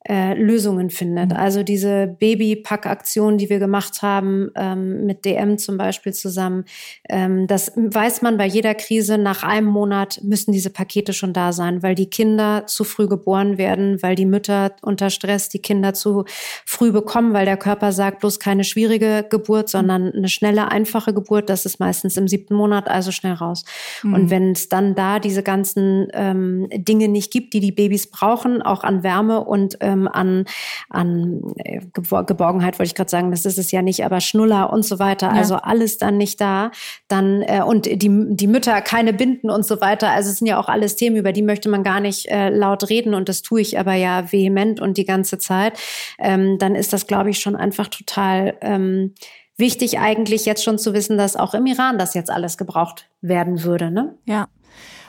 äh, 0.07 0.33
Lösungen 0.33 0.89
findet. 0.91 1.31
Mhm. 1.31 1.35
Also 1.37 1.63
diese 1.63 2.07
Babypack-Aktion, 2.19 3.37
die 3.37 3.49
wir 3.49 3.59
gemacht 3.59 4.01
haben, 4.01 4.51
ähm, 4.55 5.05
mit 5.05 5.25
DM 5.25 5.57
zum 5.57 5.77
Beispiel 5.77 6.13
zusammen, 6.13 6.65
ähm, 7.09 7.47
das 7.47 7.71
weiß 7.75 8.21
man 8.21 8.37
bei 8.37 8.45
jeder 8.45 8.75
Krise, 8.75 9.17
nach 9.17 9.41
einem 9.41 9.67
Monat 9.67 10.19
müssen 10.23 10.51
diese 10.51 10.69
Pakete 10.69 11.13
schon 11.13 11.33
da 11.33 11.53
sein, 11.53 11.81
weil 11.81 11.95
die 11.95 12.09
Kinder 12.09 12.67
zu 12.67 12.83
früh 12.83 13.07
geboren 13.07 13.57
werden, 13.57 14.01
weil 14.03 14.15
die 14.15 14.27
Mütter 14.27 14.75
unter 14.83 15.09
Stress 15.09 15.49
die 15.49 15.59
Kinder 15.59 15.95
zu 15.95 16.25
früh 16.65 16.91
bekommen, 16.91 17.33
weil 17.33 17.45
der 17.45 17.57
Körper 17.57 17.91
sagt, 17.91 18.19
bloß 18.19 18.39
keine 18.39 18.63
schwierige 18.63 19.25
Geburt, 19.27 19.69
sondern 19.69 20.11
eine 20.11 20.29
schnelle, 20.29 20.69
einfache 20.69 21.13
Geburt, 21.13 21.49
das 21.49 21.65
ist 21.65 21.79
meistens 21.79 22.15
im 22.17 22.27
siebten 22.27 22.53
Monat, 22.53 22.87
also 22.89 23.11
schnell 23.11 23.33
raus. 23.33 23.65
Mhm. 24.03 24.13
Und 24.13 24.29
wenn 24.29 24.51
es 24.51 24.69
dann 24.69 24.93
da 24.93 25.19
diese 25.19 25.41
ganzen 25.41 26.07
ähm, 26.13 26.67
Dinge 26.71 27.07
nicht 27.07 27.31
gibt, 27.31 27.53
die 27.53 27.59
die 27.59 27.71
Babys 27.71 28.07
brauchen, 28.07 28.61
auch 28.61 28.83
an 28.83 29.01
Wärme 29.01 29.43
und 29.43 29.81
äh, 29.81 29.94
ähm, 29.95 30.07
an, 30.07 30.45
an 30.89 31.41
äh, 31.57 31.81
Geborgenheit, 31.93 32.79
wollte 32.79 32.89
ich 32.89 32.95
gerade 32.95 33.09
sagen, 33.09 33.31
das 33.31 33.45
ist 33.45 33.57
es 33.57 33.71
ja 33.71 33.81
nicht, 33.81 34.05
aber 34.05 34.21
Schnuller 34.21 34.71
und 34.71 34.85
so 34.85 34.99
weiter. 34.99 35.27
Ja. 35.27 35.33
Also 35.33 35.55
alles 35.55 35.97
dann 35.97 36.17
nicht 36.17 36.39
da. 36.41 36.71
Dann 37.07 37.41
äh, 37.41 37.61
und 37.65 37.85
die, 37.85 37.97
die 38.35 38.47
Mütter 38.47 38.81
keine 38.81 39.13
Binden 39.13 39.49
und 39.49 39.65
so 39.65 39.81
weiter. 39.81 40.09
Also 40.09 40.29
es 40.29 40.37
sind 40.37 40.47
ja 40.47 40.59
auch 40.59 40.69
alles 40.69 40.95
Themen, 40.95 41.15
über 41.15 41.31
die 41.31 41.41
möchte 41.41 41.69
man 41.69 41.83
gar 41.83 41.99
nicht 41.99 42.27
äh, 42.27 42.49
laut 42.49 42.89
reden 42.89 43.13
und 43.13 43.29
das 43.29 43.41
tue 43.41 43.61
ich 43.61 43.79
aber 43.79 43.93
ja 43.93 44.31
vehement 44.31 44.79
und 44.79 44.97
die 44.97 45.05
ganze 45.05 45.37
Zeit. 45.37 45.79
Ähm, 46.19 46.57
dann 46.59 46.75
ist 46.75 46.93
das, 46.93 47.07
glaube 47.07 47.29
ich, 47.29 47.39
schon 47.39 47.55
einfach 47.55 47.87
total 47.87 48.57
ähm, 48.61 49.13
wichtig, 49.57 49.99
eigentlich 49.99 50.45
jetzt 50.45 50.63
schon 50.63 50.77
zu 50.77 50.93
wissen, 50.93 51.17
dass 51.17 51.35
auch 51.35 51.53
im 51.53 51.65
Iran 51.65 51.97
das 51.97 52.13
jetzt 52.13 52.29
alles 52.29 52.57
gebraucht 52.57 53.09
werden 53.21 53.63
würde. 53.63 53.91
Ne? 53.91 54.15
Ja. 54.25 54.47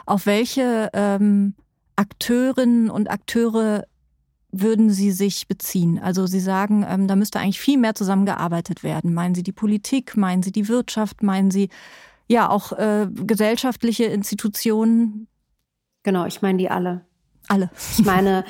Auf 0.06 0.26
welche 0.26 0.90
ähm, 0.92 1.54
Akteurinnen 1.96 2.90
und 2.90 3.10
Akteure 3.10 3.86
würden 4.60 4.90
Sie 4.90 5.10
sich 5.12 5.48
beziehen? 5.48 5.98
Also 5.98 6.26
Sie 6.26 6.40
sagen, 6.40 6.84
ähm, 6.88 7.08
da 7.08 7.16
müsste 7.16 7.40
eigentlich 7.40 7.60
viel 7.60 7.78
mehr 7.78 7.94
zusammengearbeitet 7.94 8.82
werden. 8.82 9.14
Meinen 9.14 9.34
Sie 9.34 9.42
die 9.42 9.52
Politik? 9.52 10.16
Meinen 10.16 10.42
Sie 10.42 10.52
die 10.52 10.68
Wirtschaft? 10.68 11.22
Meinen 11.22 11.50
Sie 11.50 11.68
ja 12.28 12.48
auch 12.48 12.72
äh, 12.72 13.08
gesellschaftliche 13.10 14.04
Institutionen? 14.04 15.28
Genau, 16.02 16.26
ich 16.26 16.42
meine 16.42 16.58
die 16.58 16.70
alle. 16.70 17.04
Alle. 17.48 17.70
Ich 17.98 18.04
meine 18.04 18.44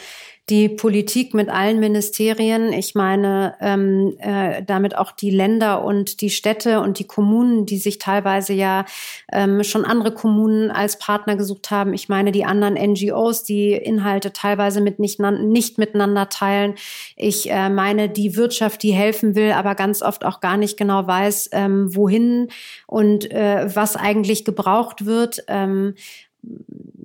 die 0.48 0.68
Politik 0.68 1.34
mit 1.34 1.48
allen 1.48 1.80
Ministerien, 1.80 2.72
ich 2.72 2.94
meine 2.94 3.56
ähm, 3.60 4.16
äh, 4.20 4.62
damit 4.62 4.96
auch 4.96 5.10
die 5.10 5.30
Länder 5.30 5.82
und 5.82 6.20
die 6.20 6.30
Städte 6.30 6.80
und 6.80 7.00
die 7.00 7.06
Kommunen, 7.06 7.66
die 7.66 7.78
sich 7.78 7.98
teilweise 7.98 8.52
ja 8.52 8.84
ähm, 9.32 9.64
schon 9.64 9.84
andere 9.84 10.14
Kommunen 10.14 10.70
als 10.70 11.00
Partner 11.00 11.34
gesucht 11.34 11.72
haben. 11.72 11.94
Ich 11.94 12.08
meine 12.08 12.30
die 12.30 12.44
anderen 12.44 12.74
NGOs, 12.74 13.42
die 13.42 13.72
Inhalte 13.72 14.32
teilweise 14.32 14.80
mit 14.80 15.00
nicht, 15.00 15.18
nicht 15.18 15.78
miteinander 15.78 16.28
teilen. 16.28 16.74
Ich 17.16 17.50
äh, 17.50 17.68
meine 17.68 18.08
die 18.08 18.36
Wirtschaft, 18.36 18.84
die 18.84 18.92
helfen 18.92 19.34
will, 19.34 19.50
aber 19.50 19.74
ganz 19.74 20.00
oft 20.00 20.24
auch 20.24 20.38
gar 20.38 20.56
nicht 20.56 20.76
genau 20.76 21.08
weiß, 21.08 21.50
ähm, 21.52 21.92
wohin 21.96 22.50
und 22.86 23.28
äh, 23.32 23.66
was 23.74 23.96
eigentlich 23.96 24.44
gebraucht 24.44 25.06
wird. 25.06 25.42
Ähm, 25.48 25.94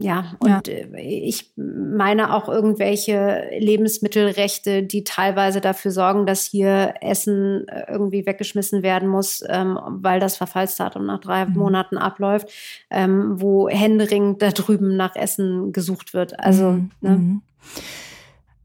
ja, 0.03 0.33
und 0.39 0.67
ja. 0.67 0.73
Äh, 0.73 1.01
ich 1.01 1.53
meine 1.55 2.33
auch 2.33 2.49
irgendwelche 2.49 3.49
Lebensmittelrechte, 3.57 4.83
die 4.83 5.03
teilweise 5.03 5.61
dafür 5.61 5.91
sorgen, 5.91 6.25
dass 6.25 6.43
hier 6.43 6.95
Essen 7.01 7.67
äh, 7.67 7.85
irgendwie 7.91 8.25
weggeschmissen 8.25 8.83
werden 8.83 9.07
muss, 9.07 9.43
ähm, 9.47 9.77
weil 9.85 10.19
das 10.19 10.37
Verfallsdatum 10.37 11.05
nach 11.05 11.19
drei 11.19 11.45
mhm. 11.45 11.53
Monaten 11.53 11.97
abläuft, 11.97 12.49
ähm, 12.89 13.39
wo 13.39 13.69
händeringend 13.69 14.41
da 14.41 14.51
drüben 14.51 14.95
nach 14.95 15.15
Essen 15.15 15.71
gesucht 15.71 16.13
wird. 16.13 16.39
Also, 16.39 16.71
mhm. 16.71 16.91
ne? 17.01 17.09
Mhm. 17.09 17.41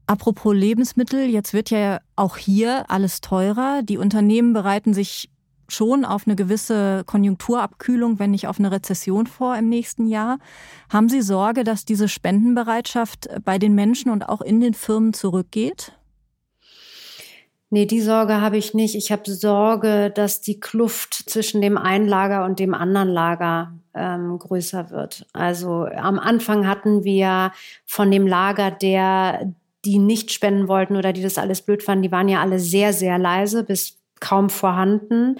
Apropos 0.09 0.55
Lebensmittel, 0.55 1.25
jetzt 1.25 1.53
wird 1.53 1.69
ja 1.69 1.99
auch 2.15 2.37
hier 2.37 2.85
alles 2.89 3.19
teurer. 3.19 3.81
Die 3.83 3.97
Unternehmen 3.97 4.53
bereiten 4.53 4.93
sich 4.93 5.29
schon 5.67 6.05
auf 6.05 6.27
eine 6.27 6.35
gewisse 6.35 7.03
Konjunkturabkühlung, 7.05 8.19
wenn 8.19 8.31
nicht 8.31 8.47
auf 8.47 8.59
eine 8.59 8.71
Rezession 8.71 9.27
vor 9.27 9.55
im 9.57 9.69
nächsten 9.69 10.07
Jahr. 10.07 10.39
Haben 10.91 11.09
Sie 11.09 11.21
Sorge, 11.21 11.63
dass 11.63 11.85
diese 11.85 12.07
Spendenbereitschaft 12.07 13.29
bei 13.43 13.57
den 13.59 13.75
Menschen 13.75 14.11
und 14.11 14.27
auch 14.27 14.41
in 14.41 14.61
den 14.61 14.73
Firmen 14.73 15.13
zurückgeht? 15.13 15.93
Nee, 17.69 17.85
die 17.85 18.01
Sorge 18.01 18.39
habe 18.39 18.57
ich 18.57 18.73
nicht. 18.73 18.95
Ich 18.95 19.11
habe 19.11 19.29
Sorge, 19.29 20.09
dass 20.09 20.39
die 20.39 20.59
Kluft 20.59 21.13
zwischen 21.29 21.61
dem 21.61 21.77
einen 21.77 22.07
Lager 22.07 22.45
und 22.45 22.59
dem 22.59 22.73
anderen 22.73 23.09
Lager 23.09 23.73
ähm, 23.93 24.39
größer 24.39 24.89
wird. 24.89 25.27
Also 25.33 25.85
am 25.85 26.17
Anfang 26.17 26.65
hatten 26.65 27.03
wir 27.03 27.51
von 27.85 28.09
dem 28.09 28.25
Lager 28.25 28.71
der 28.71 29.53
die 29.85 29.99
nicht 29.99 30.31
spenden 30.31 30.67
wollten 30.67 30.97
oder 30.97 31.13
die 31.13 31.21
das 31.21 31.37
alles 31.37 31.61
blöd 31.61 31.81
fanden, 31.81 32.03
die 32.03 32.11
waren 32.11 32.27
ja 32.27 32.41
alle 32.41 32.59
sehr, 32.59 32.93
sehr 32.93 33.17
leise 33.17 33.63
bis 33.63 33.97
kaum 34.19 34.49
vorhanden. 34.49 35.37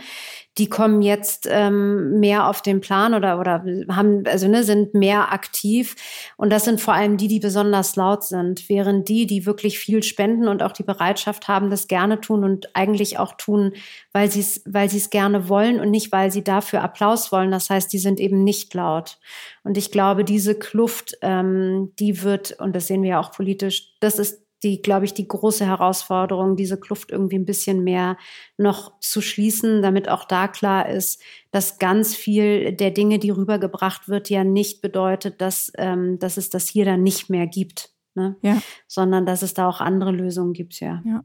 Die 0.58 0.70
kommen 0.70 1.04
jetzt 1.04 1.48
ähm, 1.50 2.20
mehr 2.20 2.48
auf 2.48 2.62
den 2.64 2.82
Plan 2.82 3.14
oder 3.14 3.40
oder 3.40 3.64
haben 3.90 4.24
also 4.26 4.48
ne, 4.48 4.64
sind 4.64 4.96
mehr 4.96 5.32
aktiv 5.32 5.96
und 6.36 6.52
das 6.52 6.66
sind 6.66 6.82
vor 6.82 6.96
allem 6.96 7.18
die, 7.18 7.28
die 7.28 7.40
besonders 7.40 7.96
laut 7.96 8.24
sind, 8.24 8.68
während 8.68 9.08
die, 9.08 9.28
die 9.28 9.46
wirklich 9.46 9.78
viel 9.78 10.02
spenden 10.02 10.48
und 10.48 10.64
auch 10.64 10.72
die 10.72 10.84
Bereitschaft 10.84 11.48
haben, 11.48 11.70
das 11.70 11.88
gerne 11.88 12.22
tun 12.22 12.44
und 12.44 12.76
eigentlich 12.76 13.20
auch 13.20 13.34
tun, 13.34 13.74
weil 14.14 14.32
sie 14.32 14.40
es 14.40 14.62
weil 14.66 14.90
sie 14.90 14.98
es 14.98 15.10
gerne 15.12 15.48
wollen 15.48 15.80
und 15.80 15.92
nicht 15.92 16.12
weil 16.12 16.32
sie 16.32 16.44
dafür 16.44 16.82
Applaus 16.82 17.32
wollen. 17.32 17.52
Das 17.52 17.70
heißt, 17.70 17.94
die 17.94 18.00
sind 18.00 18.20
eben 18.20 18.44
nicht 18.44 18.74
laut. 18.74 19.20
Und 19.64 19.78
ich 19.78 19.92
glaube, 19.92 20.24
diese 20.24 20.56
Kluft, 20.56 21.18
ähm, 21.22 21.92
die 22.00 22.24
wird 22.24 22.60
und 22.60 22.76
das 22.76 22.88
sehen 22.88 23.04
wir 23.04 23.12
ja 23.12 23.20
auch 23.20 23.32
politisch, 23.32 23.96
das 24.00 24.18
ist 24.18 24.47
die, 24.64 24.82
glaube 24.82 25.06
ich, 25.06 25.14
die 25.14 25.28
große 25.28 25.66
Herausforderung, 25.66 26.56
diese 26.56 26.80
Kluft 26.80 27.12
irgendwie 27.12 27.38
ein 27.38 27.46
bisschen 27.46 27.84
mehr 27.84 28.18
noch 28.58 29.00
zu 29.00 29.22
schließen, 29.22 29.82
damit 29.82 30.10
auch 30.10 30.26
da 30.26 30.48
klar 30.48 30.90
ist, 30.90 31.22
dass 31.52 31.78
ganz 31.78 32.16
viel 32.16 32.74
der 32.74 32.92
Dinge, 32.92 33.20
die 33.20 33.30
rübergebracht 33.30 34.08
wird, 34.08 34.30
ja 34.30 34.44
nicht 34.44 34.82
bedeutet, 34.82 35.42
dass, 35.42 35.72
ähm, 35.78 36.18
dass 36.20 36.38
es 36.38 36.50
das 36.50 36.68
hier 36.68 36.86
dann 36.86 37.04
nicht 37.04 37.30
mehr 37.30 37.46
gibt, 37.46 37.92
ne? 38.16 38.36
ja. 38.42 38.62
sondern 38.88 39.26
dass 39.26 39.44
es 39.44 39.54
da 39.54 39.68
auch 39.68 39.80
andere 39.80 40.12
Lösungen 40.12 40.54
gibt, 40.54 40.80
ja. 40.80 41.02
ja. 41.06 41.24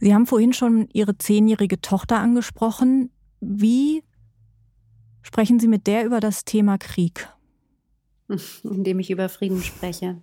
Sie 0.00 0.14
haben 0.14 0.26
vorhin 0.26 0.52
schon 0.52 0.88
Ihre 0.92 1.18
zehnjährige 1.18 1.80
Tochter 1.80 2.18
angesprochen. 2.20 3.10
Wie 3.40 4.04
sprechen 5.22 5.58
Sie 5.58 5.66
mit 5.66 5.88
der 5.88 6.06
über 6.06 6.20
das 6.20 6.44
Thema 6.44 6.78
Krieg? 6.78 7.28
Indem 8.62 9.00
ich 9.00 9.10
über 9.10 9.28
Frieden 9.28 9.60
spreche. 9.60 10.22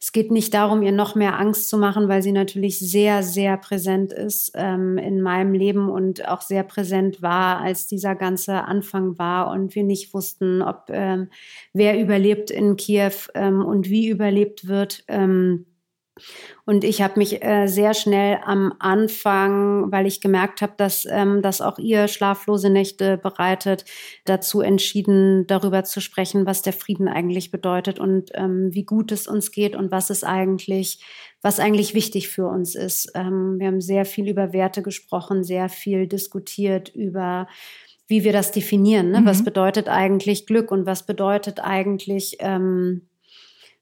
Es 0.00 0.12
geht 0.12 0.30
nicht 0.30 0.54
darum, 0.54 0.82
ihr 0.82 0.92
noch 0.92 1.14
mehr 1.14 1.38
Angst 1.38 1.68
zu 1.68 1.78
machen, 1.78 2.08
weil 2.08 2.22
sie 2.22 2.32
natürlich 2.32 2.78
sehr, 2.78 3.22
sehr 3.22 3.56
präsent 3.56 4.12
ist 4.12 4.52
ähm, 4.54 4.98
in 4.98 5.20
meinem 5.20 5.52
Leben 5.52 5.88
und 5.88 6.26
auch 6.28 6.40
sehr 6.40 6.62
präsent 6.62 7.22
war, 7.22 7.60
als 7.60 7.86
dieser 7.86 8.14
ganze 8.14 8.64
Anfang 8.64 9.18
war 9.18 9.50
und 9.50 9.74
wir 9.74 9.84
nicht 9.84 10.12
wussten, 10.14 10.62
ob 10.62 10.84
ähm, 10.88 11.28
wer 11.72 12.00
überlebt 12.00 12.50
in 12.50 12.76
Kiew 12.76 13.12
ähm, 13.34 13.64
und 13.64 13.88
wie 13.88 14.08
überlebt 14.08 14.68
wird. 14.68 15.04
Ähm, 15.08 15.66
und 16.66 16.84
ich 16.84 17.02
habe 17.02 17.18
mich 17.18 17.42
äh, 17.42 17.66
sehr 17.66 17.94
schnell 17.94 18.38
am 18.44 18.74
Anfang, 18.78 19.90
weil 19.90 20.06
ich 20.06 20.20
gemerkt 20.20 20.62
habe, 20.62 20.74
dass 20.76 21.06
ähm, 21.06 21.42
das 21.42 21.60
auch 21.60 21.78
ihr 21.78 22.08
schlaflose 22.08 22.70
Nächte 22.70 23.16
bereitet, 23.16 23.84
dazu 24.24 24.60
entschieden, 24.60 25.46
darüber 25.46 25.84
zu 25.84 26.00
sprechen, 26.00 26.46
was 26.46 26.62
der 26.62 26.72
Frieden 26.72 27.08
eigentlich 27.08 27.50
bedeutet 27.50 27.98
und 27.98 28.30
ähm, 28.34 28.68
wie 28.72 28.84
gut 28.84 29.12
es 29.12 29.26
uns 29.26 29.50
geht 29.50 29.74
und 29.74 29.90
was 29.90 30.10
es 30.10 30.24
eigentlich, 30.24 31.02
was 31.42 31.60
eigentlich 31.60 31.94
wichtig 31.94 32.28
für 32.28 32.46
uns 32.46 32.74
ist. 32.74 33.12
Ähm, 33.14 33.56
wir 33.58 33.68
haben 33.68 33.80
sehr 33.80 34.04
viel 34.04 34.28
über 34.28 34.52
Werte 34.52 34.82
gesprochen, 34.82 35.42
sehr 35.42 35.68
viel 35.68 36.06
diskutiert 36.06 36.88
über 36.90 37.48
wie 38.06 38.24
wir 38.24 38.32
das 38.32 38.50
definieren. 38.50 39.12
Ne? 39.12 39.20
Mhm. 39.20 39.26
Was 39.26 39.44
bedeutet 39.44 39.88
eigentlich 39.88 40.44
Glück 40.44 40.72
und 40.72 40.84
was 40.84 41.06
bedeutet 41.06 41.60
eigentlich 41.60 42.38
ähm, 42.40 43.02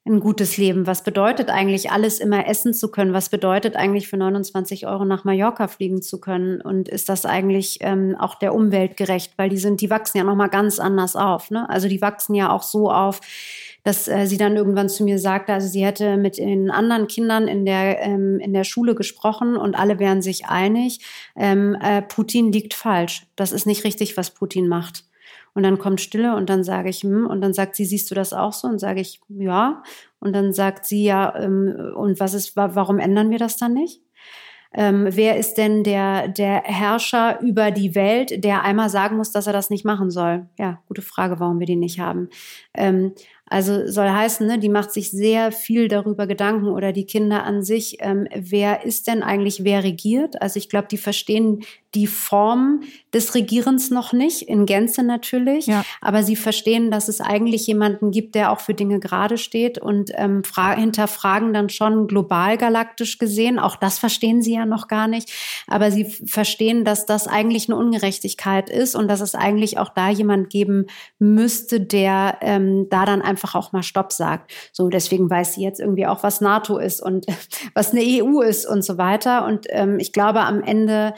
ein 0.09 0.21
gutes 0.21 0.57
Leben? 0.57 0.87
Was 0.87 1.03
bedeutet 1.03 1.51
eigentlich 1.51 1.91
alles 1.91 2.19
immer 2.19 2.47
essen 2.49 2.75
zu 2.75 2.91
können? 2.91 3.13
Was 3.13 3.29
bedeutet 3.29 3.77
eigentlich 3.77 4.09
für 4.09 4.17
29 4.17 4.87
Euro 4.87 5.05
nach 5.05 5.25
Mallorca 5.25 5.69
fliegen 5.69 6.03
zu 6.03 6.21
können? 6.21 6.61
Und 6.61 6.89
ist 6.89 7.09
das 7.09 7.27
eigentlich 7.27 7.79
ähm, 7.83 8.17
auch 8.19 8.35
der 8.35 8.55
Umwelt 8.55 8.97
gerecht? 8.97 9.33
Weil 9.37 9.49
die 9.49 9.59
sind, 9.59 9.81
die 9.81 9.91
wachsen 9.91 10.19
ja 10.19 10.25
nochmal 10.25 10.49
ganz 10.49 10.81
anders 10.81 11.15
auf. 11.15 11.51
Ne? 11.51 11.69
Also 11.69 11.89
die 11.89 12.01
wachsen 12.01 12.35
ja 12.35 12.51
auch 12.51 12.63
so 12.63 12.91
auf, 12.91 13.21
dass 13.85 14.09
äh, 14.09 14.27
sie 14.27 14.37
dann 14.37 14.57
irgendwann 14.57 14.89
zu 14.89 15.05
mir 15.05 15.19
sagte, 15.19 15.53
also 15.53 15.69
sie 15.69 15.85
hätte 15.85 16.17
mit 16.17 16.39
den 16.39 16.71
anderen 16.71 17.07
Kindern 17.07 17.49
in 17.49 17.65
der, 17.65 18.03
ähm, 18.03 18.39
in 18.41 18.53
der 18.53 18.65
Schule 18.65 18.95
gesprochen 18.95 19.57
und 19.57 19.75
alle 19.77 19.99
wären 19.99 20.21
sich 20.21 20.47
einig, 20.47 21.01
ähm, 21.37 21.77
äh, 21.81 22.03
Putin 22.03 22.53
liegt 22.53 22.75
falsch. 22.75 23.27
Das 23.37 23.53
ist 23.53 23.67
nicht 23.67 23.85
richtig, 23.85 24.17
was 24.17 24.31
Putin 24.31 24.69
macht. 24.69 25.05
Und 25.59 25.65
dann 25.65 25.81
kommt 25.81 26.01
Stille 26.01 26.37
und 26.37 26.49
dann 26.49 26.63
sage 26.63 26.89
ich, 26.89 27.03
hm, 27.03 27.27
und 27.27 27.41
dann 27.41 27.53
sagt 27.53 27.75
sie, 27.75 27.85
siehst 27.85 28.09
du 28.13 28.15
das 28.15 28.33
auch 28.33 28.53
so? 28.53 28.69
Und 28.69 28.79
sage 28.79 29.01
ich, 29.01 29.21
ja. 29.29 29.83
Und 30.21 30.33
dann 30.33 30.53
sagt 30.53 30.87
sie, 30.87 31.03
ja, 31.03 31.35
ähm, 31.35 31.95
und 31.97 32.21
was 32.21 32.33
ist, 32.33 32.55
warum 32.55 33.01
ändern 33.01 33.33
wir 33.33 33.39
das 33.39 33.57
dann 33.57 33.75
nicht? 33.75 34.01
Ähm, 34.73 35.09
wer 35.11 35.37
ist 35.37 35.55
denn 35.55 35.83
der, 35.83 36.29
der 36.29 36.63
Herrscher 36.63 37.41
über 37.41 37.73
die 37.73 37.97
Welt, 37.97 38.45
der 38.45 38.63
einmal 38.63 38.89
sagen 38.89 39.17
muss, 39.17 39.33
dass 39.33 39.49
er 39.49 39.53
das 39.53 39.69
nicht 39.69 39.85
machen 39.85 40.13
soll? 40.13 40.47
Ja, 40.61 40.81
gute 40.87 41.03
Frage, 41.03 41.41
warum 41.41 41.59
wir 41.59 41.67
die 41.67 41.75
nicht 41.75 41.99
haben. 41.99 42.29
Ähm, 42.73 43.15
also 43.47 43.91
soll 43.91 44.11
heißen, 44.11 44.47
ne, 44.47 44.61
die 44.61 44.69
macht 44.69 44.93
sich 44.93 45.11
sehr 45.11 45.51
viel 45.51 45.89
darüber 45.89 46.29
Gedanken 46.29 46.69
oder 46.69 46.93
die 46.93 47.07
Kinder 47.07 47.43
an 47.43 47.65
sich, 47.65 47.97
ähm, 47.99 48.29
wer 48.33 48.85
ist 48.85 49.09
denn 49.09 49.25
eigentlich, 49.25 49.65
wer 49.65 49.83
regiert? 49.83 50.41
Also 50.41 50.59
ich 50.59 50.69
glaube, 50.69 50.87
die 50.89 50.99
verstehen 50.99 51.65
die 51.95 52.07
Form 52.07 52.83
des 53.15 53.35
Regierens 53.35 53.91
noch 53.91 54.13
nicht, 54.13 54.43
in 54.43 54.67
Gänze 54.67 55.03
natürlich, 55.03 55.67
ja. 55.67 55.85
aber 56.03 56.23
sie 56.23 56.37
verstehen, 56.37 56.91
dass 56.91 57.09
es 57.09 57.21
eigentlich 57.23 57.67
jemanden 57.67 58.11
gibt, 58.11 58.35
der 58.35 58.53
auch 58.53 58.61
für 58.61 58.75
Dinge 58.75 59.01
gerade 59.01 59.39
steht 59.39 59.79
und 59.79 60.11
ähm, 60.15 60.43
hinterfragen 60.77 61.55
dann 61.55 61.71
schon 61.71 62.07
global 62.07 62.59
galaktisch 62.59 63.19
gesehen. 63.19 63.59
Auch 63.59 63.77
das 63.77 63.99
verstehen 63.99 64.43
sie 64.43 64.55
ja 64.55 64.67
noch 64.67 64.89
gar 64.89 65.09
nicht, 65.09 65.33
aber 65.67 65.91
sie 65.91 66.05
verstehen, 66.05 66.85
dass 66.85 67.07
das 67.07 67.27
eigentlich 67.27 67.69
eine 67.69 67.79
Ungerechtigkeit 67.79 68.69
ist 68.69 68.95
und 68.95 69.09
dass 69.09 69.23
es 69.23 69.35
eigentlich 69.35 69.79
auch 69.79 69.89
da 69.89 70.11
jemand 70.11 70.51
geben 70.51 70.87
müsste, 71.19 71.81
der 71.81 72.39
ähm, 72.43 72.89
da 72.91 73.07
dann 73.07 73.23
einfach 73.23 73.55
auch 73.55 73.73
mal 73.73 73.83
Stopp 73.83 74.13
sagt. 74.13 74.53
So, 74.73 74.89
deswegen 74.89 75.31
weiß 75.31 75.55
sie 75.55 75.63
jetzt 75.63 75.81
irgendwie 75.81 76.07
auch, 76.07 76.23
was 76.23 76.43
NATO 76.43 76.77
ist 76.77 77.03
und 77.03 77.27
was 77.75 77.93
eine 77.93 78.03
EU 78.03 78.43
ist 78.43 78.67
und 78.67 78.83
so 78.83 78.99
weiter. 78.99 79.47
Und 79.47 79.67
ähm, 79.71 79.99
ich 79.99 80.13
glaube, 80.13 80.41
am 80.41 80.63
Ende 80.63 81.15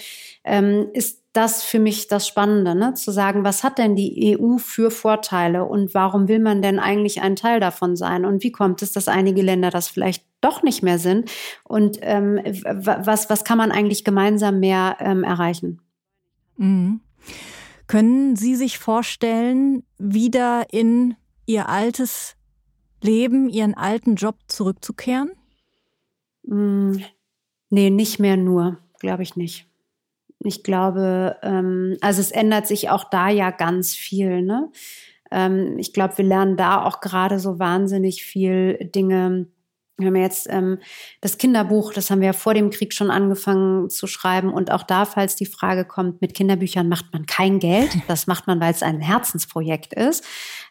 ähm, 0.61 0.89
ist 0.93 1.21
das 1.33 1.63
für 1.63 1.79
mich 1.79 2.09
das 2.09 2.27
Spannende, 2.27 2.75
ne? 2.75 2.95
zu 2.95 3.13
sagen, 3.13 3.45
was 3.45 3.63
hat 3.63 3.79
denn 3.79 3.95
die 3.95 4.37
EU 4.37 4.59
für 4.59 4.91
Vorteile 4.91 5.65
und 5.65 5.95
warum 5.95 6.27
will 6.29 6.41
man 6.41 6.61
denn 6.61 6.79
eigentlich 6.79 7.23
ein 7.23 7.37
Teil 7.37 7.61
davon 7.61 7.95
sein 7.97 8.25
und 8.25 8.43
wie 8.43 8.51
kommt 8.51 8.83
es, 8.83 8.93
dass 8.93 9.07
einige 9.07 9.43
Länder 9.43 9.71
das 9.71 9.89
vielleicht 9.89 10.25
doch 10.41 10.63
nicht 10.63 10.83
mehr 10.83 10.99
sind 10.99 11.31
und 11.65 11.99
ähm, 12.03 12.41
was, 12.65 13.31
was 13.31 13.45
kann 13.45 13.59
man 13.59 13.71
eigentlich 13.71 14.05
gemeinsam 14.05 14.59
mehr 14.59 14.97
ähm, 14.99 15.23
erreichen? 15.23 15.81
Mhm. 16.57 17.01
Können 17.87 18.37
Sie 18.37 18.57
sich 18.57 18.79
vorstellen, 18.79 19.85
wieder 19.99 20.67
in 20.71 21.17
Ihr 21.47 21.69
altes 21.69 22.37
Leben, 23.03 23.49
Ihren 23.49 23.75
alten 23.75 24.17
Job 24.17 24.37
zurückzukehren? 24.49 25.31
Mm, 26.45 26.97
nee, 27.71 27.91
nicht 27.91 28.19
mehr 28.19 28.37
nur, 28.37 28.79
glaube 28.99 29.23
ich 29.23 29.37
nicht. 29.37 29.70
Ich 30.43 30.63
glaube, 30.63 31.37
ähm, 31.43 31.97
also 32.01 32.21
es 32.21 32.31
ändert 32.31 32.67
sich 32.67 32.89
auch 32.89 33.05
da 33.05 33.29
ja 33.29 33.51
ganz 33.51 33.95
viel. 33.95 34.43
Ne? 34.43 34.71
Ähm, 35.31 35.79
ich 35.79 35.93
glaube, 35.93 36.17
wir 36.19 36.25
lernen 36.25 36.57
da 36.57 36.85
auch 36.85 37.01
gerade 37.01 37.39
so 37.39 37.59
wahnsinnig 37.59 38.25
viel 38.25 38.91
Dinge. 38.95 39.49
Wir 39.99 40.07
haben 40.07 40.17
jetzt 40.17 40.47
ähm, 40.51 40.79
das 41.21 41.37
Kinderbuch, 41.37 41.93
das 41.93 42.11
haben 42.11 42.21
wir 42.21 42.29
ja 42.29 42.33
vor 42.33 42.55
dem 42.55 42.71
Krieg 42.71 42.95
schon 42.95 43.11
angefangen 43.11 43.91
zu 43.91 44.07
schreiben. 44.07 44.51
Und 44.51 44.73
auch 44.73 44.83
da, 44.83 45.05
falls 45.05 45.37
die 45.37 45.45
Frage 45.45 45.85
kommt, 45.85 46.23
mit 46.23 46.33
Kinderbüchern 46.33 46.89
macht 46.89 47.13
man 47.13 47.27
kein 47.27 47.59
Geld. 47.59 47.91
Das 48.09 48.27
macht 48.27 48.47
man, 48.47 48.61
weil 48.61 48.73
es 48.73 48.83
ein 48.83 49.01
Herzensprojekt 49.01 49.93
ist. 49.93 50.25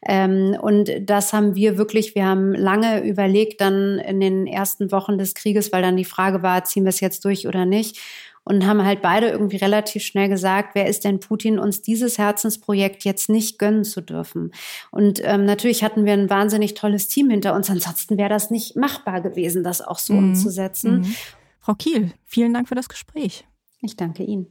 Ähm, 0.04 0.58
und 0.60 0.90
das 1.02 1.32
haben 1.32 1.54
wir 1.54 1.78
wirklich, 1.78 2.16
wir 2.16 2.26
haben 2.26 2.54
lange 2.54 3.04
überlegt, 3.04 3.62
dann 3.62 4.00
in 4.00 4.20
den 4.20 4.48
ersten 4.48 4.92
Wochen 4.92 5.20
des 5.20 5.36
Krieges, 5.36 5.72
weil 5.72 5.84
dann 5.84 5.96
die 5.96 6.06
Frage 6.06 6.42
war, 6.42 6.64
ziehen 6.64 6.86
wir 6.86 6.90
es 6.90 7.02
jetzt 7.02 7.24
durch 7.24 7.48
oder 7.48 7.66
nicht 7.68 8.00
und 8.44 8.66
haben 8.66 8.84
halt 8.84 9.02
beide 9.02 9.30
irgendwie 9.30 9.58
relativ 9.58 10.04
schnell 10.04 10.30
gesagt, 10.30 10.76
wer 10.76 10.88
ist 10.88 11.04
denn 11.04 11.20
Putin, 11.20 11.60
uns 11.60 11.82
dieses 11.82 12.18
Herzensprojekt 12.18 13.04
jetzt 13.04 13.30
nicht 13.30 13.60
gönnen 13.60 13.84
zu 13.84 14.02
dürfen. 14.02 14.52
Und 14.92 15.22
ähm, 15.24 15.46
natürlich 15.46 15.84
hatten 15.84 16.06
wir 16.06 16.14
ein 16.14 16.30
wahnsinnig 16.30 16.74
tolles 16.74 17.08
Team 17.08 17.30
hinter 17.30 17.54
uns, 17.54 17.70
ansonsten 17.70 18.18
wäre 18.18 18.30
das 18.30 18.52
nicht 18.52 18.76
machbar 18.76 19.22
gewesen, 19.22 19.64
das 19.64 19.82
auch 19.82 20.00
so 20.00 20.14
mhm. 20.14 20.30
umzusetzen. 20.30 21.02
Mhm. 21.02 21.16
Frau 21.60 21.74
Kiel, 21.76 22.12
vielen 22.26 22.54
Dank 22.54 22.68
für 22.68 22.76
das 22.76 22.90
Gespräch. 22.90 23.46
Ich 23.82 23.96
danke 23.96 24.24
Ihnen. 24.24 24.48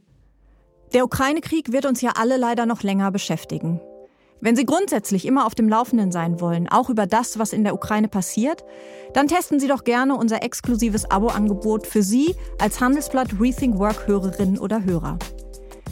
Der 0.93 1.05
Ukraine-Krieg 1.05 1.71
wird 1.71 1.85
uns 1.85 2.01
ja 2.01 2.13
alle 2.15 2.37
leider 2.37 2.65
noch 2.65 2.81
länger 2.81 3.11
beschäftigen. 3.11 3.79
Wenn 4.41 4.55
Sie 4.55 4.65
grundsätzlich 4.65 5.25
immer 5.25 5.45
auf 5.45 5.53
dem 5.53 5.67
Laufenden 5.67 6.11
sein 6.11 6.39
wollen, 6.39 6.69
auch 6.69 6.89
über 6.89 7.07
das, 7.07 7.39
was 7.39 7.51
in 7.51 7.63
der 7.63 7.73
Ukraine 7.73 8.07
passiert, 8.07 8.63
dann 9.13 9.27
testen 9.27 9.59
Sie 9.59 9.67
doch 9.67 9.83
gerne 9.83 10.15
unser 10.15 10.43
exklusives 10.43 11.09
Abo-Angebot 11.11 11.85
für 11.85 12.03
Sie 12.03 12.35
als 12.59 12.79
Handelsblatt 12.79 13.39
Rethink 13.39 13.77
Work-Hörerinnen 13.77 14.57
oder 14.57 14.85
Hörer. 14.85 15.19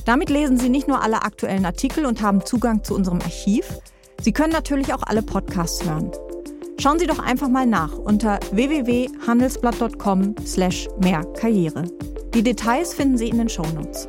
Damit 0.05 0.29
lesen 0.29 0.57
Sie 0.57 0.69
nicht 0.69 0.87
nur 0.87 1.01
alle 1.01 1.23
aktuellen 1.23 1.65
Artikel 1.65 2.05
und 2.05 2.21
haben 2.21 2.45
Zugang 2.45 2.83
zu 2.83 2.95
unserem 2.95 3.19
Archiv, 3.19 3.65
Sie 4.21 4.31
können 4.31 4.53
natürlich 4.53 4.93
auch 4.93 5.03
alle 5.03 5.21
Podcasts 5.21 5.83
hören. 5.85 6.11
Schauen 6.79 6.99
Sie 6.99 7.07
doch 7.07 7.19
einfach 7.19 7.49
mal 7.49 7.65
nach 7.65 7.97
unter 7.97 8.39
www.handelsblatt.com 8.51 10.35
slash 10.45 10.87
mehr 10.99 11.23
Karriere. 11.33 11.83
Die 12.33 12.43
Details 12.43 12.93
finden 12.93 13.17
Sie 13.17 13.29
in 13.29 13.37
den 13.37 13.49
Shownotes. 13.49 14.07